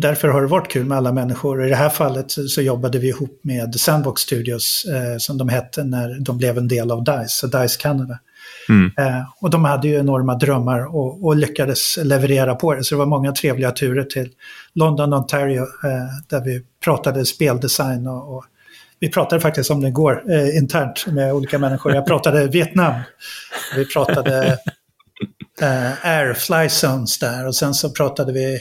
därför 0.00 0.28
har 0.28 0.40
det 0.42 0.46
varit 0.46 0.72
kul 0.72 0.86
med 0.86 0.98
alla 0.98 1.12
människor. 1.12 1.66
I 1.66 1.68
det 1.68 1.76
här 1.76 1.88
fallet 1.88 2.30
så 2.30 2.62
jobbade 2.62 2.98
vi 2.98 3.08
ihop 3.08 3.40
med 3.42 3.74
Sandbox 3.74 4.22
Studios, 4.22 4.84
eh, 4.84 5.18
som 5.18 5.38
de 5.38 5.48
hette 5.48 5.84
när 5.84 6.20
de 6.20 6.38
blev 6.38 6.58
en 6.58 6.68
del 6.68 6.90
av 6.90 7.04
DICE, 7.04 7.46
DICE 7.46 7.80
Canada. 7.80 8.18
Mm. 8.68 8.92
Eh, 8.98 9.22
och 9.40 9.50
de 9.50 9.64
hade 9.64 9.88
ju 9.88 9.98
enorma 9.98 10.34
drömmar 10.34 10.96
och, 10.96 11.24
och, 11.26 11.36
lyckades 11.36 11.96
leverera 11.96 12.54
på 12.54 12.74
det. 12.74 12.84
Så 12.84 12.94
det 12.94 12.98
var 12.98 13.06
många 13.06 13.32
trevliga 13.32 13.70
turer 13.70 14.04
till 14.04 14.28
London, 14.74 15.14
Ontario, 15.14 15.62
eh, 15.62 16.28
där 16.28 16.44
vi 16.44 16.62
pratade 16.84 17.26
speldesign 17.26 18.06
och, 18.06 18.36
och 18.36 18.44
vi 19.00 19.08
pratade 19.08 19.40
faktiskt 19.40 19.70
om 19.70 19.80
det 19.80 19.88
igår 19.88 20.22
eh, 20.30 20.56
internt 20.56 21.06
med 21.06 21.32
olika 21.32 21.58
människor. 21.58 21.94
Jag 21.94 22.06
pratade 22.06 22.46
Vietnam. 22.52 22.94
Vi 23.76 23.86
pratade 23.86 24.58
eh, 25.60 26.06
Air 26.06 26.34
Fly 26.34 26.68
Zones 26.68 27.18
där 27.18 27.46
och 27.46 27.54
sen 27.54 27.74
så 27.74 27.90
pratade 27.90 28.32
vi 28.32 28.60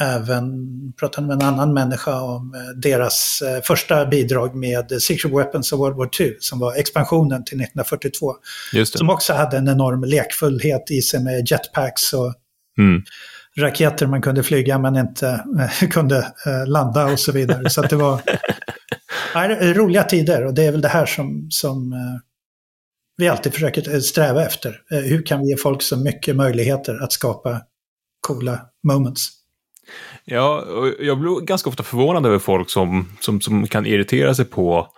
även 0.00 0.52
pratade 0.92 1.26
med 1.26 1.34
en 1.34 1.42
annan 1.42 1.74
människa 1.74 2.20
om 2.20 2.54
eh, 2.54 2.60
deras 2.80 3.42
eh, 3.42 3.62
första 3.62 4.06
bidrag 4.06 4.54
med 4.54 5.02
Secret 5.02 5.32
Weapons 5.32 5.72
of 5.72 5.80
World 5.80 5.96
War 5.96 6.10
II 6.20 6.36
som 6.40 6.58
var 6.58 6.74
expansionen 6.74 7.44
till 7.44 7.60
1942. 7.60 8.34
Som 8.84 9.10
också 9.10 9.32
hade 9.32 9.56
en 9.56 9.68
enorm 9.68 10.04
lekfullhet 10.04 10.90
i 10.90 11.02
sig 11.02 11.22
med 11.22 11.50
jetpacks 11.50 12.12
och 12.12 12.34
mm. 12.78 13.02
raketer 13.58 14.06
man 14.06 14.22
kunde 14.22 14.42
flyga 14.42 14.78
men 14.78 14.96
inte 14.96 15.44
äh, 15.82 15.88
kunde 15.90 16.32
landa 16.66 17.12
och 17.12 17.20
så 17.20 17.32
vidare. 17.32 17.70
så 17.70 17.82
det 17.82 17.96
var 17.96 18.20
äh, 19.34 19.74
roliga 19.74 20.04
tider 20.04 20.46
och 20.46 20.54
det 20.54 20.64
är 20.64 20.72
väl 20.72 20.80
det 20.80 20.88
här 20.88 21.06
som, 21.06 21.46
som 21.50 21.94
vi 23.16 23.28
alltid 23.28 23.54
försöker 23.54 24.00
sträva 24.00 24.44
efter. 24.46 24.80
hur 24.88 25.26
kan 25.26 25.40
vi 25.40 25.48
ge 25.48 25.56
folk 25.56 25.82
så 25.82 25.96
mycket 25.96 26.36
möjligheter 26.36 27.02
att 27.02 27.12
skapa 27.12 27.60
coola 28.20 28.60
moments? 28.88 29.41
Ja, 30.24 30.60
och 30.60 30.88
jag 30.98 31.18
blir 31.18 31.40
ganska 31.40 31.70
ofta 31.70 31.82
förvånad 31.82 32.26
över 32.26 32.38
folk 32.38 32.70
som, 32.70 33.08
som, 33.20 33.40
som 33.40 33.66
kan 33.66 33.86
irritera 33.86 34.34
sig 34.34 34.44
på 34.44 34.88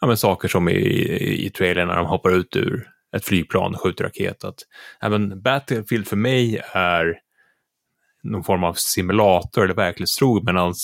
ja, 0.00 0.06
men 0.06 0.16
saker 0.16 0.48
som 0.48 0.68
i, 0.68 1.46
i 1.46 1.50
trailern 1.50 1.88
när 1.88 1.96
de 1.96 2.06
hoppar 2.06 2.30
ut 2.30 2.56
ur 2.56 2.88
ett 3.16 3.24
flygplan 3.24 3.74
och 3.74 3.80
skjuter 3.80 4.04
raket. 4.04 4.44
Att, 4.44 4.56
ja, 5.00 5.08
men 5.08 5.42
Battlefield 5.42 6.08
för 6.08 6.16
mig 6.16 6.60
är 6.72 7.18
någon 8.22 8.44
form 8.44 8.64
av 8.64 8.74
simulator 8.74 9.64
eller 9.64 9.74
verklighetstrogen 9.74 10.44
medan 10.44 10.74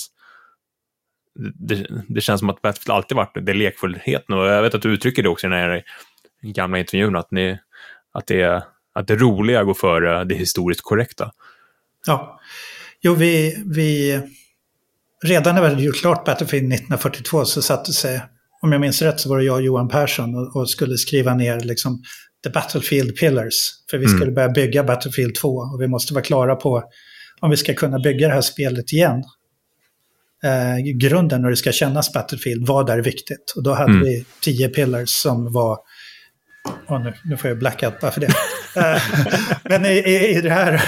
det, 1.55 1.87
det, 2.09 2.21
känns 2.21 2.40
som 2.40 2.51
att 2.51 2.62
Battlefield 2.62 2.97
alltid 2.97 3.17
varit 3.17 3.47
det 3.47 3.55
lekfullheten 3.55 4.38
och 4.38 4.47
jag 4.47 4.62
vet 4.62 4.75
att 4.75 4.83
du 4.83 4.93
uttrycker 4.93 5.23
det 5.23 5.29
också 5.29 5.47
i 5.47 5.51
den 5.51 5.59
här 5.59 5.83
gamla 6.43 6.79
intervjun 6.79 7.17
att, 7.17 7.31
ni, 7.31 7.59
att, 8.12 8.27
det, 8.27 8.67
att 8.93 9.07
det 9.07 9.17
roliga 9.17 9.64
går 9.64 9.75
före 9.75 10.25
det 10.25 10.35
historiskt 10.35 10.83
korrekta. 10.83 11.31
Ja, 12.07 12.40
Jo, 13.07 13.14
vi, 13.14 13.62
vi... 13.67 14.21
Redan 15.25 15.55
när 15.55 15.75
vi 15.75 15.83
gjort 15.83 16.01
klart 16.01 16.25
Battlefield 16.25 16.73
1942 16.73 17.45
så 17.45 17.62
satte 17.62 17.93
sig, 17.93 18.23
om 18.62 18.73
jag 18.73 18.81
minns 18.81 19.03
rätt 19.03 19.21
så 19.21 19.29
var 19.29 19.38
det 19.38 19.45
jag 19.45 19.55
och 19.55 19.62
Johan 19.62 19.88
Persson 19.88 20.35
och, 20.35 20.57
och 20.57 20.71
skulle 20.71 20.99
skriva 20.99 21.35
ner 21.35 21.61
liksom 21.61 22.03
The 22.45 22.51
Battlefield 22.51 23.17
Pillars. 23.17 23.55
För 23.90 23.99
vi 23.99 24.05
mm. 24.05 24.17
skulle 24.17 24.33
börja 24.33 24.49
bygga 24.49 24.85
Battlefield 24.85 25.35
2 25.35 25.49
och 25.49 25.81
vi 25.81 25.87
måste 25.87 26.14
vara 26.14 26.25
klara 26.25 26.57
på 26.57 26.83
om 27.40 27.51
vi 27.51 27.57
ska 27.57 27.75
kunna 27.75 27.99
bygga 27.99 28.29
det 28.29 28.35
här 28.35 28.40
spelet 28.40 28.93
igen. 28.93 29.23
Eh, 30.45 30.77
grunden 30.95 31.43
när 31.43 31.51
det 31.51 31.57
ska 31.57 31.73
kännas 31.73 32.12
Battlefield, 32.12 32.67
vad 32.67 32.90
är 32.90 32.99
viktigt? 32.99 33.53
Och 33.57 33.62
då 33.62 33.73
hade 33.73 33.93
mm. 33.93 34.05
vi 34.05 34.25
tio 34.40 34.69
pillars 34.69 35.11
som 35.11 35.53
var 35.53 35.79
Oh, 36.88 37.03
nu, 37.03 37.14
nu 37.25 37.37
får 37.37 37.49
jag 37.51 37.59
blackout 37.59 38.01
bara 38.01 38.11
för 38.11 38.21
det. 38.21 38.29
Eh, 38.77 39.03
men 39.62 39.87
i, 39.87 39.88
i, 39.88 40.37
i, 40.37 40.40
det 40.40 40.51
här 40.51 40.85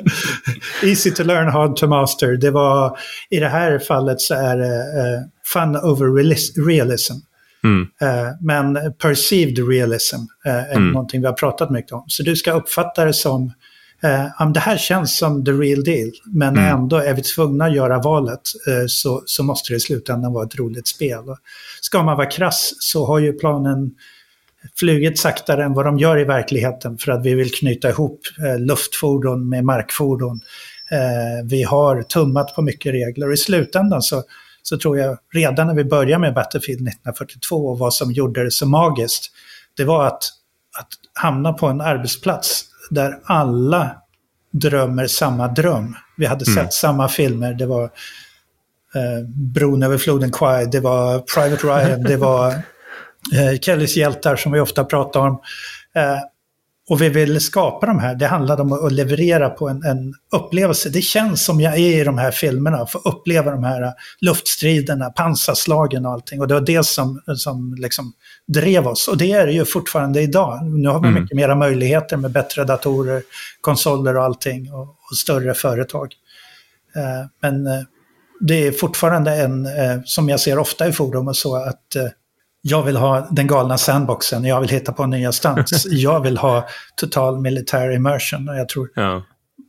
Easy 0.82 1.10
to 1.10 1.24
learn, 1.24 1.48
hard 1.48 1.76
to 1.76 1.86
master. 1.86 2.36
Det 2.36 2.50
var, 2.50 2.98
I 3.30 3.40
det 3.40 3.48
här 3.48 3.78
fallet 3.78 4.20
så 4.20 4.34
är 4.34 4.56
det 4.56 4.76
uh, 4.76 5.22
fun 5.52 5.76
over 5.76 6.14
realism. 6.66 7.14
Mm. 7.64 7.80
Uh, 7.80 8.32
men 8.40 8.92
perceived 8.92 9.68
realism 9.68 10.16
uh, 10.46 10.52
är 10.52 10.76
mm. 10.76 10.92
någonting 10.92 11.20
vi 11.20 11.26
har 11.26 11.34
pratat 11.34 11.70
mycket 11.70 11.92
om. 11.92 12.04
Så 12.06 12.22
du 12.22 12.36
ska 12.36 12.52
uppfatta 12.52 13.04
det 13.04 13.12
som 13.12 13.52
um, 14.40 14.52
det 14.52 14.60
här 14.60 14.76
känns 14.76 15.18
som 15.18 15.44
the 15.44 15.52
real 15.52 15.84
deal, 15.84 16.10
men 16.24 16.48
mm. 16.48 16.76
ändå 16.76 16.96
är 16.96 17.14
vi 17.14 17.22
tvungna 17.22 17.64
att 17.64 17.74
göra 17.74 17.98
valet 17.98 18.40
så, 18.88 19.22
så 19.26 19.42
måste 19.42 19.72
det 19.72 19.76
i 19.76 19.80
slutändan 19.80 20.32
vara 20.32 20.46
ett 20.46 20.58
roligt 20.58 20.88
spel. 20.88 21.22
Ska 21.80 22.02
man 22.02 22.16
vara 22.16 22.26
krass 22.26 22.72
så 22.78 23.06
har 23.06 23.18
ju 23.18 23.32
planen 23.32 23.90
flugit 24.74 25.18
saktare 25.18 25.64
än 25.64 25.74
vad 25.74 25.84
de 25.84 25.98
gör 25.98 26.18
i 26.18 26.24
verkligheten 26.24 26.98
för 26.98 27.12
att 27.12 27.24
vi 27.24 27.34
vill 27.34 27.50
knyta 27.50 27.88
ihop 27.88 28.20
eh, 28.38 28.58
luftfordon 28.58 29.48
med 29.48 29.64
markfordon. 29.64 30.40
Eh, 30.90 31.44
vi 31.44 31.62
har 31.62 32.02
tummat 32.02 32.54
på 32.54 32.62
mycket 32.62 32.92
regler 32.92 33.26
och 33.26 33.32
i 33.32 33.36
slutändan 33.36 34.02
så, 34.02 34.22
så 34.62 34.78
tror 34.78 34.98
jag 34.98 35.18
redan 35.34 35.66
när 35.66 35.74
vi 35.74 35.84
började 35.84 36.20
med 36.20 36.34
Battlefield 36.34 36.88
1942 36.88 37.66
och 37.66 37.78
vad 37.78 37.94
som 37.94 38.12
gjorde 38.12 38.44
det 38.44 38.50
så 38.50 38.66
magiskt, 38.66 39.30
det 39.76 39.84
var 39.84 40.06
att, 40.06 40.22
att 40.78 40.88
hamna 41.12 41.52
på 41.52 41.66
en 41.66 41.80
arbetsplats 41.80 42.64
där 42.90 43.18
alla 43.24 43.96
drömmer 44.52 45.06
samma 45.06 45.48
dröm. 45.48 45.96
Vi 46.16 46.26
hade 46.26 46.44
mm. 46.50 46.64
sett 46.64 46.72
samma 46.72 47.08
filmer, 47.08 47.54
det 47.54 47.66
var 47.66 47.84
eh, 48.94 49.28
Bron 49.54 49.82
över 49.82 49.98
floden 49.98 50.32
Kwai, 50.32 50.66
det 50.66 50.80
var 50.80 51.18
Private 51.18 51.66
Ryan, 51.66 52.02
det 52.02 52.16
var 52.16 52.54
eh, 53.34 53.58
Kellys 53.58 53.96
hjältar 53.96 54.36
som 54.36 54.52
vi 54.52 54.60
ofta 54.60 54.84
pratar 54.84 55.20
om. 55.20 55.40
Eh, 55.94 56.18
och 56.88 57.02
vi 57.02 57.08
vill 57.08 57.40
skapa 57.40 57.86
de 57.86 57.98
här, 57.98 58.14
det 58.14 58.26
handlade 58.26 58.62
om 58.62 58.72
att 58.72 58.92
leverera 58.92 59.50
på 59.50 59.68
en, 59.68 59.82
en, 59.82 60.14
upplevelse. 60.32 60.88
Det 60.88 61.02
känns 61.02 61.44
som 61.44 61.60
jag 61.60 61.74
är 61.78 62.00
i 62.00 62.04
de 62.04 62.18
här 62.18 62.30
filmerna, 62.30 62.86
få 62.86 62.98
uppleva 62.98 63.50
de 63.50 63.64
här 63.64 63.92
luftstriderna, 64.20 65.10
pansarslagen 65.10 66.06
och 66.06 66.12
allting. 66.12 66.40
Och 66.40 66.48
det 66.48 66.54
var 66.54 66.60
det 66.60 66.86
som, 66.86 67.22
som 67.36 67.74
liksom 67.78 68.12
drev 68.46 68.86
oss. 68.86 69.08
Och 69.08 69.18
det 69.18 69.32
är 69.32 69.46
det 69.46 69.52
ju 69.52 69.64
fortfarande 69.64 70.22
idag. 70.22 70.64
Nu 70.64 70.88
har 70.88 71.00
vi 71.00 71.08
mm. 71.08 71.22
mycket 71.22 71.36
mera 71.36 71.54
möjligheter 71.54 72.16
med 72.16 72.30
bättre 72.30 72.64
datorer, 72.64 73.22
konsoler 73.60 74.16
och 74.16 74.24
allting 74.24 74.72
och, 74.72 74.88
och 74.88 75.16
större 75.16 75.54
företag. 75.54 76.14
Eh, 76.96 77.26
men 77.42 77.66
eh, 77.66 77.82
det 78.40 78.66
är 78.66 78.72
fortfarande 78.72 79.34
en, 79.34 79.66
eh, 79.66 80.00
som 80.04 80.28
jag 80.28 80.40
ser 80.40 80.58
ofta 80.58 80.88
i 80.88 80.92
forum 80.92 81.28
och 81.28 81.36
så, 81.36 81.56
att 81.56 81.96
eh, 81.96 82.08
jag 82.68 82.82
vill 82.82 82.96
ha 82.96 83.28
den 83.30 83.46
galna 83.46 83.78
sandboxen, 83.78 84.44
jag 84.44 84.60
vill 84.60 84.70
hitta 84.70 84.92
på 84.92 85.06
nya 85.06 85.32
stunts, 85.32 85.86
jag 85.90 86.20
vill 86.20 86.38
ha 86.38 86.68
total 86.96 87.40
militär 87.40 87.90
immersion. 87.90 88.48
Och 88.48 88.56
jag 88.56 88.68
tror 88.68 88.88
ja. 88.94 89.22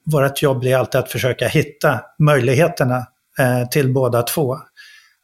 vårt 0.05 0.41
jobb 0.41 0.59
blir 0.59 0.75
alltid 0.75 0.99
att 0.99 1.11
försöka 1.11 1.47
hitta 1.47 1.99
möjligheterna 2.19 2.97
eh, 3.39 3.69
till 3.69 3.93
båda 3.93 4.21
två. 4.21 4.57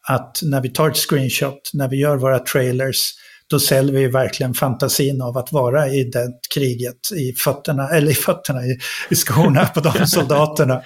Att 0.08 0.40
när 0.44 0.62
vi 0.62 0.70
tar 0.70 0.90
ett 0.90 0.98
screenshot, 0.98 1.72
när 1.74 1.90
vi 1.90 1.98
gör 1.98 2.18
våra 2.18 2.40
trailers, 2.40 3.12
då 3.48 3.60
säljer 3.60 3.94
vi 3.94 4.08
verkligen 4.08 4.54
fantasin 4.54 5.22
av 5.22 5.38
att 5.38 5.52
vara 5.52 5.88
i 5.88 6.04
det 6.04 6.32
kriget, 6.56 7.12
i 7.16 7.34
fötterna, 7.34 7.90
eller 7.90 8.12
i 8.12 8.16
fötterna, 8.16 8.66
i, 8.66 8.80
i 9.10 9.16
skorna 9.16 9.66
på 9.66 9.80
de 9.80 10.08
soldaterna. 10.08 10.82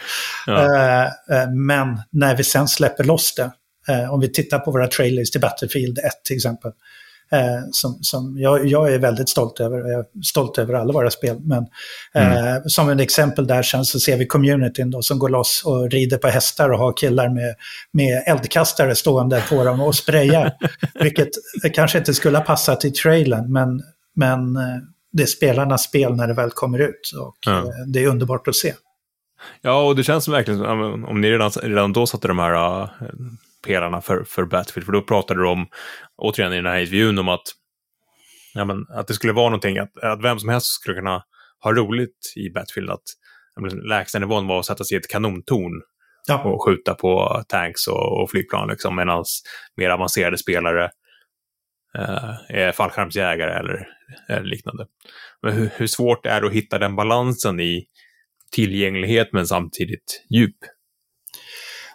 Ja. 0.45 0.75
Eh, 0.75 1.03
eh, 1.05 1.49
men 1.51 2.01
när 2.11 2.35
vi 2.35 2.43
sen 2.43 2.67
släpper 2.67 3.03
loss 3.03 3.35
det, 3.35 3.51
Eh, 3.87 4.13
om 4.13 4.19
vi 4.19 4.31
tittar 4.31 4.59
på 4.59 4.71
våra 4.71 4.87
trailers 4.87 5.31
till 5.31 5.41
Battlefield 5.41 5.99
1 5.99 6.05
till 6.23 6.35
exempel. 6.35 6.71
Eh, 7.31 7.61
som, 7.71 7.97
som 8.01 8.37
jag, 8.39 8.65
jag, 8.65 8.93
är 8.93 8.99
väldigt 8.99 9.29
stolt 9.29 9.59
över. 9.59 9.77
Jag 9.77 9.99
är 9.99 10.05
stolt 10.23 10.57
över 10.57 10.73
alla 10.73 10.93
våra 10.93 11.09
spel. 11.09 11.37
Men 11.39 11.65
eh, 12.15 12.47
mm. 12.47 12.69
som 12.69 12.89
en 12.89 12.99
exempel 12.99 13.47
där 13.47 13.63
sen 13.63 13.85
så 13.85 13.99
ser 13.99 14.17
vi 14.17 14.25
communityn 14.25 14.91
då, 14.91 15.01
som 15.01 15.19
går 15.19 15.29
loss 15.29 15.63
och 15.65 15.91
rider 15.91 16.17
på 16.17 16.27
hästar 16.27 16.69
och 16.69 16.79
har 16.79 16.97
killar 16.97 17.29
med, 17.29 17.55
med 17.91 18.23
eldkastare 18.25 18.95
stående 18.95 19.43
på 19.49 19.63
dem 19.63 19.81
och 19.81 19.95
sprayar. 19.95 20.51
vilket 20.99 21.29
kanske 21.73 21.97
inte 21.97 22.13
skulle 22.13 22.37
ha 22.37 22.45
passat 22.45 22.85
i 22.85 22.91
trailern, 22.91 23.51
men, 23.51 23.81
men 24.15 24.55
eh, 24.55 24.77
det 25.11 25.23
är 25.23 25.27
spelarnas 25.27 25.83
spel 25.83 26.15
när 26.15 26.27
det 26.27 26.33
väl 26.33 26.51
kommer 26.51 26.79
ut. 26.79 27.11
Och 27.21 27.37
ja. 27.45 27.59
Eh, 27.59 27.69
det 27.87 28.03
är 28.03 28.07
underbart 28.07 28.47
att 28.47 28.55
se. 28.55 28.73
Ja, 29.61 29.83
och 29.83 29.95
det 29.95 30.03
känns 30.03 30.27
verkligen 30.27 30.59
som 30.59 31.05
om 31.05 31.21
ni 31.21 31.31
redan, 31.31 31.49
redan 31.49 31.93
då 31.93 32.07
satte 32.07 32.27
de 32.27 32.39
här 32.39 32.89
uh, 33.67 33.73
pelarna 33.73 34.01
för, 34.01 34.23
för 34.23 34.45
Battlefield. 34.45 34.85
För 34.85 34.93
då 34.93 35.01
pratade 35.01 35.39
du 35.39 35.47
om, 35.47 35.67
återigen 36.17 36.53
i 36.53 36.55
den 36.55 36.65
här 36.65 36.79
intervjun, 36.79 37.19
om 37.19 37.29
att, 37.29 37.43
ja, 38.53 38.65
men, 38.65 38.85
att 38.89 39.07
det 39.07 39.13
skulle 39.13 39.33
vara 39.33 39.49
någonting, 39.49 39.77
att, 39.77 39.97
att 40.03 40.23
vem 40.23 40.39
som 40.39 40.49
helst 40.49 40.67
skulle 40.67 40.95
kunna 40.95 41.23
ha 41.59 41.73
roligt 41.73 42.33
i 42.35 42.49
Battlefield. 42.49 42.89
Att 42.89 43.03
lägsta 43.89 44.19
nivån 44.19 44.47
var 44.47 44.59
att 44.59 44.65
sätta 44.65 44.83
sig 44.83 44.95
i 44.95 44.99
ett 44.99 45.07
kanontorn 45.07 45.81
ja. 46.27 46.43
och 46.43 46.65
skjuta 46.65 46.93
på 46.93 47.43
tanks 47.47 47.87
och, 47.87 48.21
och 48.21 48.29
flygplan, 48.31 48.67
liksom, 48.67 48.95
medan 48.95 49.23
mer 49.77 49.89
avancerade 49.89 50.37
spelare 50.37 50.91
eh, 51.97 52.33
är 52.49 52.71
fallskärmsjägare 52.71 53.59
eller, 53.59 53.87
eller 54.29 54.45
liknande. 54.45 54.85
Men 55.41 55.53
hur, 55.53 55.69
hur 55.75 55.87
svårt 55.87 56.25
är 56.25 56.41
det 56.41 56.47
att 56.47 56.53
hitta 56.53 56.79
den 56.79 56.95
balansen 56.95 57.59
i 57.59 57.85
tillgänglighet 58.51 59.29
men 59.31 59.47
samtidigt 59.47 60.25
djup? 60.29 60.57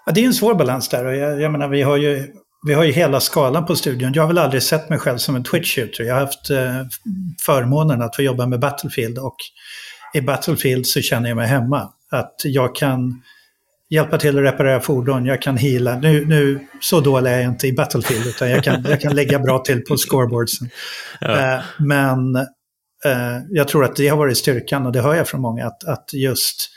Ja, 0.07 0.13
det 0.13 0.21
är 0.21 0.27
en 0.27 0.35
svår 0.35 0.55
balans 0.55 0.89
där. 0.89 1.05
Jag, 1.05 1.41
jag 1.41 1.53
menar, 1.53 1.69
vi 1.69 1.83
har, 1.83 1.97
ju, 1.97 2.33
vi 2.67 2.75
har 2.75 2.85
ju 2.85 2.93
hela 2.93 3.21
skalan 3.21 3.67
på 3.67 3.77
studion. 3.77 4.13
Jag 4.15 4.23
har 4.23 4.29
väl 4.29 4.39
aldrig 4.39 4.63
sett 4.63 4.91
mig 4.91 4.99
själv 4.99 5.19
som 5.19 5.37
en 5.37 5.45
Twitch-shooter. 5.45 6.03
Jag 6.03 6.15
har 6.15 6.21
haft 6.21 6.51
eh, 6.51 6.83
förmånen 7.41 8.03
att 8.03 8.17
få 8.17 8.23
jobba 8.23 8.47
med 8.47 8.61
Battlefield 8.61 9.19
och 9.19 9.37
i 10.15 10.21
Battlefield 10.21 10.87
så 10.87 11.01
känner 11.01 11.29
jag 11.29 11.37
mig 11.37 11.49
hemma. 11.49 11.91
Att 12.11 12.35
jag 12.45 12.75
kan 12.75 13.23
hjälpa 13.91 14.19
till 14.19 14.39
att 14.39 14.45
reparera 14.45 14.81
fordon, 14.81 15.27
jag 15.27 15.43
kan 15.43 15.57
heala. 15.57 15.99
Nu, 15.99 16.27
nu 16.27 16.67
så 16.81 17.01
dålig 17.01 17.31
är 17.31 17.41
jag 17.41 17.51
inte 17.51 17.67
i 17.67 17.73
Battlefield 17.73 18.27
utan 18.27 18.51
jag 18.51 18.65
kan, 18.65 18.85
jag 18.89 19.01
kan 19.01 19.15
lägga 19.15 19.39
bra 19.39 19.59
till 19.59 19.81
på 19.81 19.97
scoreboardsen. 19.97 20.69
Ja. 21.21 21.55
Eh, 21.55 21.61
men 21.79 22.37
eh, 23.05 23.39
jag 23.51 23.69
tror 23.69 23.85
att 23.85 23.97
det 23.97 24.09
har 24.09 24.17
varit 24.17 24.39
styrkan 24.39 24.87
och 24.87 24.93
det 24.93 25.01
hör 25.01 25.15
jag 25.15 25.29
från 25.29 25.41
många 25.41 25.67
att, 25.67 25.85
att 25.85 26.13
just 26.13 26.71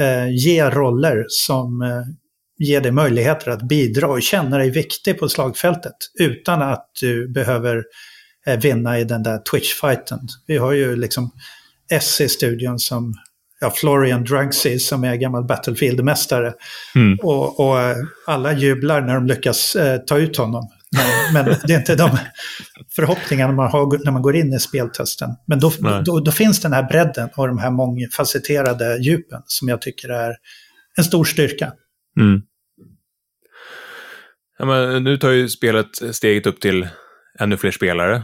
eh, 0.00 0.28
ge 0.28 0.70
roller 0.70 1.24
som 1.28 1.82
eh, 1.82 2.02
ge 2.58 2.80
dig 2.80 2.92
möjligheter 2.92 3.50
att 3.50 3.62
bidra 3.62 4.08
och 4.08 4.22
känna 4.22 4.58
dig 4.58 4.70
viktig 4.70 5.18
på 5.18 5.28
slagfältet 5.28 5.96
utan 6.18 6.62
att 6.62 6.90
du 7.00 7.28
behöver 7.28 7.84
eh, 8.46 8.58
vinna 8.58 8.98
i 8.98 9.04
den 9.04 9.22
där 9.22 9.38
Twitch-fighten. 9.38 10.18
Vi 10.46 10.56
har 10.56 10.72
ju 10.72 10.96
liksom 10.96 11.30
S 11.90 12.20
i 12.20 12.28
studion 12.28 12.78
som 12.78 13.14
ja, 13.60 13.70
Florian 13.70 14.24
Drugsy 14.24 14.78
som 14.78 15.04
är 15.04 15.16
gammal 15.16 15.44
Battlefield-mästare. 15.44 16.52
Mm. 16.94 17.18
Och, 17.22 17.60
och, 17.60 17.80
eh, 17.80 17.96
alla 18.26 18.52
jublar 18.52 19.00
när 19.00 19.14
de 19.14 19.26
lyckas 19.26 19.76
eh, 19.76 19.98
ta 19.98 20.18
ut 20.18 20.36
honom. 20.36 20.68
Men, 20.90 21.44
men, 21.44 21.56
det 21.64 21.74
är 21.74 21.78
inte 21.78 21.94
de 21.94 22.18
förhoppningarna 22.96 23.52
man 23.52 23.70
har 23.70 24.04
när 24.04 24.12
man 24.12 24.22
går 24.22 24.36
in 24.36 24.52
i 24.52 24.60
speltesten. 24.60 25.30
Men 25.46 25.60
då, 25.60 25.72
då, 26.04 26.20
då, 26.20 26.32
finns 26.32 26.60
den 26.60 26.72
här 26.72 26.82
bredden 26.82 27.28
och 27.36 27.48
de 27.48 27.58
här 27.58 27.70
mångfacetterade 27.70 28.98
djupen 28.98 29.42
som 29.46 29.68
jag 29.68 29.82
tycker 29.82 30.08
är 30.08 30.34
en 30.96 31.04
stor 31.04 31.24
styrka. 31.24 31.72
Mm. 32.18 32.42
Ja, 34.58 34.64
men 34.64 35.04
nu 35.04 35.16
tar 35.16 35.30
ju 35.30 35.48
spelet 35.48 36.16
steget 36.16 36.46
upp 36.46 36.60
till 36.60 36.88
ännu 37.38 37.56
fler 37.56 37.70
spelare. 37.70 38.22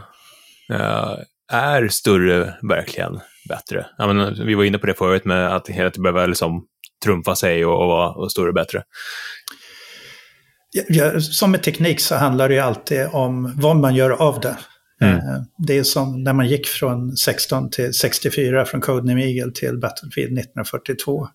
Uh, 0.72 1.14
är 1.52 1.88
större 1.88 2.54
verkligen 2.62 3.20
bättre? 3.48 3.86
Ja, 3.98 4.12
men, 4.12 4.46
vi 4.46 4.54
var 4.54 4.64
inne 4.64 4.78
på 4.78 4.86
det 4.86 4.94
förut 4.94 5.24
med 5.24 5.56
att 5.56 5.64
det 5.64 5.98
behöver 5.98 6.26
liksom 6.26 6.66
trumfa 7.04 7.36
sig 7.36 7.64
och, 7.64 7.82
och 7.82 7.88
vara 7.88 8.10
och 8.10 8.32
större 8.32 8.48
och 8.48 8.54
bättre. 8.54 8.82
Ja, 10.88 11.20
som 11.20 11.50
med 11.50 11.62
teknik 11.62 12.00
så 12.00 12.14
handlar 12.14 12.48
det 12.48 12.54
ju 12.54 12.60
alltid 12.60 13.06
om 13.12 13.52
vad 13.56 13.76
man 13.76 13.94
gör 13.94 14.10
av 14.10 14.40
det. 14.40 14.56
Mm. 15.00 15.16
Eh, 15.16 15.42
det 15.66 15.78
är 15.78 15.82
som 15.82 16.22
när 16.22 16.32
man 16.32 16.48
gick 16.48 16.66
från 16.66 17.16
16 17.16 17.70
till 17.70 17.94
64, 17.94 18.64
från 18.64 18.80
Codename 18.80 19.24
Eagle 19.24 19.52
till 19.52 19.78
Battlefield 19.78 20.38
1942. 20.38 21.28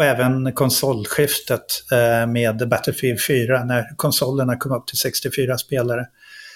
Och 0.00 0.06
även 0.06 0.52
konsolskiftet 0.52 1.64
eh, 1.92 2.26
med 2.26 2.68
Battlefield 2.68 3.18
4 3.26 3.64
när 3.64 3.96
konsolerna 3.96 4.56
kom 4.56 4.72
upp 4.72 4.86
till 4.86 4.98
64 4.98 5.58
spelare. 5.58 6.06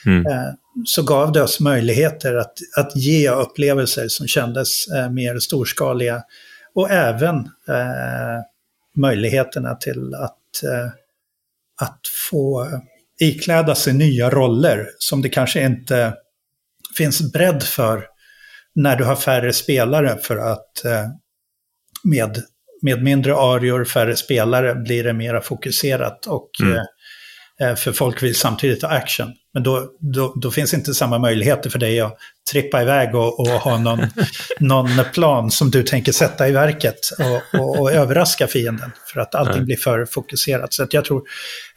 Mm. 0.06 0.26
Eh, 0.26 0.52
så 0.84 1.02
gav 1.02 1.32
det 1.32 1.42
oss 1.42 1.60
möjligheter 1.60 2.34
att, 2.34 2.52
att 2.76 2.96
ge 2.96 3.30
upplevelser 3.30 4.08
som 4.08 4.26
kändes 4.26 4.86
mer 5.10 5.38
storskaliga. 5.38 6.22
Och 6.74 6.90
även 6.90 7.36
eh, 7.68 8.40
möjligheterna 8.96 9.74
till 9.74 10.14
att 10.14 10.40
att 11.80 12.00
få 12.30 12.68
ikläda 13.20 13.74
sig 13.74 13.92
nya 13.92 14.30
roller 14.30 14.86
som 14.98 15.22
det 15.22 15.28
kanske 15.28 15.64
inte 15.64 16.14
finns 16.96 17.32
bredd 17.32 17.62
för 17.62 18.06
när 18.74 18.96
du 18.96 19.04
har 19.04 19.16
färre 19.16 19.52
spelare 19.52 20.18
för 20.22 20.36
att 20.36 20.84
eh, 20.84 21.08
med, 22.04 22.42
med 22.84 23.02
mindre 23.02 23.36
arior, 23.36 23.84
färre 23.84 24.16
spelare 24.16 24.74
blir 24.74 25.04
det 25.04 25.12
mera 25.12 25.40
fokuserat 25.40 26.26
och 26.26 26.50
mm. 26.62 26.76
Eh, 26.76 26.84
Eh, 27.60 27.74
för 27.74 27.92
folk 27.92 28.22
vill 28.22 28.34
samtidigt 28.34 28.82
ha 28.82 28.88
action. 28.88 29.32
Men 29.52 29.62
då, 29.62 29.90
då, 29.98 30.32
då, 30.36 30.50
finns 30.50 30.74
inte 30.74 30.94
samma 30.94 31.18
möjligheter 31.18 31.70
för 31.70 31.78
dig 31.78 32.00
att 32.00 32.16
trippa 32.52 32.82
iväg 32.82 33.14
och, 33.14 33.40
och 33.40 33.48
ha 33.48 33.78
någon, 33.78 34.00
någon 34.60 34.88
plan 35.14 35.50
som 35.50 35.70
du 35.70 35.82
tänker 35.82 36.12
sätta 36.12 36.48
i 36.48 36.52
verket 36.52 36.98
och, 37.18 37.60
och, 37.60 37.80
och 37.80 37.92
överraska 37.92 38.46
fienden. 38.46 38.90
För 39.12 39.20
att 39.20 39.34
allting 39.34 39.56
Nej. 39.56 39.64
blir 39.64 39.76
för 39.76 40.06
fokuserat. 40.06 40.72
Så 40.72 40.86
jag 40.90 41.04
tror, 41.04 41.22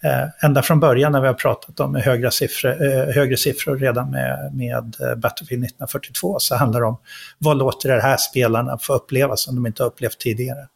eh, 0.04 0.46
ända 0.46 0.62
från 0.62 0.80
början 0.80 1.12
när 1.12 1.22
vi 1.22 1.28
har 1.28 1.34
pratat 1.34 1.80
om 1.80 1.96
högre 1.96 2.32
siffror, 2.32 2.86
eh, 2.86 3.16
högre 3.16 3.38
siffror 3.38 3.78
redan 3.78 4.12
med, 4.12 4.54
med 4.54 4.96
eh, 5.00 5.16
Battlefield 5.16 5.64
1942, 5.64 6.40
så 6.40 6.56
handlar 6.56 6.82
det 6.82 6.88
om 6.88 7.00
vad 7.38 7.58
låter 7.58 7.90
det 7.90 8.02
här 8.02 8.18
spelarna 8.18 8.78
få 8.82 8.94
uppleva 8.94 9.36
som 9.36 9.56
de 9.56 9.68
inte 9.68 9.84
har 9.84 9.88
upplevt 9.88 10.18
tidigare? 10.18 10.68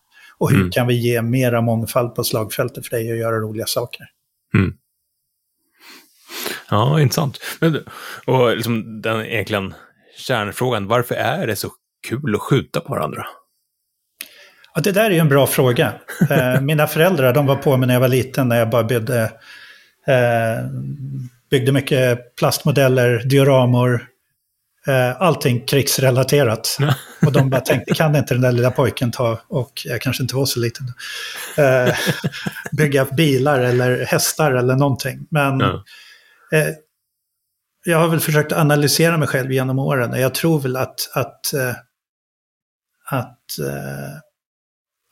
Och 0.41 0.49
hur 0.49 0.59
mm. 0.59 0.71
kan 0.71 0.87
vi 0.87 0.93
ge 0.93 1.21
mera 1.21 1.61
mångfald 1.61 2.15
på 2.15 2.23
slagfältet 2.23 2.87
för 2.87 2.95
dig 2.95 3.11
att 3.11 3.17
göra 3.17 3.35
roliga 3.35 3.65
saker? 3.65 4.05
Mm. 4.53 4.73
Ja, 6.69 7.01
intressant. 7.01 7.39
Men, 7.59 7.79
och 8.25 8.55
liksom 8.55 9.01
den 9.01 9.25
egentligen 9.25 9.73
kärnfrågan, 10.17 10.87
varför 10.87 11.15
är 11.15 11.47
det 11.47 11.55
så 11.55 11.69
kul 12.07 12.35
att 12.35 12.41
skjuta 12.41 12.79
på 12.79 12.93
varandra? 12.93 13.25
Ja, 14.73 14.81
det 14.81 14.91
där 14.91 15.05
är 15.05 15.11
ju 15.11 15.19
en 15.19 15.29
bra 15.29 15.47
fråga. 15.47 15.93
Eh, 16.29 16.61
mina 16.61 16.87
föräldrar 16.87 17.33
de 17.33 17.45
var 17.45 17.55
på 17.55 17.77
mig 17.77 17.87
när 17.87 17.93
jag 17.93 18.01
var 18.01 18.07
liten 18.07 18.49
när 18.49 18.59
jag 18.59 18.69
bara 18.69 18.83
byggde, 18.83 19.23
eh, 20.07 20.65
byggde 21.51 21.71
mycket 21.71 22.35
plastmodeller, 22.35 23.23
dioramor, 23.25 24.07
eh, 24.87 25.21
allting 25.21 25.65
krigsrelaterat. 25.65 26.77
Och 27.25 27.31
de 27.31 27.49
bara 27.49 27.61
tänkte, 27.61 27.93
kan 27.93 28.15
inte 28.15 28.33
den 28.33 28.41
där 28.41 28.51
lilla 28.51 28.71
pojken 28.71 29.11
ta, 29.11 29.39
och 29.47 29.71
jag 29.85 30.01
kanske 30.01 30.23
inte 30.23 30.35
var 30.35 30.45
så 30.45 30.59
liten, 30.59 30.93
eh, 31.57 31.95
bygga 32.71 33.05
bilar 33.05 33.59
eller 33.59 34.05
hästar 34.05 34.51
eller 34.51 34.75
någonting. 34.75 35.27
Men. 35.29 35.61
Eh, 35.61 36.67
jag 37.85 37.97
har 37.97 38.07
väl 38.07 38.19
försökt 38.19 38.51
analysera 38.51 39.17
mig 39.17 39.27
själv 39.27 39.51
genom 39.51 39.79
åren 39.79 40.11
och 40.11 40.19
jag 40.19 40.33
tror 40.33 40.59
väl 40.59 40.75
att, 40.75 41.09
att, 41.13 41.53
eh, 41.53 41.75
att 43.05 43.59
eh, 43.59 44.17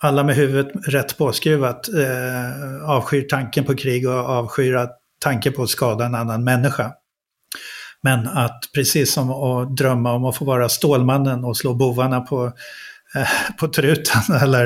alla 0.01 0.23
med 0.23 0.35
huvudet 0.35 0.87
rätt 0.87 1.17
påskruvat 1.17 1.89
eh, 1.89 2.89
avskyr 2.89 3.27
tanken 3.29 3.65
på 3.65 3.75
krig 3.75 4.09
och 4.09 4.13
avskyr 4.13 4.87
tanken 5.19 5.53
på 5.53 5.63
att 5.63 5.69
skada 5.69 6.05
en 6.05 6.15
annan 6.15 6.43
människa. 6.43 6.93
Men 8.03 8.27
att 8.27 8.59
precis 8.75 9.13
som 9.13 9.31
att 9.31 9.77
drömma 9.77 10.13
om 10.13 10.25
att 10.25 10.37
få 10.37 10.45
vara 10.45 10.69
Stålmannen 10.69 11.43
och 11.43 11.57
slå 11.57 11.73
bovarna 11.73 12.21
på 12.21 12.51
Eh, 13.15 13.55
på 13.57 13.67
truten 13.67 14.35
eller, 14.41 14.65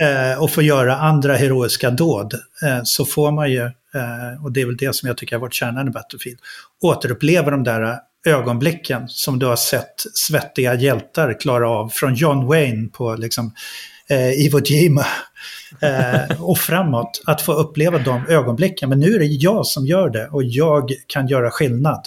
eh, 0.00 0.42
och 0.42 0.50
få 0.50 0.62
göra 0.62 0.96
andra 0.96 1.36
heroiska 1.36 1.90
dåd 1.90 2.34
eh, 2.62 2.80
så 2.84 3.04
får 3.04 3.30
man 3.32 3.50
ju, 3.50 3.62
eh, 3.64 4.44
och 4.44 4.52
det 4.52 4.60
är 4.60 4.66
väl 4.66 4.76
det 4.76 4.94
som 4.94 5.06
jag 5.06 5.16
tycker 5.16 5.36
har 5.36 5.40
varit 5.40 5.54
kärnan 5.54 5.88
i 5.88 5.90
Battlefield, 5.90 6.38
återuppleva 6.82 7.50
de 7.50 7.64
där 7.64 7.98
ögonblicken 8.26 9.08
som 9.08 9.38
du 9.38 9.46
har 9.46 9.56
sett 9.56 9.94
svettiga 10.14 10.74
hjältar 10.74 11.40
klara 11.40 11.70
av 11.70 11.88
från 11.88 12.14
John 12.14 12.46
Wayne 12.46 12.88
på 12.88 13.14
liksom, 13.14 13.52
eh, 14.08 14.46
Iwo 14.46 14.60
Jima 14.64 15.06
eh, 15.80 16.42
och 16.42 16.58
framåt. 16.58 17.22
Att 17.26 17.42
få 17.42 17.52
uppleva 17.52 17.98
de 17.98 18.26
ögonblicken. 18.28 18.88
Men 18.88 19.00
nu 19.00 19.14
är 19.14 19.18
det 19.18 19.24
jag 19.24 19.66
som 19.66 19.86
gör 19.86 20.10
det 20.10 20.28
och 20.28 20.42
jag 20.44 20.90
kan 21.06 21.28
göra 21.28 21.50
skillnad. 21.50 22.06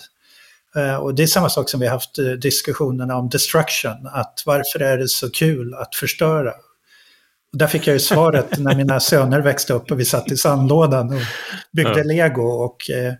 Eh, 0.75 0.95
och 0.95 1.15
det 1.15 1.23
är 1.23 1.27
samma 1.27 1.49
sak 1.49 1.69
som 1.69 1.79
vi 1.79 1.85
har 1.85 1.93
haft 1.93 2.19
eh, 2.19 2.25
diskussionerna 2.25 3.15
om 3.15 3.29
destruction, 3.29 4.07
att 4.13 4.43
varför 4.45 4.81
är 4.81 4.97
det 4.97 5.07
så 5.07 5.31
kul 5.31 5.73
att 5.73 5.95
förstöra? 5.95 6.51
Och 7.51 7.57
där 7.57 7.67
fick 7.67 7.87
jag 7.87 7.93
ju 7.93 7.99
svaret 7.99 8.59
när 8.59 8.75
mina 8.75 8.99
söner 8.99 9.41
växte 9.41 9.73
upp 9.73 9.91
och 9.91 9.99
vi 9.99 10.05
satt 10.05 10.31
i 10.31 10.37
sandlådan 10.37 11.13
och 11.13 11.21
byggde 11.71 12.03
lego. 12.03 12.43
Och 12.43 12.89
eh, 12.89 13.13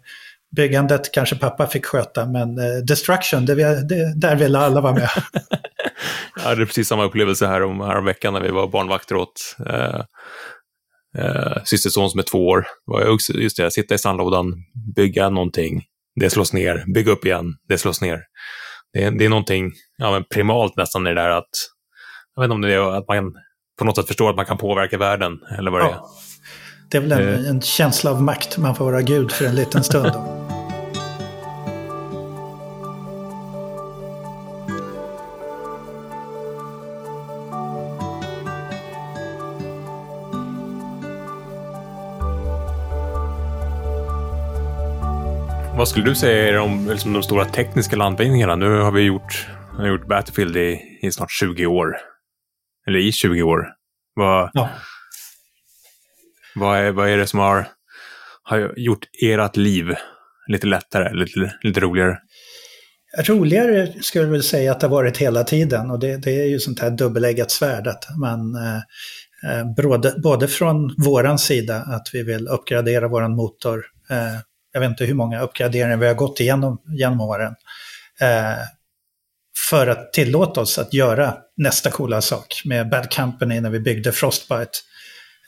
byggandet 0.56 1.12
kanske 1.12 1.36
pappa 1.36 1.68
fick 1.68 1.86
sköta, 1.86 2.26
men 2.26 2.56
destruction, 2.86 3.45
det, 3.45 3.56
det, 3.89 4.14
där 4.16 4.36
ville 4.36 4.60
alla 4.60 4.82
vara 4.82 4.93
med. 4.93 5.10
jag 6.36 6.50
hade 6.50 6.66
precis 6.66 6.88
samma 6.88 7.04
upplevelse 7.04 7.47
här 7.47 7.64
om, 7.64 7.82
här 7.82 7.97
om 7.97 8.06
veckan 8.06 8.34
när 8.34 8.41
vi 8.41 8.52
var 8.52 8.68
barnvakter 8.68 9.16
åt 9.16 9.56
eh, 9.66 10.02
eh, 11.18 11.64
systerson 11.64 12.10
som 12.10 12.20
är 12.20 12.24
två 12.24 12.47
år. 12.47 12.68
Just 13.34 13.58
det, 13.58 13.72
sitta 13.72 13.95
i 13.95 13.97
sandlådan, 13.97 14.54
bygga 14.95 15.30
någonting, 15.30 15.84
det 16.20 16.30
slås 16.30 16.53
ner, 16.53 16.84
bygga 16.93 17.11
upp 17.11 17.26
igen, 17.26 17.45
det 17.67 17.78
slås 17.78 18.01
ner. 18.01 18.20
Det 18.93 19.03
är, 19.03 19.11
det 19.11 19.26
är 19.26 19.30
någonting 19.30 19.72
ja, 19.97 20.11
men 20.11 20.24
primalt 20.34 20.78
nästan 20.78 21.07
i 21.07 21.09
det 21.09 21.22
där 21.22 21.30
att, 21.30 21.49
jag 22.36 22.41
vet 22.41 22.45
inte 22.45 22.53
om 22.53 22.61
det 22.61 22.74
är 22.74 22.97
att 22.97 23.07
man 23.07 23.34
på 23.80 23.86
något 23.86 23.95
sätt 23.95 24.07
förstår 24.07 24.30
att 24.30 24.36
man 24.36 24.45
kan 24.45 24.57
påverka 24.57 24.97
världen, 24.97 25.39
eller 25.57 25.72
vad 25.72 25.82
det 25.82 25.86
ja. 25.86 25.93
är. 25.93 26.01
Det 26.91 26.97
är 26.97 27.01
väl 27.01 27.11
en, 27.11 27.45
eh. 27.45 27.49
en 27.49 27.61
känsla 27.61 28.11
av 28.11 28.22
makt, 28.22 28.57
man 28.57 28.76
får 28.76 28.86
vara 28.86 29.01
gud 29.01 29.32
för 29.32 29.45
en 29.45 29.55
liten 29.55 29.84
stund. 29.84 30.39
Vad 45.80 45.88
skulle 45.88 46.05
du 46.05 46.15
säga 46.15 46.47
är 46.47 46.53
de, 46.53 46.89
liksom 46.89 47.13
de 47.13 47.23
stora 47.23 47.45
tekniska 47.45 47.95
landvinningarna? 47.95 48.55
Nu 48.55 48.80
har 48.80 48.91
vi 48.91 49.01
gjort, 49.01 49.47
har 49.77 49.88
gjort 49.88 50.07
Battlefield 50.07 50.57
i, 50.57 50.82
i 51.01 51.11
snart 51.11 51.32
20 51.32 51.65
år. 51.65 51.97
Eller 52.88 52.99
i 52.99 53.11
20 53.11 53.41
år. 53.41 53.67
Vad, 54.13 54.49
ja. 54.53 54.69
vad, 56.55 56.77
är, 56.77 56.91
vad 56.91 57.09
är 57.09 57.17
det 57.17 57.27
som 57.27 57.39
har, 57.39 57.67
har 58.43 58.73
gjort 58.77 59.05
ert 59.21 59.55
liv 59.55 59.95
lite 60.47 60.67
lättare, 60.67 61.13
lite, 61.13 61.53
lite 61.61 61.80
roligare? 61.80 62.17
Roligare 63.27 63.93
skulle 64.01 64.23
jag 64.23 64.32
väl 64.32 64.43
säga 64.43 64.71
att 64.71 64.80
det 64.80 64.88
har 64.88 64.91
varit 64.91 65.17
hela 65.17 65.43
tiden 65.43 65.91
och 65.91 65.99
det, 65.99 66.17
det 66.17 66.41
är 66.41 66.45
ju 66.45 66.59
sånt 66.59 66.80
här 66.80 66.89
dubbeläggat 66.89 67.51
svärd 67.51 67.88
att 67.88 68.05
man 68.17 68.55
eh, 68.55 68.77
eh 69.51 69.73
både, 69.75 70.15
både 70.23 70.47
från 70.47 70.95
våran 70.97 71.39
sida 71.39 71.75
att 71.75 72.09
vi 72.13 72.23
vill 72.23 72.47
uppgradera 72.47 73.07
våran 73.07 73.36
motor 73.36 73.86
eh, 74.09 74.39
jag 74.74 74.80
vet 74.80 74.89
inte 74.89 75.05
hur 75.05 75.13
många 75.13 75.41
uppgraderingar 75.41 75.97
vi 75.97 76.07
har 76.07 76.13
gått 76.13 76.39
igenom 76.39 76.82
genom 76.97 77.22
åren. 77.22 77.55
Eh, 78.22 78.63
för 79.70 79.88
att 79.88 80.13
tillåta 80.13 80.61
oss 80.61 80.78
att 80.78 80.93
göra 80.93 81.38
nästa 81.57 81.91
coola 81.91 82.22
sak 82.22 82.61
med 82.65 82.89
Bad 82.89 83.13
Company 83.13 83.61
när 83.61 83.70
vi 83.70 83.80
byggde 83.80 84.11
Frostbite. 84.11 84.72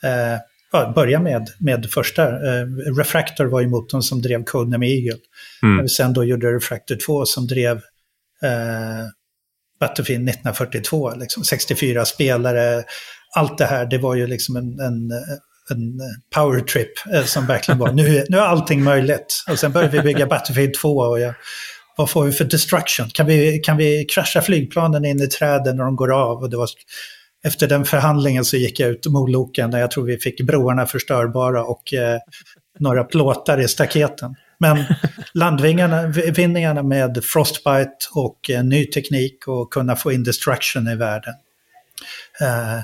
Eh, 0.02 0.38
ja, 0.72 0.92
börja 0.94 1.20
med, 1.20 1.48
med 1.58 1.90
första. 1.90 2.22
Eh, 2.28 2.66
Refractor 2.96 3.44
var 3.44 3.60
ju 3.60 3.68
motorn 3.68 4.02
som 4.02 4.22
drev 4.22 4.44
Codename 4.44 4.86
Eagle. 4.86 5.18
Mm. 5.62 5.76
När 5.76 5.82
vi 5.82 5.88
sen 5.88 6.12
då 6.12 6.24
gjorde 6.24 6.52
Refractor 6.52 6.96
2 7.06 7.24
som 7.26 7.46
drev 7.46 7.76
eh, 8.42 9.06
Battlefield 9.80 10.28
1942, 10.28 11.14
liksom 11.14 11.44
64 11.44 12.04
spelare. 12.04 12.84
Allt 13.36 13.58
det 13.58 13.64
här, 13.64 13.86
det 13.86 13.98
var 13.98 14.14
ju 14.14 14.26
liksom 14.26 14.56
en, 14.56 14.80
en, 14.80 15.10
en 15.70 16.00
eh, 16.00 16.06
power 16.34 16.60
trip 16.60 16.92
eh, 17.14 17.24
som 17.24 17.46
verkligen 17.46 17.78
var, 17.78 17.92
nu, 17.92 18.24
nu 18.28 18.36
är 18.36 18.42
allting 18.42 18.82
möjligt. 18.84 19.44
Och 19.50 19.58
sen 19.58 19.72
började 19.72 19.96
vi 19.96 20.02
bygga 20.02 20.26
Battlefield 20.26 20.74
2 20.74 20.88
och 20.88 21.20
jag, 21.20 21.34
vad 21.96 22.10
får 22.10 22.24
vi 22.24 22.32
för 22.32 22.44
destruction? 22.44 23.10
Kan 23.10 23.26
vi, 23.26 23.58
kan 23.58 23.76
vi 23.76 24.04
krascha 24.04 24.42
flygplanen 24.42 25.04
in 25.04 25.20
i 25.20 25.26
träden 25.26 25.76
när 25.76 25.84
de 25.84 25.96
går 25.96 26.12
av? 26.12 26.42
Och 26.42 26.50
det 26.50 26.56
var, 26.56 26.68
efter 27.44 27.68
den 27.68 27.84
förhandlingen 27.84 28.44
så 28.44 28.56
gick 28.56 28.80
jag 28.80 28.90
ut 28.90 29.06
moloken 29.06 29.70
där 29.70 29.78
jag 29.78 29.90
tror 29.90 30.04
vi 30.04 30.18
fick 30.18 30.40
broarna 30.40 30.86
förstörbara 30.86 31.64
och 31.64 31.94
eh, 31.94 32.18
några 32.78 33.04
plåtar 33.04 33.60
i 33.60 33.68
staketen. 33.68 34.34
Men 34.58 34.84
landvinningarna 35.34 36.82
med 36.82 37.24
Frostbite 37.24 37.96
och 38.14 38.50
eh, 38.50 38.64
ny 38.64 38.86
teknik 38.86 39.48
och 39.48 39.72
kunna 39.72 39.96
få 39.96 40.12
in 40.12 40.24
destruction 40.24 40.88
i 40.88 40.96
världen. 40.96 41.34
Eh, 42.40 42.78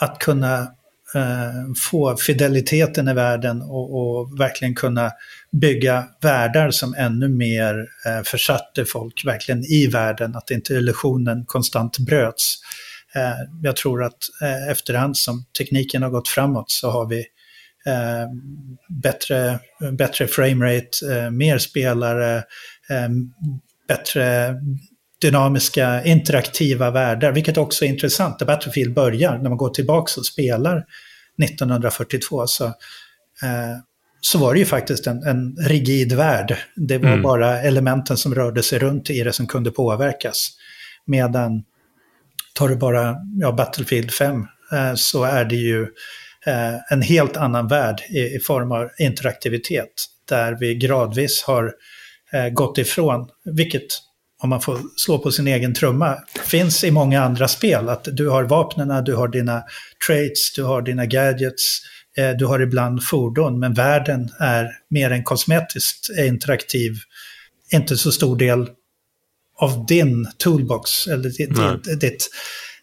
att 0.00 0.18
kunna 0.18 0.68
Eh, 1.14 1.74
få 1.90 2.16
fideliteten 2.16 3.08
i 3.08 3.14
världen 3.14 3.62
och, 3.62 4.00
och, 4.00 4.40
verkligen 4.40 4.74
kunna 4.74 5.10
bygga 5.52 6.04
världar 6.22 6.70
som 6.70 6.94
ännu 6.94 7.28
mer 7.28 7.86
eh, 8.06 8.22
försatte 8.22 8.84
folk 8.84 9.24
verkligen 9.24 9.64
i 9.64 9.86
världen, 9.86 10.36
att 10.36 10.50
inte 10.50 10.74
illusionen 10.74 11.44
konstant 11.46 11.98
bröts. 11.98 12.54
Eh, 13.14 13.62
jag 13.62 13.76
tror 13.76 14.04
att 14.04 14.18
eh, 14.42 14.68
efterhand 14.68 15.16
som 15.16 15.44
tekniken 15.58 16.02
har 16.02 16.10
gått 16.10 16.28
framåt 16.28 16.70
så 16.70 16.90
har 16.90 17.06
vi 17.06 17.18
eh, 17.86 18.28
bättre, 19.02 19.58
bättre 19.92 20.26
framerate, 20.26 21.16
eh, 21.16 21.30
mer 21.30 21.58
spelare, 21.58 22.36
eh, 22.90 23.08
bättre 23.88 24.54
dynamiska 25.22 26.04
interaktiva 26.04 26.90
världar, 26.90 27.32
vilket 27.32 27.56
också 27.56 27.84
är 27.84 27.88
intressant. 27.88 28.38
Där 28.38 28.46
Battlefield 28.46 28.94
börjar, 28.94 29.38
när 29.38 29.48
man 29.48 29.58
går 29.58 29.70
tillbaka 29.70 30.20
och 30.20 30.26
spelar 30.26 30.84
1942, 31.42 32.46
så, 32.46 32.64
eh, 32.64 32.72
så 34.20 34.38
var 34.38 34.52
det 34.52 34.58
ju 34.58 34.66
faktiskt 34.66 35.06
en, 35.06 35.22
en 35.22 35.56
rigid 35.56 36.12
värld. 36.12 36.56
Det 36.76 36.98
var 36.98 37.08
mm. 37.08 37.22
bara 37.22 37.60
elementen 37.60 38.16
som 38.16 38.34
rörde 38.34 38.62
sig 38.62 38.78
runt 38.78 39.10
i 39.10 39.22
det 39.22 39.32
som 39.32 39.46
kunde 39.46 39.70
påverkas. 39.70 40.50
Medan 41.06 41.64
tar 42.54 42.68
du 42.68 42.76
bara 42.76 43.16
ja, 43.40 43.52
Battlefield 43.52 44.10
5 44.12 44.46
eh, 44.72 44.94
så 44.94 45.24
är 45.24 45.44
det 45.44 45.56
ju 45.56 45.82
eh, 46.46 46.92
en 46.92 47.02
helt 47.02 47.36
annan 47.36 47.68
värld 47.68 48.00
i, 48.10 48.20
i, 48.20 48.40
form 48.40 48.72
av 48.72 48.90
interaktivitet. 48.98 50.06
Där 50.28 50.56
vi 50.60 50.74
gradvis 50.74 51.42
har 51.42 51.72
eh, 52.32 52.48
gått 52.48 52.78
ifrån, 52.78 53.28
vilket 53.44 53.86
om 54.42 54.48
man 54.48 54.60
får 54.60 54.78
slå 54.96 55.18
på 55.18 55.30
sin 55.30 55.46
egen 55.46 55.74
trumma, 55.74 56.18
finns 56.44 56.84
i 56.84 56.90
många 56.90 57.22
andra 57.22 57.48
spel. 57.48 57.88
Att 57.88 58.08
du 58.12 58.28
har 58.28 58.44
vapnen, 58.44 59.04
du 59.04 59.14
har 59.14 59.28
dina 59.28 59.62
traits, 60.06 60.52
du 60.52 60.64
har 60.64 60.82
dina 60.82 61.06
gadgets, 61.06 61.80
eh, 62.16 62.30
du 62.30 62.46
har 62.46 62.60
ibland 62.60 63.04
fordon, 63.04 63.58
men 63.58 63.74
världen 63.74 64.30
är 64.40 64.70
mer 64.90 65.10
än 65.10 65.24
kosmetiskt 65.24 66.10
interaktiv. 66.18 66.92
Inte 67.72 67.96
så 67.96 68.12
stor 68.12 68.36
del 68.36 68.68
av 69.58 69.86
din 69.86 70.28
toolbox, 70.38 71.06
eller 71.06 71.28
ditt, 71.28 71.84
ditt, 71.84 72.00
ditt 72.00 72.28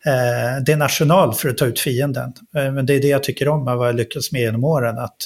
eh, 0.05 0.63
din 0.63 0.81
arsenal 0.81 1.33
för 1.33 1.49
att 1.49 1.57
ta 1.57 1.65
ut 1.65 1.79
fienden. 1.79 2.33
Eh, 2.55 2.71
men 2.71 2.85
det 2.85 2.93
är 2.93 3.01
det 3.01 3.07
jag 3.07 3.23
tycker 3.23 3.47
om 3.47 3.65
vad 3.65 3.87
jag 3.87 3.95
lyckats 3.95 4.31
med 4.31 4.41
genom 4.41 4.63
åren, 4.63 4.97
att 4.97 5.17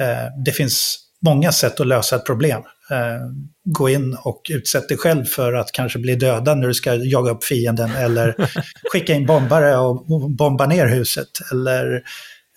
eh, 0.00 0.42
det 0.44 0.52
finns 0.52 0.98
många 1.20 1.52
sätt 1.52 1.80
att 1.80 1.86
lösa 1.86 2.16
ett 2.16 2.26
problem. 2.26 2.62
Eh, 2.90 3.30
gå 3.64 3.88
in 3.88 4.16
och 4.24 4.42
utsätt 4.50 4.88
dig 4.88 4.98
själv 4.98 5.24
för 5.24 5.52
att 5.52 5.72
kanske 5.72 5.98
bli 5.98 6.14
dödad 6.14 6.58
när 6.58 6.68
du 6.68 6.74
ska 6.74 6.94
jaga 6.94 7.30
upp 7.30 7.44
fienden 7.44 7.90
eller 7.90 8.34
skicka 8.92 9.14
in 9.14 9.26
bombare 9.26 9.76
och 9.76 10.30
bomba 10.30 10.66
ner 10.66 10.86
huset. 10.86 11.28
Eller 11.52 11.94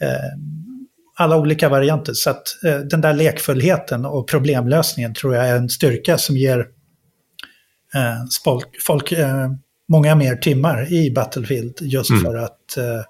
eh, 0.02 0.32
alla 1.16 1.38
olika 1.38 1.70
varianter. 1.70 2.14
Så 2.14 2.30
att 2.30 2.44
eh, 2.66 2.78
den 2.78 3.02
där 3.02 3.14
lekfullheten 3.14 4.06
och 4.06 4.28
problemlösningen 4.28 5.14
tror 5.14 5.36
jag 5.36 5.48
är 5.48 5.56
en 5.56 5.70
styrka 5.70 6.18
som 6.18 6.38
ger 6.38 6.60
eh, 7.94 8.18
folk, 8.44 8.82
folk 8.82 9.12
eh, 9.12 9.52
många 9.90 10.16
mer 10.16 10.36
timmar 10.36 10.94
i 10.94 11.12
Battlefield 11.12 11.78
just 11.82 12.10
mm. 12.10 12.24
för 12.24 12.36
att 12.36 12.78
eh, 12.78 13.02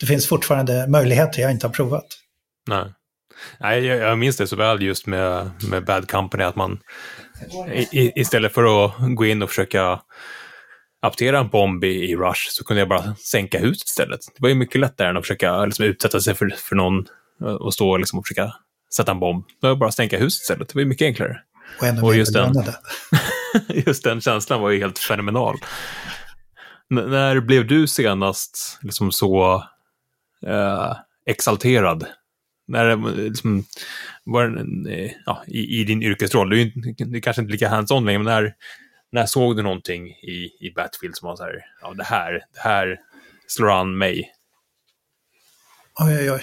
det 0.00 0.06
finns 0.06 0.26
fortfarande 0.26 0.86
möjligheter 0.88 1.42
jag 1.42 1.50
inte 1.50 1.66
har 1.66 1.72
provat. 1.72 2.06
Nej. 2.68 2.84
Nej, 3.60 3.86
jag, 3.86 3.98
jag 3.98 4.18
minns 4.18 4.36
det 4.36 4.46
så 4.46 4.56
väl 4.56 4.82
just 4.82 5.06
med, 5.06 5.50
med 5.70 5.84
Bad 5.84 6.10
Company, 6.10 6.44
att 6.44 6.56
man 6.56 6.78
i, 7.72 8.20
istället 8.20 8.54
för 8.54 8.84
att 8.84 8.92
gå 9.16 9.26
in 9.26 9.42
och 9.42 9.48
försöka 9.48 10.00
aptera 11.02 11.38
en 11.38 11.48
bomb 11.48 11.84
i, 11.84 12.10
i 12.10 12.16
Rush 12.16 12.48
så 12.50 12.64
kunde 12.64 12.80
jag 12.80 12.88
bara 12.88 13.14
sänka 13.14 13.58
huset 13.58 13.88
istället. 13.88 14.20
Det 14.34 14.42
var 14.42 14.48
ju 14.48 14.54
mycket 14.54 14.80
lättare 14.80 15.08
än 15.08 15.16
att 15.16 15.22
försöka 15.22 15.64
liksom, 15.64 15.84
utsätta 15.84 16.20
sig 16.20 16.34
för, 16.34 16.48
för 16.56 16.76
någon 16.76 17.04
och 17.60 17.74
stå 17.74 17.96
liksom, 17.96 18.18
och 18.18 18.26
försöka 18.26 18.52
sätta 18.96 19.12
en 19.12 19.20
bomb. 19.20 19.44
Det 19.60 19.68
var 19.68 19.76
bara 19.76 19.88
att 19.88 19.94
sänka 19.94 20.18
huset 20.18 20.42
istället. 20.42 20.68
Det 20.68 20.74
var 20.74 20.80
ju 20.80 20.88
mycket 20.88 21.06
enklare. 21.06 21.40
Och 21.80 21.86
ännu 21.86 22.02
och 22.02 22.16
just 22.16 22.32
den, 22.32 22.54
just 23.86 24.04
den 24.04 24.20
känslan 24.20 24.60
var 24.60 24.70
ju 24.70 24.78
helt 24.78 24.98
fenomenal. 24.98 25.56
N 26.90 27.10
när 27.10 27.40
blev 27.40 27.66
du 27.66 27.86
senast 27.86 28.78
liksom 28.82 29.12
så 29.12 29.64
eh, 30.46 30.96
exalterad 31.26 32.06
när 32.66 32.96
liksom, 33.16 33.64
var, 34.24 34.44
eh, 34.90 35.10
ja, 35.26 35.44
i, 35.46 35.80
i, 35.80 35.84
din 35.84 36.02
yrkesroll, 36.02 36.50
du 36.50 36.62
är, 36.62 36.72
du 37.04 37.16
är 37.16 37.20
kanske 37.20 37.42
inte 37.42 37.52
lika 37.52 37.68
hands-on 37.68 38.04
längre, 38.04 38.18
men 38.18 38.32
när, 38.32 38.54
när 39.12 39.26
såg 39.26 39.56
du 39.56 39.62
någonting 39.62 40.08
i, 40.08 40.50
i 40.60 40.72
Battlefield 40.76 41.16
som 41.16 41.28
var 41.28 41.36
så 41.36 41.42
här, 41.42 41.64
ja 41.82 41.94
det 41.94 42.04
här, 42.04 42.32
det 42.32 42.60
här 42.60 42.98
slår 43.46 43.70
an 43.70 43.98
mig? 43.98 44.32
Oj, 46.00 46.18
oj, 46.18 46.30
oj. 46.30 46.42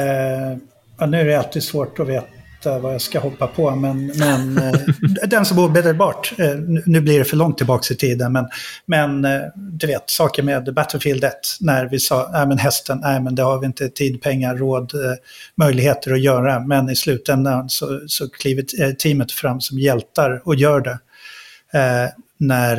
Eh, 0.00 0.58
ja, 0.98 1.06
nu 1.06 1.20
är 1.20 1.24
det 1.24 1.38
alltid 1.38 1.62
svårt 1.62 1.98
att 1.98 2.08
veta 2.08 2.37
vad 2.64 2.94
jag 2.94 3.00
ska 3.00 3.18
hoppa 3.18 3.46
på. 3.46 3.70
Men, 3.70 4.06
men 4.06 4.58
eh, 4.58 4.80
den 5.26 5.44
som 5.44 5.58
omedelbart, 5.58 6.32
eh, 6.38 6.54
nu 6.86 7.00
blir 7.00 7.18
det 7.18 7.24
för 7.24 7.36
långt 7.36 7.58
tillbaka 7.58 7.94
i 7.94 7.96
tiden, 7.96 8.32
men, 8.32 8.48
men 8.86 9.24
eh, 9.24 9.40
du 9.56 9.86
vet, 9.86 10.10
saker 10.10 10.42
med 10.42 10.74
Battlefield 10.74 11.24
1, 11.24 11.34
när 11.60 11.86
vi 11.86 11.98
sa, 11.98 12.30
nej 12.32 12.46
men 12.46 12.58
hästen, 12.58 12.98
nej 13.02 13.20
men 13.20 13.34
det 13.34 13.42
har 13.42 13.58
vi 13.58 13.66
inte 13.66 13.88
tid, 13.88 14.22
pengar, 14.22 14.56
råd, 14.56 14.92
möjligheter 15.54 16.12
att 16.12 16.20
göra. 16.20 16.60
Men 16.60 16.90
i 16.90 16.96
slutändan 16.96 17.68
så, 17.68 18.00
så 18.06 18.28
kliver 18.28 18.92
teamet 18.92 19.32
fram 19.32 19.60
som 19.60 19.78
hjältar 19.78 20.42
och 20.44 20.54
gör 20.54 20.80
det. 20.80 20.98
Eh, 21.72 22.08
när 22.38 22.78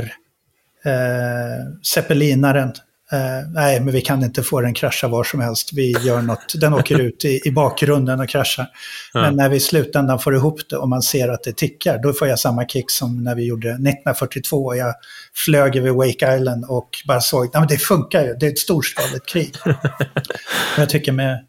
eh, 0.86 1.66
zeppelinaren 1.94 2.74
Uh, 3.14 3.50
nej, 3.54 3.80
men 3.80 3.94
vi 3.94 4.02
kan 4.02 4.24
inte 4.24 4.44
få 4.44 4.62
den 4.62 4.74
krascha 4.74 5.08
var 5.08 5.24
som 5.24 5.40
helst. 5.40 5.74
Vi 5.74 5.92
gör 5.92 6.22
något, 6.22 6.54
den 6.56 6.74
åker 6.74 7.00
ut 7.02 7.26
i, 7.26 7.42
i 7.46 7.52
bakgrunden 7.52 8.20
och 8.20 8.30
kraschar. 8.30 8.68
Mm. 9.16 9.26
Men 9.26 9.36
när 9.36 9.50
vi 9.50 9.56
i 9.56 9.60
slutändan 9.60 10.20
får 10.20 10.36
ihop 10.36 10.70
det 10.70 10.78
och 10.78 10.90
man 10.90 11.02
ser 11.02 11.30
att 11.30 11.44
det 11.44 11.58
tickar, 11.58 11.98
då 12.04 12.14
får 12.14 12.28
jag 12.28 12.40
samma 12.40 12.66
kick 12.66 12.92
som 12.92 13.24
när 13.24 13.36
vi 13.36 13.46
gjorde 13.46 13.70
1942. 13.70 14.76
Jag 14.76 14.96
flög 15.34 15.76
över 15.76 15.90
Wake 15.90 16.36
Island 16.36 16.66
och 16.66 16.90
bara 17.08 17.22
såg, 17.22 17.56
att 17.58 17.70
det 17.70 17.78
funkar 17.78 18.24
ju, 18.24 18.34
det 18.34 18.46
är 18.46 18.52
ett 18.52 18.60
storskaligt 18.60 19.26
krig. 19.26 19.56
jag 20.78 20.90
tycker 20.90 21.12
med, 21.12 21.46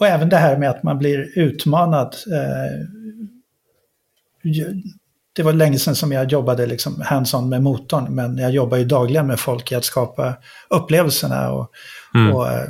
och 0.00 0.06
även 0.06 0.28
det 0.28 0.36
här 0.36 0.58
med 0.58 0.70
att 0.70 0.82
man 0.82 0.98
blir 0.98 1.38
utmanad. 1.38 2.16
Uh, 2.32 2.86
det 5.32 5.42
var 5.42 5.52
länge 5.52 5.78
sedan 5.78 5.96
som 5.96 6.12
jag 6.12 6.32
jobbade 6.32 6.66
liksom 6.66 7.00
hands-on 7.00 7.48
med 7.48 7.62
motorn, 7.62 8.14
men 8.14 8.38
jag 8.38 8.50
jobbar 8.50 8.76
ju 8.76 8.84
dagligen 8.84 9.26
med 9.26 9.40
folk 9.40 9.72
i 9.72 9.74
att 9.74 9.84
skapa 9.84 10.34
upplevelserna 10.68 11.52
och, 11.52 11.70
mm. 12.14 12.34
och 12.34 12.48
eh, 12.48 12.68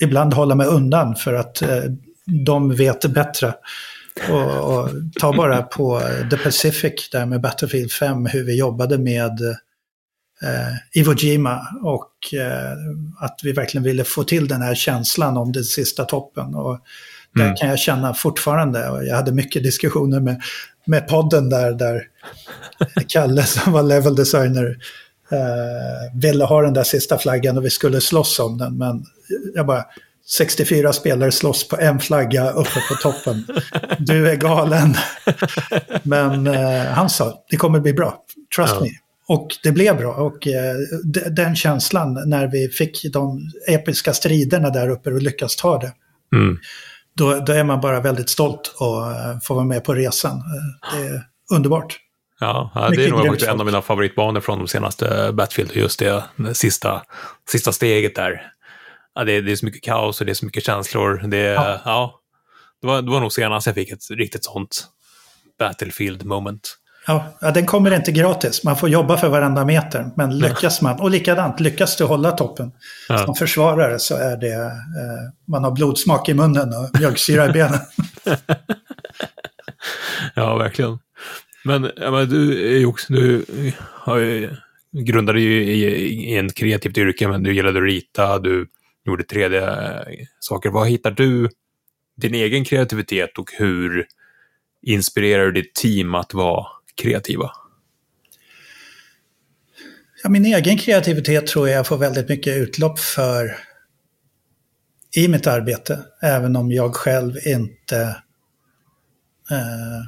ibland 0.00 0.34
hålla 0.34 0.54
mig 0.54 0.66
undan 0.66 1.16
för 1.16 1.34
att 1.34 1.62
eh, 1.62 1.84
de 2.44 2.74
vet 2.74 3.06
bättre. 3.06 3.54
Och, 4.30 4.78
och, 4.78 4.90
ta 5.20 5.32
bara 5.32 5.62
på 5.62 6.00
The 6.30 6.36
Pacific 6.36 7.08
där 7.12 7.26
med 7.26 7.40
Battlefield 7.40 7.92
5, 7.92 8.26
hur 8.26 8.44
vi 8.44 8.58
jobbade 8.58 8.98
med 8.98 9.40
eh, 10.42 11.00
Iwo 11.00 11.14
Jima 11.14 11.66
och 11.82 12.34
eh, 12.34 12.72
att 13.20 13.40
vi 13.42 13.52
verkligen 13.52 13.84
ville 13.84 14.04
få 14.04 14.24
till 14.24 14.48
den 14.48 14.62
här 14.62 14.74
känslan 14.74 15.36
om 15.36 15.52
den 15.52 15.64
sista 15.64 16.04
toppen. 16.04 16.54
Och 16.54 16.78
där 17.34 17.44
mm. 17.44 17.56
kan 17.56 17.68
jag 17.68 17.78
känna 17.78 18.14
fortfarande, 18.14 18.88
och 18.88 19.06
jag 19.06 19.16
hade 19.16 19.32
mycket 19.32 19.62
diskussioner 19.62 20.20
med 20.20 20.42
med 20.86 21.08
podden 21.08 21.48
där, 21.48 21.72
där 21.72 22.02
Kalle 23.08 23.42
som 23.42 23.72
var 23.72 23.82
level 23.82 24.14
designer 24.14 24.76
eh, 25.32 26.20
ville 26.20 26.44
ha 26.44 26.62
den 26.62 26.74
där 26.74 26.84
sista 26.84 27.18
flaggan 27.18 27.58
och 27.58 27.64
vi 27.64 27.70
skulle 27.70 28.00
slåss 28.00 28.38
om 28.38 28.58
den. 28.58 28.78
Men 28.78 29.04
jag 29.54 29.66
bara, 29.66 29.84
64 30.28 30.92
spelare 30.92 31.32
slåss 31.32 31.68
på 31.68 31.76
en 31.76 32.00
flagga 32.00 32.50
uppe 32.50 32.80
på 32.88 32.94
toppen. 32.94 33.46
Du 33.98 34.28
är 34.30 34.36
galen. 34.36 34.94
Men 36.02 36.46
eh, 36.46 36.84
han 36.84 37.10
sa, 37.10 37.44
det 37.50 37.56
kommer 37.56 37.80
bli 37.80 37.92
bra, 37.92 38.24
trust 38.56 38.74
ja. 38.74 38.80
me. 38.80 38.88
Och 39.28 39.48
det 39.62 39.72
blev 39.72 39.96
bra. 39.96 40.14
Och 40.14 40.46
eh, 40.46 40.76
den 41.30 41.56
känslan 41.56 42.28
när 42.28 42.46
vi 42.46 42.68
fick 42.68 43.12
de 43.12 43.50
episka 43.68 44.12
striderna 44.12 44.70
där 44.70 44.88
uppe 44.88 45.10
och 45.10 45.22
lyckas 45.22 45.56
ta 45.56 45.78
det. 45.78 45.92
Mm. 46.36 46.58
Då, 47.16 47.40
då 47.40 47.52
är 47.52 47.64
man 47.64 47.80
bara 47.80 48.00
väldigt 48.00 48.30
stolt 48.30 48.74
och 48.78 49.02
uh, 49.02 49.40
får 49.42 49.54
vara 49.54 49.64
med 49.64 49.84
på 49.84 49.94
resan. 49.94 50.36
Uh, 50.36 50.98
det 50.98 51.06
är 51.06 51.22
underbart. 51.54 51.98
Ja, 52.40 52.90
det 52.96 53.04
är 53.04 53.10
nog 53.10 53.26
faktiskt 53.26 53.50
en 53.50 53.60
av 53.60 53.66
mina 53.66 53.82
favoritbanor 53.82 54.40
från 54.40 54.58
de 54.58 54.68
senaste 54.68 55.32
Battlefield. 55.32 55.76
Just 55.76 55.98
det, 55.98 56.24
det 56.36 56.54
sista, 56.54 57.02
sista 57.50 57.72
steget 57.72 58.14
där. 58.14 58.52
Ja, 59.14 59.24
det, 59.24 59.40
det, 59.40 59.52
är 59.52 59.56
så 59.56 59.66
mycket 59.66 59.82
kaos 59.82 60.20
och 60.20 60.26
det 60.26 60.32
är 60.32 60.34
så 60.34 60.46
mycket 60.46 60.64
känslor. 60.64 61.22
Det, 61.28 61.38
ja. 61.38 61.80
ja 61.84 62.20
det, 62.80 62.86
var, 62.86 63.02
det 63.02 63.10
var 63.10 63.20
nog 63.20 63.32
senast 63.32 63.66
jag 63.66 63.74
fick 63.74 63.90
ett 63.90 64.10
riktigt 64.10 64.44
sånt 64.44 64.86
Battlefield 65.58 66.24
moment. 66.24 66.76
Ja, 67.06 67.36
ja, 67.40 67.50
den 67.50 67.66
kommer 67.66 67.94
inte 67.94 68.12
gratis. 68.12 68.64
Man 68.64 68.76
får 68.76 68.88
jobba 68.88 69.16
för 69.16 69.28
varenda 69.28 69.64
meter. 69.64 70.10
Men 70.16 70.38
lyckas 70.38 70.82
man, 70.82 71.00
och 71.00 71.10
likadant, 71.10 71.60
lyckas 71.60 71.96
du 71.96 72.04
hålla 72.04 72.32
toppen 72.32 72.72
ja. 73.08 73.18
som 73.18 73.34
försvarare 73.34 73.98
så 73.98 74.16
är 74.16 74.36
det, 74.36 74.54
eh, 74.54 74.70
man 75.48 75.64
har 75.64 75.70
blodsmak 75.70 76.28
i 76.28 76.34
munnen 76.34 76.68
och 76.68 77.00
mjölksyra 77.00 77.48
i 77.48 77.52
benen. 77.52 77.80
ja, 80.34 80.56
verkligen. 80.56 80.98
Men, 81.64 81.90
men 81.96 82.28
du, 82.28 82.66
är 82.74 82.78
ju 82.78 82.86
också, 82.86 83.12
du 83.12 83.44
har 83.92 84.18
ju, 84.18 84.56
grundade 84.92 85.40
ju 85.40 85.64
i, 85.64 85.84
i 86.32 86.36
en 86.36 86.50
kreativt 86.50 86.98
yrke, 86.98 87.28
men 87.28 87.42
du 87.42 87.54
gillade 87.54 87.78
att 87.78 87.84
rita, 87.84 88.38
du 88.38 88.66
gjorde 89.06 89.24
3D-saker. 89.24 90.70
Vad 90.70 90.88
hittar 90.88 91.10
du 91.10 91.48
din 92.16 92.34
egen 92.34 92.64
kreativitet 92.64 93.38
och 93.38 93.50
hur 93.58 94.06
inspirerar 94.82 95.44
du 95.44 95.52
ditt 95.52 95.74
team 95.74 96.14
att 96.14 96.34
vara 96.34 96.66
kreativa? 97.02 97.50
Ja, 100.22 100.28
min 100.30 100.46
egen 100.46 100.78
kreativitet 100.78 101.46
tror 101.46 101.68
jag 101.68 101.86
får 101.86 101.98
väldigt 101.98 102.28
mycket 102.28 102.56
utlopp 102.56 102.98
för 102.98 103.56
i 105.16 105.28
mitt 105.28 105.46
arbete, 105.46 105.98
även 106.22 106.56
om 106.56 106.72
jag 106.72 106.94
själv 106.94 107.46
inte 107.46 108.16
eh, 109.50 110.02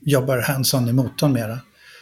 jobbar 0.00 0.38
hands-on 0.38 0.88
i 0.88 0.92
motorn 0.92 1.32
mera. 1.32 1.58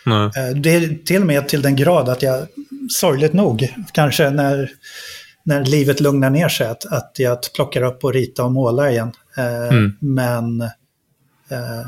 Eh, 0.07 0.57
det 0.57 0.75
är 0.75 1.05
till 1.05 1.21
och 1.21 1.27
med 1.27 1.49
till 1.49 1.63
den 1.63 1.77
grad 1.77 2.09
att 2.09 2.23
jag, 2.23 2.47
sorgligt 2.91 3.33
nog, 3.33 3.75
kanske 3.93 4.31
när, 4.31 4.71
när 5.45 5.65
livet 5.65 6.01
lugnar 6.01 6.31
ner 6.31 6.49
sig, 6.49 6.67
att, 6.67 6.87
att 6.87 7.17
jag 7.19 7.39
plockar 7.55 7.83
upp 7.83 8.05
och 8.05 8.13
rita 8.13 8.45
och 8.45 8.53
måla 8.53 8.91
igen. 8.91 9.13
Eh, 9.37 9.69
mm. 9.69 9.97
Men 10.01 10.61
eh, 11.49 11.87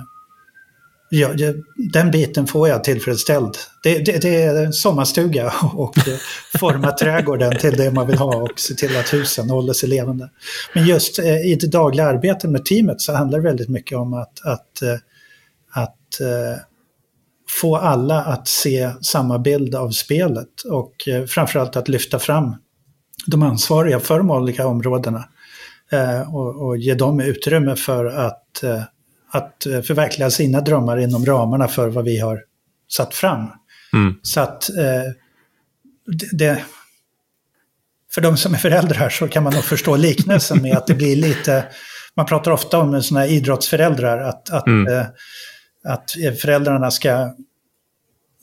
ja, 1.15 1.53
den 1.77 2.11
biten 2.11 2.47
får 2.47 2.69
jag 2.69 2.85
tillfredsställd. 2.85 3.57
Det, 3.83 3.99
det, 3.99 4.23
det 4.23 4.43
är 4.43 4.73
sommarstuga 4.73 5.53
och 5.75 6.09
eh, 6.09 6.15
forma 6.59 6.93
trädgården 6.93 7.59
till 7.59 7.77
det 7.77 7.91
man 7.91 8.07
vill 8.07 8.19
ha 8.19 8.37
och 8.37 8.61
se 8.61 8.75
till 8.75 8.97
att 8.97 9.12
husen 9.12 9.51
håller 9.51 9.73
sig 9.73 9.89
levande. 9.89 10.31
Men 10.75 10.87
just 10.87 11.19
eh, 11.19 11.47
i 11.47 11.59
det 11.61 11.67
dagliga 11.67 12.07
arbetet 12.07 12.51
med 12.51 12.65
teamet 12.65 13.01
så 13.01 13.12
handlar 13.12 13.39
det 13.39 13.45
väldigt 13.45 13.69
mycket 13.69 13.99
om 13.99 14.15
att, 14.15 14.45
att, 14.45 14.83
eh, 14.83 14.95
att 15.73 15.99
få 17.61 17.77
alla 17.77 18.25
att 18.25 18.49
se 18.49 18.91
samma 19.01 19.39
bild 19.39 19.75
av 19.75 19.91
spelet 19.91 20.62
och 20.71 20.95
framförallt 21.29 21.77
att 21.77 21.89
lyfta 21.89 22.19
fram 22.19 22.57
de 23.27 23.43
ansvariga 23.43 24.01
för 24.01 24.19
de 24.19 24.31
olika 24.31 24.67
områdena 24.67 25.25
och, 26.33 26.67
och, 26.67 26.77
ge 26.77 26.95
dem 26.95 27.21
utrymme 27.21 27.77
för 27.77 28.05
att, 28.05 28.62
eh, 28.62 28.83
att 29.35 29.66
förverkliga 29.87 30.30
sina 30.30 30.61
drömmar 30.61 30.97
inom 30.97 31.26
ramarna 31.26 31.68
för 31.68 31.89
vad 31.89 32.05
vi 32.05 32.18
har 32.18 32.41
satt 32.93 33.14
fram. 33.14 33.49
Mm. 33.93 34.14
Så 34.22 34.41
att 34.41 34.68
eh, 34.70 35.12
det, 36.32 36.64
för 38.14 38.20
de 38.20 38.37
som 38.37 38.55
är 38.55 38.59
föräldrar 38.59 39.09
så 39.09 39.28
kan 39.28 39.43
man 39.43 39.55
nog 39.55 39.64
förstå 39.64 39.97
liknelsen 39.97 40.62
med 40.62 40.76
att 40.76 40.87
det 40.87 40.95
blir 40.95 41.16
lite, 41.16 41.64
man 42.16 42.26
pratar 42.26 42.51
ofta 42.51 42.78
om 42.78 43.03
sådana 43.03 43.26
här 43.26 43.32
idrottsföräldrar, 43.32 44.18
att, 44.18 44.51
att, 44.51 44.66
mm. 44.66 44.93
eh, 44.93 45.07
att 45.85 46.11
föräldrarna 46.41 46.91
ska 46.91 47.35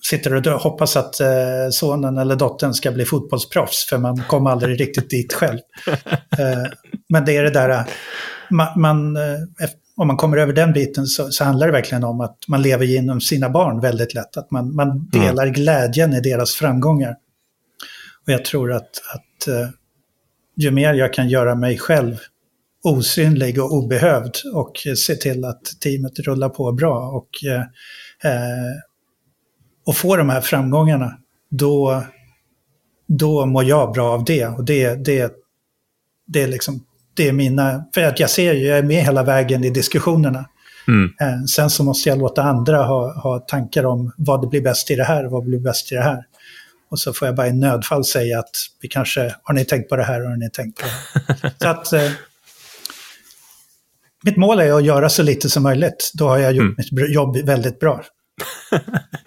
sitter 0.04 0.48
och 0.48 0.62
hoppas 0.62 0.98
att 0.98 1.20
eh, 1.20 1.70
sonen 1.72 2.18
eller 2.18 2.36
dottern 2.36 2.74
ska 2.74 2.92
bli 2.92 3.06
fotbollsproffs, 3.06 3.86
för 3.90 3.98
man 3.98 4.24
kommer 4.24 4.50
aldrig 4.50 4.80
riktigt 4.80 5.10
dit 5.10 5.34
själv. 5.34 5.60
Eh, 6.38 6.72
men 7.10 7.26
det 7.26 7.38
är 7.38 7.44
det 7.44 7.50
där, 7.50 7.70
eh, 7.70 7.86
man, 8.50 8.82
man 8.82 9.16
eh, 9.16 9.70
om 9.96 10.08
man 10.08 10.18
kommer 10.18 10.38
över 10.38 10.54
den 10.54 10.74
biten 10.74 11.06
så, 11.06 11.32
så, 11.32 11.44
handlar 11.44 11.68
det 11.68 11.74
verkligen 11.74 12.04
om 12.04 12.22
att 12.22 12.38
man 12.48 12.62
lever 12.62 12.86
genom 12.86 13.22
sina 13.22 13.50
barn 13.50 13.80
väldigt 13.80 14.14
lätt. 14.14 14.38
Att 14.38 14.52
man, 14.52 14.76
man 14.76 14.90
mm. 14.90 15.08
delar 15.12 15.44
mm. 15.44 15.54
glädjen 15.54 16.14
i 16.14 16.22
deras 16.22 16.52
framgångar. 16.52 17.16
Och 18.26 18.34
jag 18.34 18.46
tror 18.46 18.72
att, 18.72 18.90
att 19.14 19.48
eh, 19.48 19.70
ju 20.56 20.72
mer 20.72 20.94
jag 20.94 21.14
kan 21.14 21.30
göra 21.30 21.56
mig 21.56 21.78
själv 21.78 22.18
osynlig 22.84 23.64
och 23.64 23.74
obehövd 23.74 24.36
och 24.54 24.74
se 24.98 25.16
till 25.16 25.46
att 25.46 25.64
teamet 25.80 26.20
rullar 26.20 26.50
på 26.50 26.72
bra 26.72 27.12
och 27.12 27.30
eh, 27.50 27.64
och 29.86 29.96
få 29.98 30.16
de 30.16 30.30
här 30.30 30.42
framgångarna, 30.42 31.18
då, 31.50 32.04
då 33.08 33.46
mår 33.46 33.64
jag 33.64 33.94
bra 33.94 34.14
av 34.14 34.24
det. 34.26 34.48
Och 34.48 34.66
det, 34.66 34.96
det, 35.06 35.34
det, 36.28 36.42
är 36.42 36.48
liksom, 36.48 36.86
det 37.14 37.28
är 37.28 37.34
mina... 37.34 37.86
För 37.94 38.04
att 38.04 38.20
jag 38.20 38.30
ser 38.30 38.54
ju, 38.54 38.68
jag 38.68 38.78
är 38.78 38.84
med 38.84 39.04
hela 39.04 39.24
vägen 39.24 39.64
i 39.64 39.70
diskussionerna. 39.70 40.46
Mm. 40.88 41.14
Eh, 41.22 41.44
sen 41.44 41.70
så 41.70 41.84
måste 41.84 42.10
jag 42.10 42.18
låta 42.18 42.44
andra 42.44 42.84
ha, 42.84 43.22
ha 43.22 43.40
tankar 43.40 43.86
om 43.86 44.14
vad 44.18 44.42
det 44.42 44.48
blir 44.48 44.62
bäst 44.62 44.92
i 44.92 44.96
det 44.96 45.04
här 45.04 45.26
vad 45.26 45.44
blir 45.44 45.60
bäst 45.60 45.92
i 45.92 45.96
det 45.96 46.02
här. 46.02 46.24
Och 46.92 47.00
så 47.00 47.14
får 47.14 47.28
jag 47.28 47.36
bara 47.36 47.48
i 47.48 47.54
nödfall 47.54 48.06
säga 48.06 48.40
att 48.40 48.52
vi 48.82 48.88
kanske, 48.88 49.36
har 49.44 49.54
ni 49.54 49.66
tänkt 49.66 49.90
på 49.90 49.96
det 49.96 50.04
här, 50.04 50.22
har 50.22 50.38
ni 50.38 50.50
tänkt 50.50 50.82
på 50.82 50.86
det 50.86 51.34
här? 51.42 51.54
så 51.58 51.68
att, 51.68 51.94
eh, 51.94 52.12
mitt 54.24 54.38
mål 54.38 54.60
är 54.60 54.74
att 54.74 54.86
göra 54.86 55.10
så 55.10 55.24
lite 55.24 55.50
som 55.50 55.64
möjligt. 55.64 56.12
Då 56.14 56.28
har 56.28 56.38
jag 56.38 56.54
gjort 56.54 56.64
mm. 56.64 56.76
mitt 56.78 57.14
jobb 57.14 57.38
väldigt 57.38 57.80
bra. 57.80 58.04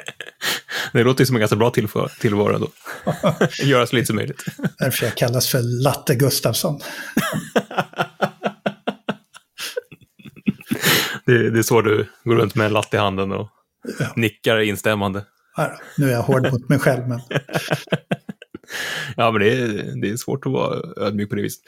det 0.93 1.05
låter 1.05 1.25
som 1.25 1.37
en 1.37 1.41
ganska 1.41 1.57
bra 1.57 1.71
tillvaro 2.21 2.55
ändå. 2.55 2.69
Göra 3.63 3.87
så 3.87 3.97
lite 3.97 4.07
som 4.07 4.17
möjligt. 4.17 4.45
Därför 4.79 5.05
jag 5.07 5.15
kallas 5.15 5.49
för 5.49 5.83
Latte 5.83 6.15
Gustafsson. 6.15 6.81
det, 11.27 11.51
det 11.51 11.59
är 11.59 11.63
så 11.63 11.81
du 11.81 12.07
går 12.25 12.37
runt 12.37 12.55
med 12.55 12.67
en 12.67 12.73
latte 12.73 12.97
i 12.97 13.01
handen 13.01 13.33
och 13.33 13.49
ja. 13.99 14.13
nickar 14.17 14.61
instämmande. 14.61 15.25
Ja, 15.57 15.79
nu 15.97 16.09
är 16.09 16.13
jag 16.13 16.23
hård 16.23 16.53
mot 16.53 16.69
mig 16.69 16.79
själv, 16.79 17.09
men... 17.09 17.21
ja, 19.17 19.31
men 19.31 19.41
det 19.41 19.53
är, 19.53 20.01
det 20.01 20.11
är 20.11 20.17
svårt 20.17 20.47
att 20.47 20.53
vara 20.53 21.07
ödmjuk 21.07 21.31
på 21.31 21.37
det 21.37 21.43
viset. 21.43 21.63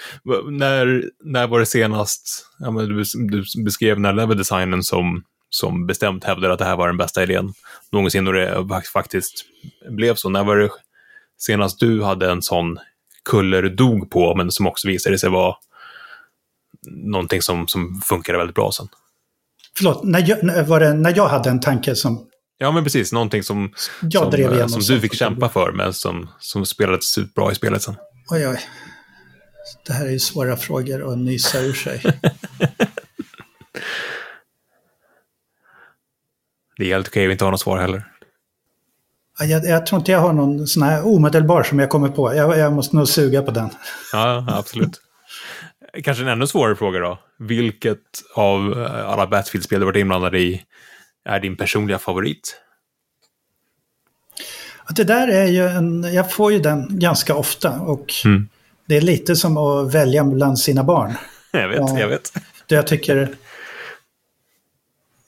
När, 0.50 1.11
när 1.24 1.46
var 1.46 1.61
det 1.61 1.66
senast, 1.66 2.46
ja, 2.59 2.70
men 2.70 2.88
du, 2.88 3.04
du 3.28 3.44
beskrev 3.64 4.00
när 4.00 4.12
level-designen 4.12 4.82
som 4.82 5.22
som 5.57 5.86
bestämt 5.86 6.24
hävdade 6.24 6.52
att 6.52 6.59
det 6.59 6.64
här 6.64 6.76
var 6.76 6.86
den 6.86 6.96
bästa 6.96 7.22
idén 7.22 7.52
någonsin 7.92 8.26
och 8.26 8.32
det 8.32 8.64
faktiskt 8.92 9.44
blev 9.90 10.14
så. 10.14 10.28
När 10.28 10.44
var 10.44 10.57
det 10.57 10.70
senast 11.38 11.80
du 11.80 12.02
hade 12.02 12.30
en 12.30 12.42
sån 12.42 12.78
kuller 13.24 13.62
dog 13.62 14.11
på, 14.11 14.34
men 14.34 14.50
som 14.50 14.66
också 14.66 14.88
visade 14.88 15.18
sig 15.18 15.30
vara 15.30 15.54
någonting 16.86 17.42
som, 17.42 17.68
som 17.68 18.00
funkade 18.04 18.38
väldigt 18.38 18.54
bra 18.54 18.72
sen? 18.72 18.88
Förlåt, 19.76 20.04
när 20.04 20.28
jag, 20.28 20.64
var 20.64 20.80
det 20.80 20.94
när 20.94 21.16
jag 21.16 21.28
hade 21.28 21.50
en 21.50 21.61
tanke 21.61 21.94
som... 21.94 22.26
Ja, 22.59 22.72
men 22.72 22.84
precis. 22.84 23.12
Någonting 23.12 23.42
som, 23.42 23.72
jag 24.00 24.32
som, 24.32 24.42
eh, 24.42 24.66
som 24.66 24.80
du 24.80 25.00
fick 25.00 25.14
kämpa 25.14 25.48
för, 25.48 25.72
men 25.72 25.92
som, 25.92 26.28
som 26.40 26.66
spelades 26.66 27.04
superbra 27.04 27.52
i 27.52 27.54
spelet 27.54 27.82
sen. 27.82 27.96
Oj, 28.30 28.48
oj. 28.48 28.61
Det 29.86 29.92
här 29.92 30.07
är 30.07 30.11
ju 30.11 30.18
svåra 30.18 30.57
frågor 30.57 31.12
att 31.12 31.18
nysa 31.18 31.61
ur 31.61 31.72
sig. 31.72 32.02
Det 36.77 36.85
är 36.85 36.95
helt 36.95 37.09
okej 37.09 37.27
att 37.27 37.33
inte 37.33 37.45
ha 37.45 37.51
något 37.51 37.61
svar 37.61 37.79
heller. 37.79 38.05
Jag, 39.39 39.64
jag, 39.64 39.87
tror 39.87 39.99
inte 39.99 40.12
jag 40.12 40.18
har 40.18 40.33
någon 40.33 40.66
sån 40.66 40.83
här 40.83 41.07
omedelbar 41.07 41.62
som 41.62 41.79
jag 41.79 41.91
kommer 41.91 42.09
på. 42.09 42.35
Jag, 42.35 42.59
jag 42.59 42.72
måste 42.72 42.97
nog 42.97 43.09
suga 43.09 43.43
på 43.43 43.51
den. 43.51 43.70
Ja, 44.12 44.47
absolut. 44.49 45.01
Kanske 46.05 46.22
en 46.22 46.29
ännu 46.29 46.47
svårare 46.47 46.77
fråga 46.77 46.99
då. 46.99 47.18
Vilket 47.39 47.99
av 48.35 48.83
eh, 48.83 49.09
alla 49.09 49.27
Battlefield-spel 49.27 49.81
du 49.81 49.87
varit 49.87 49.97
inblandad 49.97 50.35
i 50.35 50.62
är 51.24 51.41
din 51.41 51.57
personliga 51.57 51.99
favorit? 51.99 52.61
Det 54.97 55.05
där 55.05 55.29
är 55.29 55.47
ju 55.47 55.66
en, 55.66 56.14
jag 56.14 56.33
får 56.33 56.53
ju 56.53 56.59
den 56.59 56.99
ganska 56.99 57.35
ofta 57.35 57.81
och 57.81 58.12
mm. 58.24 58.49
det 58.87 58.97
är 58.97 59.01
lite 59.01 59.37
som 59.37 59.57
att 59.57 59.95
välja 59.95 60.24
bland 60.24 60.59
sina 60.59 60.85
barn. 60.85 61.14
Jag 61.51 61.68
vet, 61.68 61.79
ja, 61.79 61.99
jag 61.99 62.09
vet. 62.09 62.33
Jag 62.66 62.87
tycker 62.87 63.29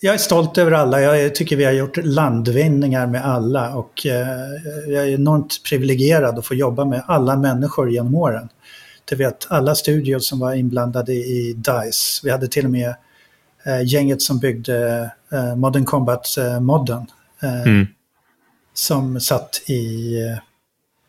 jag 0.00 0.14
är 0.14 0.18
stolt 0.18 0.58
över 0.58 0.72
alla. 0.72 1.00
Jag 1.00 1.34
tycker 1.34 1.56
vi 1.56 1.64
har 1.64 1.72
gjort 1.72 1.96
landvinningar 1.96 3.06
med 3.06 3.24
alla 3.24 3.74
och 3.74 4.06
eh, 4.06 4.28
jag 4.86 5.04
är 5.04 5.14
enormt 5.14 5.62
privilegierad 5.68 6.38
att 6.38 6.46
få 6.46 6.54
jobba 6.54 6.84
med 6.84 7.02
alla 7.06 7.36
människor 7.36 7.90
genom 7.90 8.14
åren. 8.14 8.48
Du 9.04 9.16
vet, 9.16 9.46
alla 9.50 9.74
studios 9.74 10.28
som 10.28 10.38
var 10.38 10.54
inblandade 10.54 11.12
i 11.12 11.52
DICE. 11.56 12.20
Vi 12.22 12.30
hade 12.30 12.48
till 12.48 12.64
och 12.64 12.70
med 12.70 12.94
eh, 13.66 13.82
gänget 13.84 14.22
som 14.22 14.38
byggde 14.38 15.10
eh, 15.32 15.56
Modern 15.56 15.84
Combat-modden. 15.84 17.06
Mm. 17.42 17.86
Som 18.74 19.20
satt 19.20 19.62
i 19.66 20.14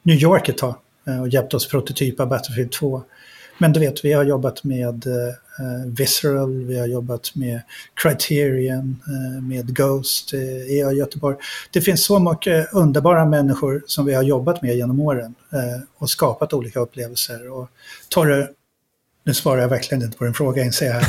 New 0.03 0.17
York 0.17 0.49
ett 0.49 0.57
tag 0.57 0.75
och 1.21 1.29
hjälpte 1.29 1.55
oss 1.55 1.67
prototypa 1.67 2.25
Battlefield 2.25 2.71
2. 2.71 3.03
Men 3.61 3.73
du 3.73 3.79
vet, 3.79 4.05
vi 4.05 4.13
har 4.13 4.23
jobbat 4.23 4.63
med 4.63 5.07
uh, 5.07 5.93
Visceral, 5.97 6.65
vi 6.65 6.79
har 6.79 6.87
jobbat 6.87 7.35
med 7.35 7.61
Criterion, 8.03 9.03
uh, 9.07 9.43
med 9.43 9.75
Ghost 9.75 10.33
uh, 10.33 10.39
i 10.39 10.95
Göteborg. 10.97 11.37
Det 11.71 11.81
finns 11.81 12.05
så 12.05 12.19
mycket 12.19 12.73
underbara 12.73 13.25
människor 13.25 13.83
som 13.87 14.05
vi 14.05 14.13
har 14.13 14.23
jobbat 14.23 14.61
med 14.61 14.75
genom 14.75 14.99
åren 14.99 15.35
och 15.97 16.09
skapat 16.09 16.53
olika 16.53 16.79
upplevelser. 16.79 17.51
Och 17.51 17.69
Torre, 18.09 18.47
nu 19.25 19.33
svarar 19.33 19.61
jag 19.61 19.69
verkligen 19.69 20.03
inte 20.03 20.17
på 20.17 20.23
din 20.23 20.33
fråga 20.33 20.63
inser 20.63 20.85
jag 20.85 20.93
här. 20.93 21.07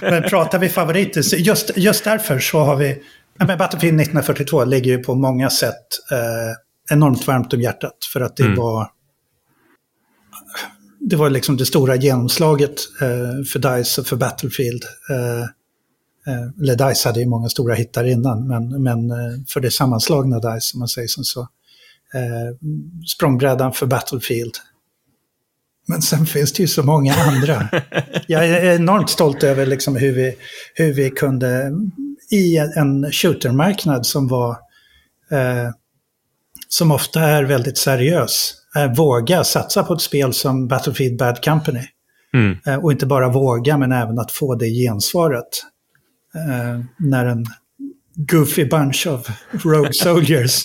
men 0.10 0.22
pratar 0.22 0.58
vi 0.58 0.68
favoriter, 0.68 1.34
just, 1.36 1.76
just 1.76 2.04
därför 2.04 2.38
så 2.38 2.58
har 2.58 2.76
vi, 2.76 3.02
men 3.38 3.58
Battlefield 3.58 4.00
1942 4.00 4.64
ligger 4.64 4.90
ju 4.90 4.98
på 4.98 5.14
många 5.14 5.50
sätt 5.50 5.86
enormt 6.90 7.26
varmt 7.26 7.52
om 7.52 7.60
hjärtat. 7.60 7.96
För 8.12 8.20
att 8.20 8.36
det 8.36 8.44
mm. 8.44 8.56
var 8.56 8.88
det 11.04 11.16
var 11.16 11.30
liksom 11.30 11.56
det 11.56 11.66
stora 11.66 11.96
genomslaget 11.96 12.74
eh, 13.00 13.44
för 13.52 13.58
DICE 13.58 14.00
och 14.00 14.06
för 14.06 14.16
Battlefield. 14.16 14.84
Eh, 15.10 15.42
eh, 16.32 16.62
eller 16.62 16.88
DICE 16.88 17.08
hade 17.08 17.20
ju 17.20 17.26
många 17.26 17.48
stora 17.48 17.74
hittar 17.74 18.04
innan, 18.04 18.48
men, 18.48 18.82
men 18.82 19.10
eh, 19.10 19.44
för 19.48 19.60
det 19.60 19.70
sammanslagna 19.70 20.38
DICE, 20.38 20.74
om 20.74 20.78
man 20.78 20.88
säger 20.88 21.08
som 21.08 21.24
så. 21.24 21.40
Eh, 22.14 22.56
språngbrädan 23.16 23.72
för 23.72 23.86
Battlefield. 23.86 24.54
Men 25.86 26.02
sen 26.02 26.26
finns 26.26 26.52
det 26.52 26.62
ju 26.62 26.68
så 26.68 26.82
många 26.82 27.14
andra. 27.14 27.68
Jag 28.26 28.48
är 28.48 28.74
enormt 28.74 29.10
stolt 29.10 29.42
över 29.42 29.66
liksom 29.66 29.96
hur, 29.96 30.12
vi, 30.12 30.34
hur 30.74 30.92
vi 30.92 31.10
kunde, 31.10 31.72
i 32.30 32.56
en 32.56 33.12
shootermarknad 33.12 34.06
som 34.06 34.28
var, 34.28 34.50
eh, 35.30 35.70
som 36.68 36.90
ofta 36.90 37.20
är 37.20 37.44
väldigt 37.44 37.78
seriös, 37.78 38.54
våga 38.96 39.44
satsa 39.44 39.82
på 39.82 39.94
ett 39.94 40.00
spel 40.00 40.32
som 40.32 40.68
Battlefield 40.68 41.18
Bad 41.18 41.44
Company. 41.44 41.82
Mm. 42.34 42.58
Eh, 42.66 42.84
och 42.84 42.92
inte 42.92 43.06
bara 43.06 43.28
våga, 43.28 43.78
men 43.78 43.92
även 43.92 44.18
att 44.18 44.32
få 44.32 44.54
det 44.54 44.68
gensvaret. 44.68 45.48
Eh, 46.34 46.84
när 46.98 47.26
en 47.26 47.46
goofy 48.14 48.64
bunch 48.64 49.06
of 49.06 49.30
rogue 49.64 49.92
soldiers... 49.92 50.64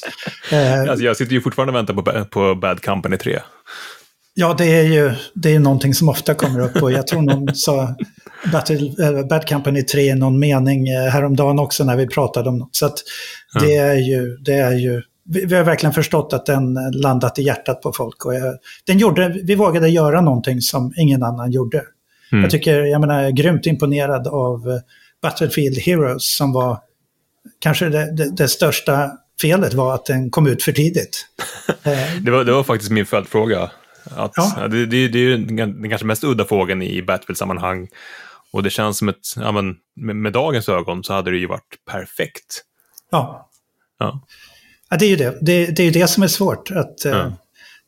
Eh, 0.52 0.82
alltså 0.82 1.06
jag 1.06 1.18
sitter 1.18 1.34
ju 1.34 1.42
fortfarande 1.42 1.72
och 1.72 1.78
väntar 1.78 1.94
på, 1.94 2.26
på 2.26 2.56
Bad 2.56 2.82
Company 2.82 3.18
3. 3.18 3.40
Ja, 4.34 4.56
det 4.58 4.66
är 4.66 4.84
ju 4.84 5.14
det 5.34 5.56
är 5.56 5.60
någonting 5.60 5.94
som 5.94 6.10
ofta 6.10 6.34
kommer 6.34 6.60
upp 6.60 6.84
och 6.84 6.92
jag 6.92 7.08
tror 7.08 7.22
någon 7.22 7.48
sa 7.56 7.96
Battle, 8.52 9.06
äh, 9.06 9.28
Bad 9.28 9.48
Company 9.50 9.84
3 9.84 10.02
i 10.02 10.16
någon 10.16 10.40
mening 10.40 10.88
eh, 10.88 11.12
häromdagen 11.12 11.60
också 11.60 11.84
när 11.84 11.96
vi 11.96 12.08
pratade 12.08 12.50
om 12.50 12.58
något. 12.58 12.76
Så 12.76 12.90
det, 13.60 13.76
är 13.76 13.96
ju, 13.96 14.38
det 14.38 14.54
är 14.54 14.74
ju 14.74 15.02
vi, 15.28 15.46
vi, 15.46 15.56
har 15.56 15.64
verkligen 15.64 15.94
förstått 15.94 16.34
att 16.34 16.46
den 16.46 16.74
landat 16.94 17.40
i 17.40 17.44
hjärtat 17.44 17.82
på 17.82 17.94
folk. 17.94 18.26
Och 18.26 18.36
jag, 18.36 18.58
den 18.86 18.98
gjorde, 18.98 19.30
vi 19.44 19.56
vågade 19.56 19.90
göra 19.90 20.22
någonting 20.22 20.62
som 20.62 20.94
ingen 20.98 21.24
annan 21.24 21.52
gjorde. 21.52 21.84
Mm. 22.32 22.42
Jag 22.42 22.52
tycker, 22.52 22.82
jag 22.82 23.02
menar, 23.02 23.30
grymt 23.30 23.66
imponerad 23.66 24.28
av 24.28 24.70
eh, 24.70 24.80
Battlefield 25.22 25.78
Heroes 25.78 26.38
som 26.38 26.54
var 26.54 26.80
kanske 27.60 27.90
det, 27.90 28.16
det, 28.16 28.36
det 28.36 28.48
största 28.48 29.12
felet 29.42 29.74
var 29.74 29.96
att 29.96 30.06
den 30.06 30.30
kom 30.30 30.48
ut 30.48 30.64
för 30.64 30.72
tidigt. 30.72 31.26
Eh, 31.84 32.22
det, 32.22 32.32
var, 32.32 32.44
det 32.44 32.52
var 32.52 32.64
faktiskt 32.64 32.92
min 32.92 33.06
följdfråga. 33.06 33.72
Att, 34.16 34.32
ja. 34.36 34.68
det, 34.68 34.86
det, 34.86 35.08
det 35.08 35.20
är 35.20 35.24
ju 35.24 35.38
den 35.38 35.90
kanske 35.90 36.08
mest 36.08 36.24
udda 36.24 36.46
frågan 36.46 36.82
i 36.82 37.02
Battlefield-sammanhang. 37.02 37.88
Och 38.52 38.64
det 38.64 38.70
känns 38.70 38.98
som 38.98 39.10
ett, 39.10 39.36
ja, 39.36 39.52
men, 39.52 39.76
med, 39.96 40.16
med, 40.16 40.34
dagens 40.34 40.70
ögon 40.70 41.04
så 41.04 41.14
hade 41.14 41.32
det 41.32 41.38
ju 41.38 41.48
varit 41.48 41.76
perfekt. 41.92 42.64
Ja. 43.12 43.50
ja. 44.00 44.22
Ja, 44.90 44.98
det 44.98 45.06
är 45.06 45.10
ju 45.10 45.16
det. 45.16 45.38
Det, 45.42 45.66
det 45.66 45.82
är 45.82 45.86
ju 45.86 45.92
det 45.92 46.08
som 46.08 46.24
är 46.24 46.28
svårt. 46.28 46.72
Att, 46.72 47.06
mm. 47.06 47.34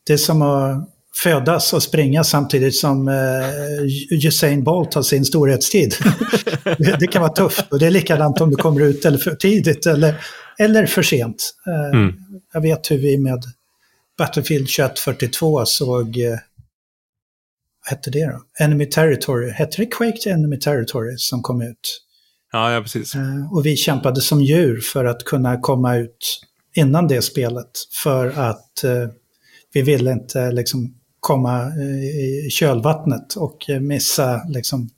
Det 0.07 0.13
är 0.13 0.17
som 0.17 0.41
att 0.41 0.89
födas 1.23 1.73
och 1.73 1.83
springa 1.83 2.23
samtidigt 2.23 2.75
som 2.75 3.07
uh, 3.07 4.25
Usain 4.25 4.63
Bolt 4.63 4.93
har 4.93 5.01
sin 5.01 5.25
storhetstid. 5.25 5.95
det, 6.63 6.95
det, 6.99 7.07
kan 7.07 7.21
vara 7.21 7.33
tufft 7.33 7.71
och 7.71 7.79
det 7.79 7.87
är 7.87 7.91
likadant 7.91 8.41
om 8.41 8.49
du 8.49 8.55
kommer 8.55 8.81
ut 8.81 9.05
eller 9.05 9.17
för 9.17 9.35
tidigt 9.35 9.85
eller, 9.85 10.15
eller 10.59 10.85
för 10.85 11.03
sent. 11.03 11.53
Uh, 11.67 11.99
mm. 11.99 12.15
Jag 12.53 12.61
vet 12.61 12.91
hur 12.91 12.97
vi 12.97 13.17
med 13.17 13.43
Battlefield 14.17 14.67
2142 14.67 15.65
såg, 15.65 16.17
vad 17.85 17.89
hette 17.89 18.09
det 18.09 18.25
då? 18.25 18.63
Enemy 18.65 18.85
Territory, 18.85 19.49
hette 19.51 19.77
det 19.77 19.85
Quake 19.85 20.29
Enemy 20.29 20.59
Territory 20.59 21.17
som 21.17 21.41
kom 21.41 21.61
ut? 21.61 22.01
Ja, 22.51 22.73
ja 22.73 22.81
precis. 22.81 23.15
Uh, 23.15 23.53
och 23.53 23.65
vi 23.65 23.75
kämpade 23.75 24.21
som 24.21 24.41
djur 24.41 24.79
för 24.81 25.05
att 25.05 25.25
kunna 25.25 25.59
komma 25.59 25.95
ut 25.95 26.41
innan 26.76 27.07
det 27.07 27.22
spelet 27.22 27.72
för 28.03 28.28
att 28.28 28.84
eh, 28.84 29.09
vi 29.74 29.82
ville 29.82 30.11
inte 30.11 30.51
liksom 30.51 30.95
komma 31.20 31.61
eh, 31.61 32.05
i 32.05 32.47
kölvattnet 32.51 33.36
och 33.36 33.65
missa 33.82 34.41
liksom, 34.47 34.89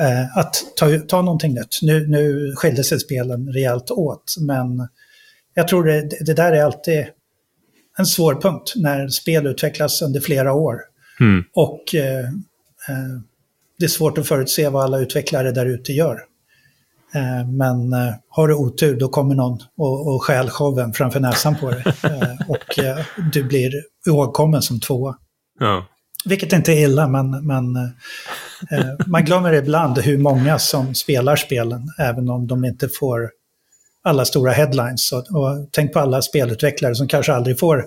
eh, 0.00 0.38
att 0.38 0.54
ta, 0.76 0.98
ta 0.98 1.22
någonting 1.22 1.54
nytt. 1.54 1.78
Nu, 1.82 2.06
nu 2.06 2.52
skilde 2.56 2.84
sig 2.84 3.00
spelen 3.00 3.52
rejält 3.52 3.90
åt, 3.90 4.34
men 4.40 4.88
jag 5.54 5.68
tror 5.68 5.84
det, 5.84 6.08
det 6.20 6.34
där 6.34 6.52
är 6.52 6.64
alltid 6.64 7.06
en 7.98 8.06
svår 8.06 8.34
punkt 8.34 8.72
när 8.76 9.08
spel 9.08 9.46
utvecklas 9.46 10.02
under 10.02 10.20
flera 10.20 10.52
år. 10.52 10.80
Mm. 11.20 11.44
Och 11.54 11.94
eh, 11.94 12.24
eh, 12.88 13.20
det 13.78 13.84
är 13.84 13.88
svårt 13.88 14.18
att 14.18 14.28
förutse 14.28 14.68
vad 14.68 14.84
alla 14.84 14.98
utvecklare 14.98 15.52
där 15.52 15.66
ute 15.66 15.92
gör. 15.92 16.20
Eh, 17.14 17.46
men 17.48 17.92
eh, 17.92 18.14
har 18.28 18.48
du 18.48 18.54
otur 18.54 18.96
då 18.96 19.08
kommer 19.08 19.34
någon 19.34 19.58
och, 19.76 20.14
och 20.14 20.22
stjäl 20.22 20.50
showen 20.50 20.92
framför 20.92 21.20
näsan 21.20 21.56
på 21.56 21.70
dig. 21.70 21.84
Eh, 22.04 22.50
och 22.50 22.84
du 23.32 23.44
blir 23.44 23.72
ihågkommen 24.06 24.62
som 24.62 24.80
tvåa. 24.80 25.16
Ja. 25.60 25.86
Vilket 26.24 26.52
inte 26.52 26.72
är 26.72 26.84
illa, 26.84 27.08
men, 27.08 27.46
men 27.46 27.92
man 29.06 29.24
glömmer 29.24 29.52
ibland 29.52 29.98
hur 29.98 30.18
många 30.18 30.58
som 30.58 30.94
spelar 30.94 31.36
spelen, 31.36 31.88
även 31.98 32.28
om 32.28 32.46
de 32.46 32.64
inte 32.64 32.88
får 32.88 33.30
alla 34.04 34.24
stora 34.24 34.52
headlines. 34.52 35.12
Och, 35.12 35.18
och 35.18 35.68
tänk 35.70 35.92
på 35.92 36.00
alla 36.00 36.22
spelutvecklare 36.22 36.94
som 36.94 37.08
kanske 37.08 37.32
aldrig 37.32 37.58
får 37.58 37.84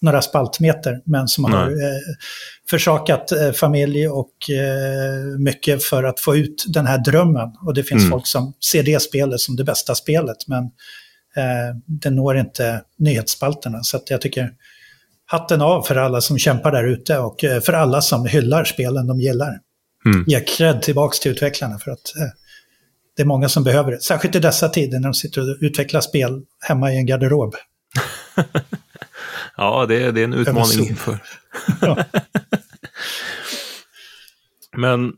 några 0.00 0.22
spaltmeter, 0.22 1.00
men 1.04 1.28
som 1.28 1.42
Nej. 1.42 1.52
har 1.52 1.66
eh, 1.68 1.98
försakat 2.70 3.32
eh, 3.32 3.52
familj 3.52 4.08
och 4.08 4.50
eh, 4.50 5.38
mycket 5.38 5.84
för 5.84 6.04
att 6.04 6.20
få 6.20 6.36
ut 6.36 6.64
den 6.68 6.86
här 6.86 6.98
drömmen. 6.98 7.48
Och 7.66 7.74
det 7.74 7.84
finns 7.84 8.02
mm. 8.02 8.10
folk 8.10 8.26
som 8.26 8.52
ser 8.70 8.82
det 8.82 9.02
spelet 9.02 9.40
som 9.40 9.56
det 9.56 9.64
bästa 9.64 9.94
spelet, 9.94 10.36
men 10.46 10.62
eh, 11.36 11.76
det 11.86 12.10
når 12.10 12.38
inte 12.38 12.82
nyhetsspalterna. 12.98 13.82
Så 13.82 14.00
jag 14.08 14.20
tycker 14.20 14.50
hatten 15.26 15.62
av 15.62 15.82
för 15.82 15.96
alla 15.96 16.20
som 16.20 16.38
kämpar 16.38 16.72
där 16.72 16.84
ute 16.84 17.18
och 17.18 17.40
för 17.40 17.72
alla 17.72 18.00
som 18.00 18.26
hyllar 18.26 18.64
spelen 18.64 19.06
de 19.06 19.20
gillar. 19.20 19.58
Mm. 20.06 20.24
Ge 20.26 20.40
cred 20.40 20.82
tillbaka 20.82 21.16
till 21.22 21.32
utvecklarna 21.32 21.78
för 21.78 21.90
att 21.90 22.16
eh, 22.16 22.28
det 23.16 23.22
är 23.22 23.26
många 23.26 23.48
som 23.48 23.64
behöver 23.64 23.92
det. 23.92 24.02
Särskilt 24.02 24.36
i 24.36 24.38
dessa 24.38 24.68
tider 24.68 24.98
när 24.98 25.08
de 25.08 25.14
sitter 25.14 25.40
och 25.40 25.56
utvecklar 25.60 26.00
spel 26.00 26.42
hemma 26.68 26.92
i 26.92 26.96
en 26.96 27.06
garderob. 27.06 27.54
Ja, 29.58 29.86
det, 29.86 30.12
det 30.12 30.20
är 30.20 30.24
en 30.24 30.32
utmaning 30.32 30.88
inför. 30.88 31.18
Ja. 31.80 32.04
Men 34.76 35.12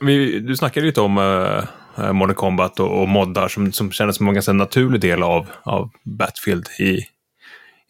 vi, 0.00 0.38
du 0.40 0.56
snackade 0.56 0.86
lite 0.86 1.00
om 1.00 1.18
uh, 1.18 2.12
Modern 2.12 2.34
Combat 2.34 2.80
och, 2.80 3.02
och 3.02 3.08
moddar 3.08 3.48
som, 3.48 3.72
som 3.72 3.92
kändes 3.92 4.16
som 4.16 4.28
en 4.28 4.34
ganska 4.34 4.52
naturlig 4.52 5.00
del 5.00 5.22
av, 5.22 5.46
av 5.62 5.90
Battlefield 6.04 6.68
i, 6.78 7.00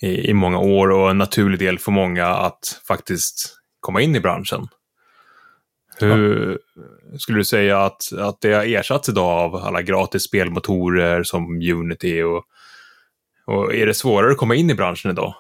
i, 0.07 0.31
i 0.31 0.35
många 0.35 0.59
år 0.59 0.91
och 0.91 1.11
en 1.11 1.19
naturlig 1.19 1.59
del 1.59 1.79
för 1.79 1.93
många 1.93 2.27
att 2.27 2.81
faktiskt 2.89 3.57
komma 3.81 4.01
in 4.01 4.17
i 4.17 4.21
branschen. 4.21 4.69
Hur 5.99 6.59
ja. 6.75 7.19
skulle 7.19 7.39
du 7.39 7.45
säga 7.45 7.85
att, 7.85 8.13
att 8.19 8.41
det 8.41 8.53
har 8.53 8.65
ersatts 8.65 9.09
idag 9.09 9.39
av 9.39 9.57
alla 9.57 9.83
gratis 9.83 10.23
spelmotorer 10.23 11.23
som 11.23 11.45
Unity 11.45 12.23
och, 12.23 12.45
och 13.47 13.75
är 13.75 13.87
det 13.87 13.95
svårare 13.95 14.33
att 14.33 14.39
komma 14.39 14.55
in 14.55 14.71
i 14.71 14.75
branschen 14.75 15.11
idag? 15.11 15.35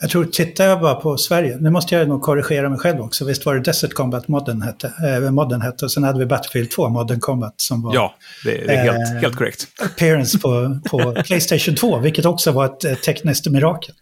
Jag 0.00 0.10
tror, 0.10 0.24
tittar 0.24 0.64
jag 0.64 0.80
bara 0.80 0.94
på 0.94 1.16
Sverige, 1.16 1.56
nu 1.60 1.70
måste 1.70 1.94
jag 1.94 2.08
nog 2.08 2.22
korrigera 2.22 2.68
mig 2.68 2.78
själv 2.78 3.00
också, 3.00 3.24
visst 3.24 3.46
var 3.46 3.54
det 3.54 3.60
Desert 3.60 3.94
Combat 3.94 4.28
modden 4.28 4.62
hette, 4.62 4.92
äh, 5.24 5.30
modden 5.30 5.60
hette 5.60 5.84
och 5.84 5.92
sen 5.92 6.04
hade 6.04 6.18
vi 6.18 6.26
Battlefield 6.26 6.70
2 6.70 6.88
Modern 6.88 7.20
Combat 7.20 7.54
som 7.56 7.82
var... 7.82 7.94
Ja, 7.94 8.14
det, 8.44 8.74
är 8.74 8.76
helt, 8.76 9.14
äh, 9.14 9.20
helt 9.20 9.36
korrekt. 9.36 9.66
Appearance 9.80 10.38
på, 10.38 10.80
på 10.90 11.22
Playstation 11.26 11.74
2, 11.74 11.98
vilket 11.98 12.24
också 12.24 12.52
var 12.52 12.64
ett 12.64 12.84
äh, 12.84 12.94
tekniskt 12.94 13.46
mirakel. 13.46 13.94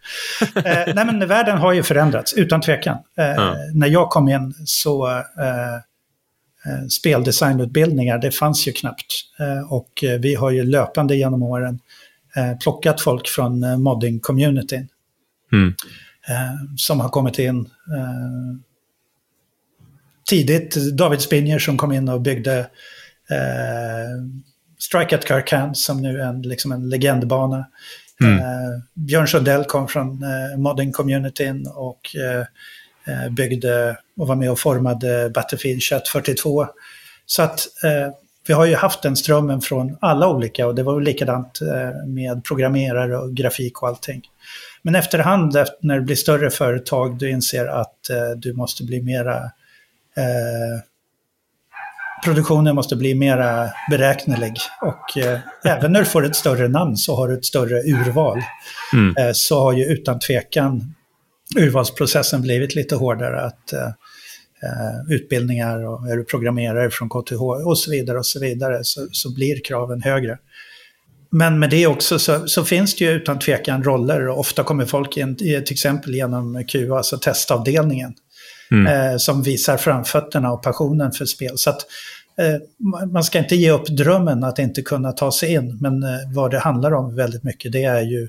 äh, 0.57 0.63
nej 0.65 1.07
men 1.07 1.29
världen 1.29 1.59
har 1.59 1.73
ju 1.73 1.83
förändrats, 1.83 2.35
utan 2.35 2.61
tvekan. 2.61 2.99
Mm. 3.17 3.55
När 3.75 3.87
jag 3.87 4.11
kom 4.11 4.29
in 4.29 4.55
så 4.65 5.23
speldesignutbildningar, 6.89 8.19
det 8.19 8.31
fanns 8.31 8.69
ju 8.69 8.73
knappt. 8.73 9.07
och 9.71 10.05
vi 10.21 10.35
har 10.35 10.51
ju 10.51 10.65
löpande 10.65 11.17
genom 11.17 11.43
åren 11.43 11.79
plockat 12.63 13.01
folk 13.01 13.29
från 13.29 13.65
modding-communityn. 13.65 14.89
Mm. 15.53 15.75
Eh, 16.29 16.77
som 16.77 17.01
har 17.01 17.09
kommit 17.09 17.39
in 17.39 17.59
eh, 17.97 18.57
tidigt. 20.29 20.97
David 20.97 21.21
Spinjer 21.21 21.59
som 21.59 21.77
kom 21.77 21.93
in 21.93 22.09
och 22.09 22.21
byggde 22.21 22.59
eh, 23.31 24.25
Strike 24.79 25.17
at 25.17 25.25
Karkan 25.25 25.75
som 25.75 26.03
nu 26.03 26.21
är 26.21 26.27
en, 26.27 26.43
liksom 26.43 26.73
en 26.73 26.89
legendbana. 26.89 27.67
Mm. 28.21 28.39
Eh, 28.39 28.81
Björn 28.95 29.29
Sundell 29.29 29.65
kom 29.65 29.89
från 29.89 30.23
eh, 30.23 30.59
modding-communityn 30.59 31.67
och 31.67 32.17
eh, 32.17 32.45
eh, 33.15 33.31
byggde 33.31 33.97
och 34.17 34.27
var 34.29 34.37
med 34.37 34.51
och 34.51 34.59
formade 34.59 35.31
Battlefield 35.31 35.83
2142. 35.83 36.67
Så 37.27 37.43
att 37.43 37.61
vi 38.47 38.55
har 38.55 38.67
ju 38.67 38.75
haft 38.75 39.03
den 39.03 39.17
strömmen 39.17 39.61
från 39.61 39.99
alla 40.01 40.29
olika 40.29 40.67
och 40.67 40.75
det 40.75 40.83
var 40.83 41.01
likadant 41.01 41.61
med 42.07 42.45
programmerare 42.45 43.19
och 43.19 43.35
grafik 43.35 43.83
och 43.83 43.89
allting. 43.89 44.23
Men 44.87 44.95
efterhand 44.95 45.57
när 45.81 45.95
det 45.95 46.01
blir 46.01 46.17
större 46.17 46.51
företag 46.51 47.19
du 47.19 47.31
inser 47.31 47.67
att 47.67 48.11
eh, 48.11 48.31
du 48.37 48.53
måste 48.53 48.85
bli 48.85 49.03
mera 49.03 49.37
eh, 50.17 50.81
produktionen 52.25 52.75
måste 52.75 52.97
bli 52.97 53.15
mera 53.15 53.71
beräknelig. 53.91 54.53
Och 54.83 55.19
eh, 55.19 55.39
även 55.65 55.93
när 55.93 56.01
du 56.01 56.07
får 56.07 56.25
ett 56.25 56.37
större 56.37 56.69
namn 56.69 56.97
så 56.97 57.17
har 57.17 57.29
du 57.29 57.35
ett 57.35 57.45
större 57.45 57.81
urval. 57.81 58.39
Mm. 58.93 59.17
Eh, 59.17 59.33
så 59.35 59.61
har 59.61 59.73
ju 59.73 59.85
utan 59.85 60.19
tvekan 60.19 60.95
urvalsprocessen 61.57 62.43
blivit 62.43 62.75
lite 62.75 62.97
hårdare. 62.97 63.41
Att 63.41 63.73
eh, 63.73 63.87
eh 64.63 65.15
utbildningar 65.15 65.87
och 65.87 66.11
är 66.11 66.17
du 66.17 66.25
programmerare 66.25 66.91
från 66.91 67.09
KTH 67.09 67.43
och 67.43 67.79
så 67.79 67.91
vidare 67.91 68.19
och 68.19 68.27
så 68.27 68.41
vidare 68.41 68.79
så, 68.83 69.09
så 69.13 69.35
blir 69.35 69.65
kraven 69.65 70.03
högre. 70.03 70.39
Men 71.31 71.59
med 71.59 71.71
det 71.71 71.87
också 71.87 72.19
så, 72.19 72.49
så, 72.49 72.65
finns 72.65 72.97
det 72.97 73.05
ju 73.05 73.11
utan 73.11 73.39
tvekan 73.39 73.85
roller 73.85 74.29
och 74.29 74.41
ofta 74.41 74.63
kommer 74.63 74.85
folk 74.85 75.17
in, 75.17 75.37
till 75.37 75.73
exempel 75.73 76.15
genom 76.15 76.65
QA, 76.69 76.97
alltså 76.97 77.19
testavdelningen. 77.19 78.15
Mm. 78.71 78.87
Eh, 78.87 79.17
som 79.17 79.43
visar 79.43 79.77
framfötterna 79.77 80.53
och 80.53 80.63
passionen 80.63 81.13
för 81.13 81.25
spel. 81.25 81.59
Så 81.59 81.71
att 81.71 81.87
eh, 82.39 83.09
man 83.13 83.25
ska 83.25 83.39
inte 83.39 83.57
ge 83.57 83.71
upp 83.71 83.87
drömmen 83.87 84.45
att 84.45 84.59
inte 84.59 84.83
kunna 84.83 85.13
ta 85.13 85.33
sig 85.33 85.53
in. 85.53 85.79
Men 85.81 86.03
eh, 86.03 86.09
vad 86.35 86.51
det 86.51 86.59
handlar 86.59 86.95
om 86.95 87.17
väldigt 87.17 87.43
mycket 87.43 87.73
det 87.73 87.85
är 87.85 88.03
ju 88.03 88.29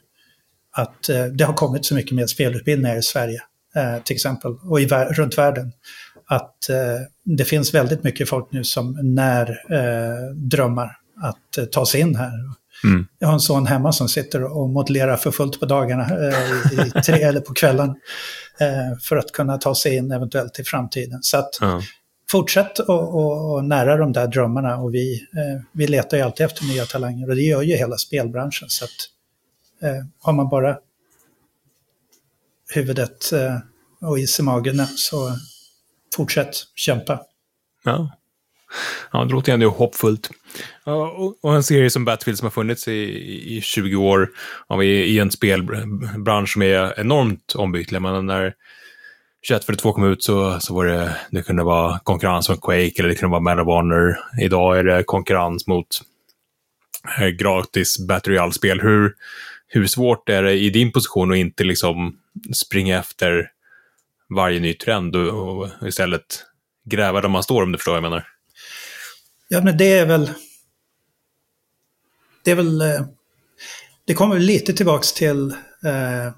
att 0.72 1.10
eh, 1.10 1.26
det 1.26 1.44
har 1.44 1.54
kommit 1.54 1.86
så 1.86 1.96
mycket 1.96 2.12
mer 2.12 2.28
spelutbildningar 2.28 2.98
i 2.98 3.02
Sverige 3.02 3.42
eh, 3.76 4.04
till 4.04 4.16
exempel 4.16 4.56
och 4.64 4.82
i, 4.82 4.88
runt 4.88 5.38
världen. 5.38 5.72
Att 6.28 6.70
eh, 6.70 6.76
det 7.24 7.46
finns 7.46 7.74
väldigt 7.74 8.04
mycket 8.04 8.30
folk 8.30 8.52
nu 8.52 8.64
som 8.64 9.00
när 9.04 9.58
drömmar 10.34 10.98
att 11.24 11.72
ta 11.72 11.86
sig 11.86 12.02
in 12.02 12.16
här. 12.16 12.32
Mm. 12.84 13.08
Jag 13.20 13.28
har 13.28 13.34
en 13.34 13.40
son 13.40 13.66
hemma 13.66 13.92
som 13.92 14.10
sitter 14.10 14.44
och 14.44 14.70
modellerar 14.70 15.18
för 15.18 15.32
fullt 15.32 15.60
på 15.60 15.66
dagarna, 15.66 16.04
eh, 16.04 16.88
i 16.88 17.02
tre 17.06 17.16
eller 17.24 17.40
på 17.42 17.54
kvällen, 17.54 17.90
eh, 18.60 18.98
för 19.02 19.18
att 19.18 19.32
kunna 19.32 19.58
ta 19.58 19.76
sig 19.76 19.96
in 19.96 20.12
eventuellt 20.12 20.60
i 20.60 20.64
framtiden. 20.64 21.20
Så 21.22 21.38
att 21.38 21.62
mm. 21.62 21.82
fortsätt 22.32 22.80
och, 22.80 23.64
nära 23.64 23.98
de 23.98 24.14
där 24.14 24.28
drömmarna 24.28 24.78
och 24.78 24.94
vi, 24.94 25.14
eh, 25.14 25.64
vi 25.72 25.88
letar 25.88 26.18
ju 26.18 26.24
alltid 26.24 26.46
efter 26.46 26.66
nya 26.66 26.86
talanger 26.86 27.30
och 27.30 27.36
det 27.36 27.42
gör 27.42 27.62
ju 27.62 27.76
hela 27.76 27.98
spelbranschen. 27.98 28.70
Så 28.70 28.86
att 28.86 28.92
har 30.20 30.34
man 30.34 30.50
bara 30.50 30.78
huvudet 32.74 33.32
och 34.02 34.20
is 34.20 34.40
i 34.40 34.44
magen 34.44 34.88
så 34.88 35.38
fortsätt 36.16 36.56
kämpa. 36.76 37.22
Ja. 37.84 38.17
Ja, 39.12 39.26
det 39.26 39.32
låter 39.32 39.54
ändå 39.54 39.70
hoppfullt. 39.70 40.30
Och 41.42 41.56
en 41.56 41.64
serie 41.64 41.90
som 41.90 42.06
Battlefield 42.06 42.38
som 42.38 42.46
har 42.46 42.52
funnits 42.52 42.88
i, 42.88 43.58
i 43.58 43.62
20 43.62 43.96
år, 43.96 44.30
i, 44.84 45.20
en 45.20 45.32
spelbransch 45.32 46.54
som 46.54 46.62
är 46.62 47.00
enormt 47.00 47.56
ombytlig. 47.56 48.02
Men 48.02 48.26
när 48.26 48.54
2142 49.48 49.94
kom 49.94 50.04
ut 50.04 50.24
så, 50.24 50.60
så 50.60 50.74
var 50.76 50.86
det, 50.86 51.16
det 51.32 51.44
kunde 51.44 51.64
vara 51.64 52.00
konkurrens 52.00 52.50
mot 52.50 52.62
Quake 52.62 52.94
eller 52.98 53.10
det 53.10 53.16
kunde 53.16 53.32
vara 53.32 53.42
Medal 53.42 53.60
of 53.60 53.66
Honor. 53.68 54.18
Idag 54.42 54.80
är 54.80 54.84
det 54.84 55.04
konkurrens 55.04 55.68
mot 55.68 55.88
eh, 57.20 57.28
gratis 57.28 58.08
Battle 58.08 58.52
spel 58.52 58.82
Hur, 58.82 59.14
hur 59.68 59.88
svårt 59.88 60.30
är 60.30 60.44
det 60.44 60.54
i 60.54 60.70
din 60.70 60.92
position 60.92 61.32
att 61.32 61.38
inte 61.38 61.64
liksom 61.64 62.18
springa 62.54 63.00
efter 63.00 63.52
varje 64.36 64.60
ny 64.60 64.74
trend 64.74 65.16
och, 65.16 65.58
och 65.60 65.88
istället 65.88 66.44
gräva 66.86 67.22
där 67.22 67.30
man 67.30 67.44
står 67.44 67.64
om 67.64 67.72
du 67.72 67.78
förstår 67.78 67.92
vad 67.92 68.04
jag 68.04 68.10
menar? 68.10 68.37
Ja, 69.48 69.62
men 69.62 69.78
det 69.78 69.98
är 69.98 70.06
väl... 70.06 70.32
Det 72.44 72.52
är 72.52 72.56
väl... 72.56 72.82
Eh, 72.82 73.06
det 74.06 74.14
kommer 74.14 74.40
lite 74.40 74.74
tillbaks 74.74 75.14
till 75.14 75.52
eh, 75.86 76.34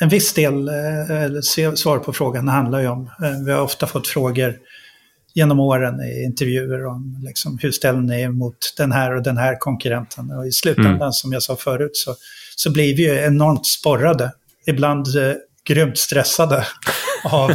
en 0.00 0.08
viss 0.08 0.32
del, 0.32 0.68
eh, 0.68 1.74
svar 1.74 1.98
på 1.98 2.12
frågan 2.12 2.48
handlar 2.48 2.80
ju 2.80 2.88
om, 2.88 3.10
eh, 3.22 3.44
vi 3.46 3.52
har 3.52 3.62
ofta 3.62 3.86
fått 3.86 4.08
frågor 4.08 4.58
genom 5.34 5.60
åren 5.60 6.00
i 6.00 6.24
intervjuer 6.24 6.86
om 6.86 7.22
liksom, 7.24 7.58
hur 7.62 7.70
ställer 7.70 8.00
ni 8.00 8.20
er 8.20 8.28
mot 8.28 8.74
den 8.76 8.92
här 8.92 9.16
och 9.16 9.22
den 9.22 9.36
här 9.36 9.56
konkurrenten. 9.58 10.30
Och 10.30 10.46
i 10.46 10.52
slutändan, 10.52 10.96
mm. 10.96 11.12
som 11.12 11.32
jag 11.32 11.42
sa 11.42 11.56
förut, 11.56 11.96
så, 11.96 12.14
så 12.56 12.72
blir 12.72 12.96
vi 12.96 13.02
ju 13.02 13.18
enormt 13.18 13.66
sporrade. 13.66 14.32
Ibland 14.66 15.16
eh, 15.16 15.34
grymt 15.68 15.98
stressade 15.98 16.66
av, 17.24 17.50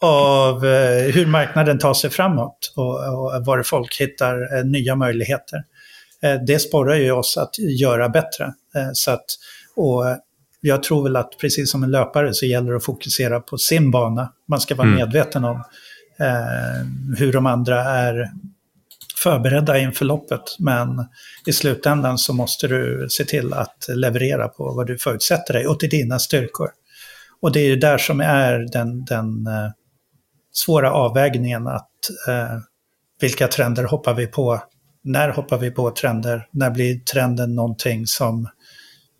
av 0.00 0.66
eh, 0.66 1.14
hur 1.14 1.26
marknaden 1.26 1.78
tar 1.78 1.94
sig 1.94 2.10
framåt 2.10 2.72
och, 2.76 2.94
och 2.94 3.44
var 3.44 3.62
folk 3.62 4.00
hittar 4.00 4.58
eh, 4.58 4.64
nya 4.64 4.96
möjligheter. 4.96 5.62
Eh, 6.22 6.34
det 6.46 6.58
sporrar 6.58 6.94
ju 6.94 7.12
oss 7.12 7.36
att 7.36 7.58
göra 7.58 8.08
bättre. 8.08 8.52
Så 8.92 9.10
att, 9.10 9.24
och 9.76 10.04
jag 10.60 10.82
tror 10.82 11.02
väl 11.02 11.16
att 11.16 11.38
precis 11.40 11.70
som 11.70 11.82
en 11.82 11.90
löpare 11.90 12.34
så 12.34 12.46
gäller 12.46 12.70
det 12.70 12.76
att 12.76 12.84
fokusera 12.84 13.40
på 13.40 13.58
sin 13.58 13.90
bana. 13.90 14.32
Man 14.48 14.60
ska 14.60 14.74
vara 14.74 14.88
mm. 14.88 14.98
medveten 14.98 15.44
om 15.44 15.56
eh, 16.20 17.16
hur 17.18 17.32
de 17.32 17.46
andra 17.46 17.84
är 17.84 18.30
förberedda 19.22 19.78
inför 19.78 20.04
loppet. 20.04 20.56
Men 20.58 21.06
i 21.46 21.52
slutändan 21.52 22.18
så 22.18 22.32
måste 22.32 22.68
du 22.68 23.06
se 23.10 23.24
till 23.24 23.52
att 23.52 23.86
leverera 23.88 24.48
på 24.48 24.72
vad 24.72 24.86
du 24.86 24.98
förutsätter 24.98 25.54
dig 25.54 25.66
och 25.66 25.80
till 25.80 25.90
dina 25.90 26.18
styrkor. 26.18 26.70
Och 27.40 27.52
det 27.52 27.60
är 27.60 27.66
ju 27.66 27.76
där 27.76 27.98
som 27.98 28.20
är 28.20 28.72
den, 28.72 29.04
den 29.04 29.46
eh, 29.46 29.70
svåra 30.52 30.92
avvägningen 30.92 31.66
att 31.66 31.90
eh, 32.28 32.58
vilka 33.20 33.48
trender 33.48 33.84
hoppar 33.84 34.14
vi 34.14 34.26
på? 34.26 34.62
När 35.02 35.28
hoppar 35.28 35.58
vi 35.58 35.70
på 35.70 35.90
trender? 35.90 36.48
När 36.50 36.70
blir 36.70 36.98
trenden 36.98 37.54
någonting 37.54 38.06
som 38.06 38.48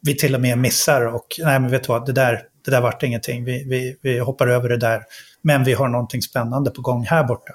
vi 0.03 0.17
till 0.17 0.35
och 0.35 0.41
med 0.41 0.59
missar 0.59 1.07
och 1.07 1.27
nej 1.39 1.61
men 1.61 1.71
vet 1.71 1.83
du 1.83 1.89
vad, 1.89 2.07
det 2.07 2.13
där, 2.13 2.43
det 2.65 2.71
där 2.71 2.81
vart 2.81 3.03
ingenting, 3.03 3.45
vi, 3.45 3.65
vi, 3.69 3.97
vi 4.03 4.19
hoppar 4.19 4.47
över 4.47 4.69
det 4.69 4.77
där. 4.77 5.03
Men 5.43 5.65
vi 5.65 5.73
har 5.73 5.89
någonting 5.89 6.23
spännande 6.23 6.71
på 6.71 6.83
gång 6.83 7.05
här 7.05 7.25
borta. 7.25 7.53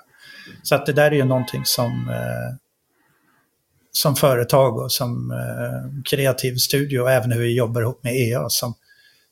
Så 0.64 0.76
att 0.76 0.86
det 0.86 0.94
där 0.94 1.12
är 1.12 1.16
ju 1.16 1.26
någonting 1.26 1.62
som, 1.66 2.10
eh, 2.10 2.56
som 3.92 4.16
företag 4.16 4.78
och 4.78 4.92
som 4.92 5.32
eh, 5.32 6.04
kreativ 6.10 6.56
studio 6.56 7.00
och 7.00 7.12
även 7.12 7.32
hur 7.32 7.42
vi 7.42 7.58
jobbar 7.58 7.82
ihop 7.82 8.04
med 8.04 8.16
EA 8.16 8.50
som 8.50 8.74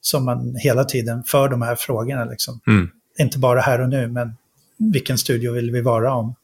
som 0.02 0.26
man 0.26 0.56
hela 0.56 0.84
tiden 0.84 1.24
för 1.24 1.50
de 1.50 1.62
här 1.62 1.76
frågorna. 1.76 2.26
Liksom. 2.26 2.60
Mm. 2.68 2.90
Inte 3.18 3.40
bara 3.40 3.62
här 3.62 3.82
och 3.82 3.90
nu, 3.90 4.08
men 4.08 4.36
vilken 4.78 5.18
studio 5.18 5.52
vill 5.52 5.72
vi 5.72 5.82
vara 5.82 6.14
om, 6.14 6.36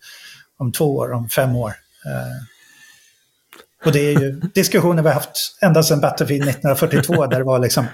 om 0.58 0.72
två 0.72 0.95
år, 0.95 1.12
om 1.12 1.30
fem 1.30 1.56
år? 1.56 1.74
Eh, 2.06 2.45
och 3.86 3.91
det 3.91 3.99
är 3.99 4.20
ju 4.20 4.32
diskussioner 4.53 5.03
vi 5.03 5.08
har 5.08 5.14
haft 5.14 5.58
ända 5.62 5.84
sedan 5.84 6.01
Battlefield 6.01 6.49
1942 6.49 7.28
där 7.28 7.38
det 7.38 7.43
var 7.43 7.60
liksom, 7.60 7.86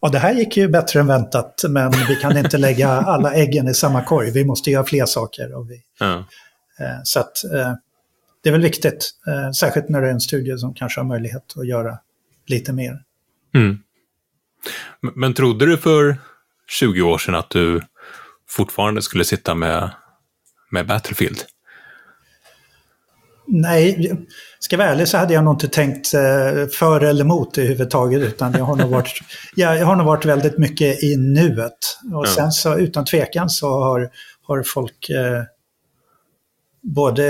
ja 0.00 0.08
det 0.08 0.18
här 0.18 0.34
gick 0.34 0.56
ju 0.56 0.68
bättre 0.68 1.00
än 1.00 1.06
väntat 1.06 1.64
men 1.68 1.90
vi 1.90 2.16
kan 2.16 2.36
inte 2.36 2.58
lägga 2.58 2.88
alla 2.88 3.34
äggen 3.34 3.68
i 3.68 3.74
samma 3.74 4.04
korg, 4.04 4.30
vi 4.30 4.44
måste 4.44 4.70
göra 4.70 4.84
fler 4.84 5.06
saker. 5.06 5.54
Och 5.54 5.70
vi, 5.70 5.82
mm. 6.00 6.18
eh, 6.78 7.00
så 7.04 7.20
att 7.20 7.44
eh, 7.44 7.72
det 8.42 8.48
är 8.48 8.52
väl 8.52 8.62
viktigt, 8.62 9.10
eh, 9.26 9.50
särskilt 9.50 9.88
när 9.88 10.02
det 10.02 10.08
är 10.08 10.12
en 10.12 10.20
studio 10.20 10.58
som 10.58 10.74
kanske 10.74 11.00
har 11.00 11.06
möjlighet 11.06 11.54
att 11.56 11.66
göra 11.66 11.98
lite 12.46 12.72
mer. 12.72 13.02
Mm. 13.54 13.78
Men 15.14 15.34
trodde 15.34 15.66
du 15.66 15.76
för 15.76 16.16
20 16.68 17.02
år 17.02 17.18
sedan 17.18 17.34
att 17.34 17.50
du 17.50 17.82
fortfarande 18.48 19.02
skulle 19.02 19.24
sitta 19.24 19.54
med, 19.54 19.90
med 20.70 20.86
Battlefield? 20.86 21.44
Nej, 23.50 24.12
ska 24.58 24.74
jag 24.74 24.78
vara 24.78 24.88
ärlig 24.88 25.08
så 25.08 25.16
hade 25.18 25.34
jag 25.34 25.44
nog 25.44 25.54
inte 25.54 25.68
tänkt 25.68 26.14
eh, 26.14 26.66
för 26.78 27.00
eller 27.00 27.24
emot 27.24 27.58
överhuvudtaget. 27.58 28.22
Utan 28.22 28.52
jag 28.52 28.64
har 28.64 28.76
nog 28.76 28.90
varit, 28.90 29.20
jag, 29.54 29.86
har 29.86 29.96
nog 29.96 30.06
varit 30.06 30.24
väldigt 30.24 30.58
mycket 30.58 31.02
i 31.02 31.16
nuet. 31.16 31.78
Och 32.14 32.26
ja. 32.26 32.34
sen 32.34 32.52
så 32.52 32.78
utan 32.78 33.04
tvekan 33.04 33.50
så 33.50 33.68
har, 33.68 34.10
har 34.42 34.62
folk 34.62 35.10
eh, 35.10 35.42
både 36.82 37.24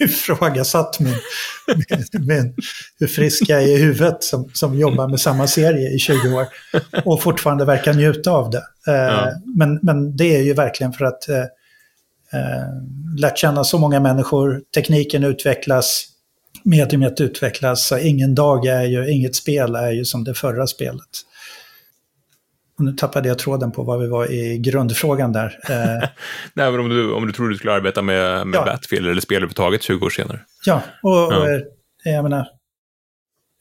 ifrågasatt 0.00 1.00
min, 1.00 1.16
min, 1.66 2.26
min, 2.26 2.54
hur 2.98 3.06
frisk 3.06 3.42
jag 3.48 3.62
är 3.62 3.66
i 3.66 3.76
huvudet 3.76 4.24
som, 4.24 4.50
som 4.54 4.78
jobbar 4.78 5.08
med 5.08 5.20
samma 5.20 5.46
serie 5.46 5.90
i 5.90 5.98
20 5.98 6.32
år 6.34 6.46
och 7.04 7.22
fortfarande 7.22 7.64
verkar 7.64 7.94
njuta 7.94 8.30
av 8.30 8.50
det. 8.50 8.64
Eh, 8.86 8.94
ja. 8.94 9.30
men, 9.56 9.78
men 9.82 10.16
det 10.16 10.36
är 10.36 10.42
ju 10.42 10.54
verkligen 10.54 10.92
för 10.92 11.04
att 11.04 11.28
eh, 11.28 11.38
eh, 12.32 12.68
lärt 13.18 13.38
känna 13.38 13.64
så 13.64 13.78
många 13.78 14.00
människor, 14.00 14.62
tekniken 14.74 15.24
utvecklas, 15.24 16.06
mediumet 16.64 17.20
utvecklas, 17.20 17.86
så 17.86 17.98
ingen 17.98 18.34
dag 18.34 18.66
är 18.66 18.82
ju, 18.82 19.10
inget 19.10 19.36
spel 19.36 19.74
är 19.74 19.90
ju 19.90 20.04
som 20.04 20.24
det 20.24 20.34
förra 20.34 20.66
spelet. 20.66 21.08
Och 22.80 22.86
nu 22.86 22.92
tappade 22.92 23.28
jag 23.28 23.38
tråden 23.38 23.72
på 23.72 23.82
vad 23.82 24.00
vi 24.00 24.08
var 24.08 24.32
i 24.32 24.58
grundfrågan 24.58 25.32
där. 25.32 25.58
Eh, 25.70 26.08
Nej, 26.54 26.70
men 26.70 26.80
om 26.80 26.88
du, 26.88 27.12
om 27.12 27.26
du 27.26 27.32
tror 27.32 27.48
du 27.48 27.54
skulle 27.54 27.72
arbeta 27.72 28.02
med, 28.02 28.46
med 28.46 28.58
ja. 28.58 28.64
Battlefield 28.64 29.08
eller 29.08 29.20
spel 29.20 29.36
överhuvudtaget 29.36 29.82
20 29.82 30.06
år 30.06 30.10
senare. 30.10 30.40
Ja, 30.66 30.82
och, 31.02 31.10
ja. 31.10 31.38
och 31.38 31.48
eh, 31.50 31.60
jag 32.14 32.22
menar, 32.22 32.46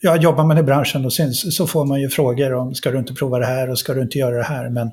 ja, 0.01 0.15
jobbar 0.15 0.43
man 0.43 0.57
i 0.57 0.63
branschen 0.63 1.05
och 1.05 1.13
sen 1.13 1.33
så 1.33 1.67
får 1.67 1.85
man 1.85 2.01
ju 2.01 2.09
frågor 2.09 2.53
om 2.53 2.75
ska 2.75 2.91
du 2.91 2.99
inte 2.99 3.13
prova 3.13 3.39
det 3.39 3.45
här 3.45 3.69
och 3.69 3.79
ska 3.79 3.93
du 3.93 4.01
inte 4.01 4.17
göra 4.17 4.37
det 4.37 4.43
här. 4.43 4.69
Men, 4.69 4.91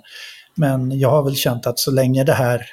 men 0.54 0.98
jag 0.98 1.10
har 1.10 1.22
väl 1.24 1.36
känt 1.36 1.66
att 1.66 1.78
så 1.78 1.90
länge 1.90 2.24
det 2.24 2.32
här 2.32 2.66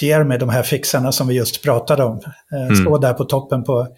ger 0.00 0.24
mig 0.24 0.38
de 0.38 0.48
här 0.48 0.62
fixarna 0.62 1.12
som 1.12 1.28
vi 1.28 1.34
just 1.34 1.62
pratade 1.62 2.04
om, 2.04 2.20
eh, 2.52 2.62
mm. 2.62 2.76
stå 2.76 2.98
där 2.98 3.12
på 3.12 3.24
toppen 3.24 3.64
på 3.64 3.88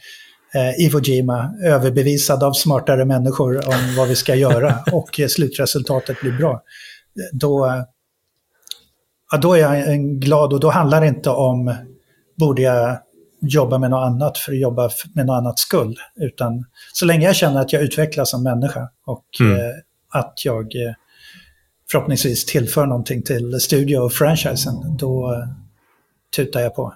eh, 0.55 0.87
Iwo 0.87 1.01
Jima, 1.01 1.55
överbevisad 1.65 2.43
av 2.43 2.53
smartare 2.53 3.05
människor 3.05 3.69
om 3.69 3.95
vad 3.97 4.09
vi 4.09 4.17
ska 4.17 4.35
göra 4.35 4.79
och 4.93 5.21
slutresultatet 5.29 6.21
blir 6.21 6.33
bra. 6.33 6.63
Då, 7.33 7.85
ja, 9.33 9.39
då 9.39 9.55
är 9.55 9.59
jag 9.59 9.99
glad 10.01 10.53
och 10.53 10.61
då 10.61 10.71
handlar 10.71 11.01
det 11.01 11.07
inte 11.07 11.31
om 11.31 11.75
borde 12.37 12.63
jag 12.63 12.99
jobba 13.41 13.79
med 13.79 13.91
något 13.91 14.07
annat 14.07 14.39
för 14.39 14.53
att 14.53 14.59
jobba 14.59 14.91
med 15.15 15.27
något 15.27 15.35
annat 15.35 15.59
skull. 15.59 15.97
Utan 16.17 16.65
så 16.93 17.05
länge 17.05 17.27
jag 17.27 17.37
känner 17.37 17.61
att 17.61 17.73
jag 17.73 17.83
utvecklas 17.83 18.31
som 18.31 18.43
människa 18.43 18.89
och 19.07 19.27
mm. 19.41 19.53
eh, 19.53 19.75
att 20.13 20.45
jag 20.45 20.65
eh, 20.65 20.95
förhoppningsvis 21.91 22.45
tillför 22.45 22.87
någonting 22.87 23.23
till 23.23 23.61
studio 23.61 23.99
och 23.99 24.13
franchisen, 24.13 24.97
då 24.99 25.33
eh, 25.33 25.49
tutar 26.37 26.61
jag 26.61 26.75
på. 26.75 26.95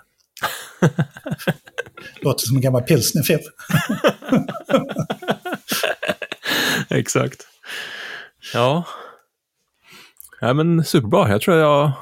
Låter 2.21 2.47
som 2.47 2.57
en 2.57 2.63
gammal 2.63 2.83
pilsnerfilm. 2.83 3.41
Exakt. 6.91 7.47
Ja. 8.53 8.85
ja, 10.41 10.55
men 10.55 10.85
superbra. 10.85 11.31
Jag 11.31 11.41
tror 11.41 11.57
jag 11.57 11.67
har 11.67 11.93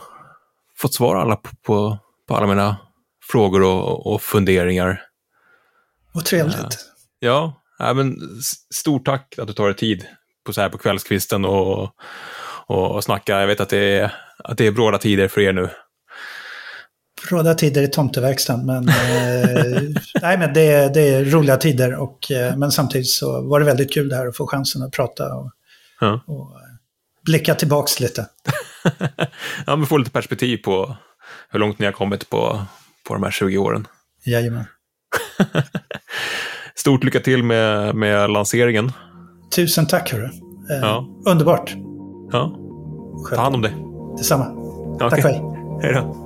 fått 0.77 0.95
svar 0.95 1.17
alla 1.17 1.37
på, 1.37 1.51
på, 1.63 1.99
på 2.29 2.37
alla 2.37 2.47
mina 2.47 2.77
frågor 3.23 3.63
och, 3.63 4.07
och 4.07 4.23
funderingar. 4.23 5.03
Vad 6.13 6.25
trevligt. 6.25 6.79
Ja, 7.19 7.63
ja 7.79 7.95
men 7.95 8.17
stort 8.75 9.05
tack 9.05 9.39
att 9.39 9.47
du 9.47 9.53
tar 9.53 9.67
dig 9.67 9.77
tid 9.77 10.07
på, 10.45 10.53
så 10.53 10.61
här 10.61 10.69
på 10.69 10.79
kvällskvisten 10.79 11.45
och, 11.45 11.91
och, 12.67 12.95
och 12.95 13.05
snacka. 13.05 13.41
Jag 13.41 13.47
vet 13.47 13.61
att 13.61 13.69
det, 13.69 13.79
är, 13.79 14.15
att 14.39 14.59
det 14.59 14.67
är 14.67 14.73
bråda 14.73 14.99
tider 14.99 15.29
för 15.29 15.41
er 15.41 15.53
nu. 15.53 15.71
Bråda 17.29 17.55
tider 17.55 17.83
i 17.83 17.89
tomteverkstan, 17.89 18.67
men, 18.67 18.89
eh, 18.89 19.83
nej, 20.23 20.39
men 20.39 20.55
det, 20.55 20.95
det 20.95 21.01
är 21.01 21.25
roliga 21.25 21.57
tider. 21.57 21.95
Och, 21.95 22.31
eh, 22.31 22.57
men 22.57 22.73
samtidigt 22.73 23.09
så 23.09 23.43
var 23.43 23.61
det 23.61 23.67
väldigt 23.67 23.93
kul 23.93 24.09
det 24.09 24.17
här 24.17 24.27
att 24.27 24.37
få 24.37 24.47
chansen 24.47 24.83
att 24.83 24.93
prata 24.93 25.35
och, 25.35 25.51
ja. 26.01 26.21
och 26.27 26.51
eh, 26.51 26.67
blicka 27.25 27.55
tillbaks 27.55 28.01
lite. 28.01 28.27
ja, 29.67 29.77
men 29.77 29.87
få 29.87 29.99
lite 29.99 30.11
perspektiv 30.11 30.57
på 30.57 30.97
hur 31.51 31.59
långt 31.59 31.79
ni 31.79 31.87
har 31.87 31.93
kommit 31.93 32.31
på, 32.31 32.63
på 33.09 33.15
de 33.15 33.23
här 33.23 33.31
20 33.31 33.59
åren. 33.59 33.87
Jajamän. 34.25 34.65
Stort 36.75 37.05
lycka 37.05 37.21
till 37.21 37.43
med, 37.43 37.95
med 37.95 38.31
lanseringen. 38.31 38.93
Tusen 39.55 39.87
tack 39.87 40.13
hörru. 40.13 40.25
Eh, 40.71 40.77
ja. 40.81 41.09
Underbart. 41.27 41.75
Ja. 42.33 42.57
Ta 43.31 43.41
hand 43.41 43.55
om 43.55 43.63
dig. 43.63 43.77
Detsamma. 44.19 44.51
Okay. 44.51 45.11
Tack 45.11 45.25
hej. 45.25 45.43
Hej 45.83 45.95
då. 45.95 46.26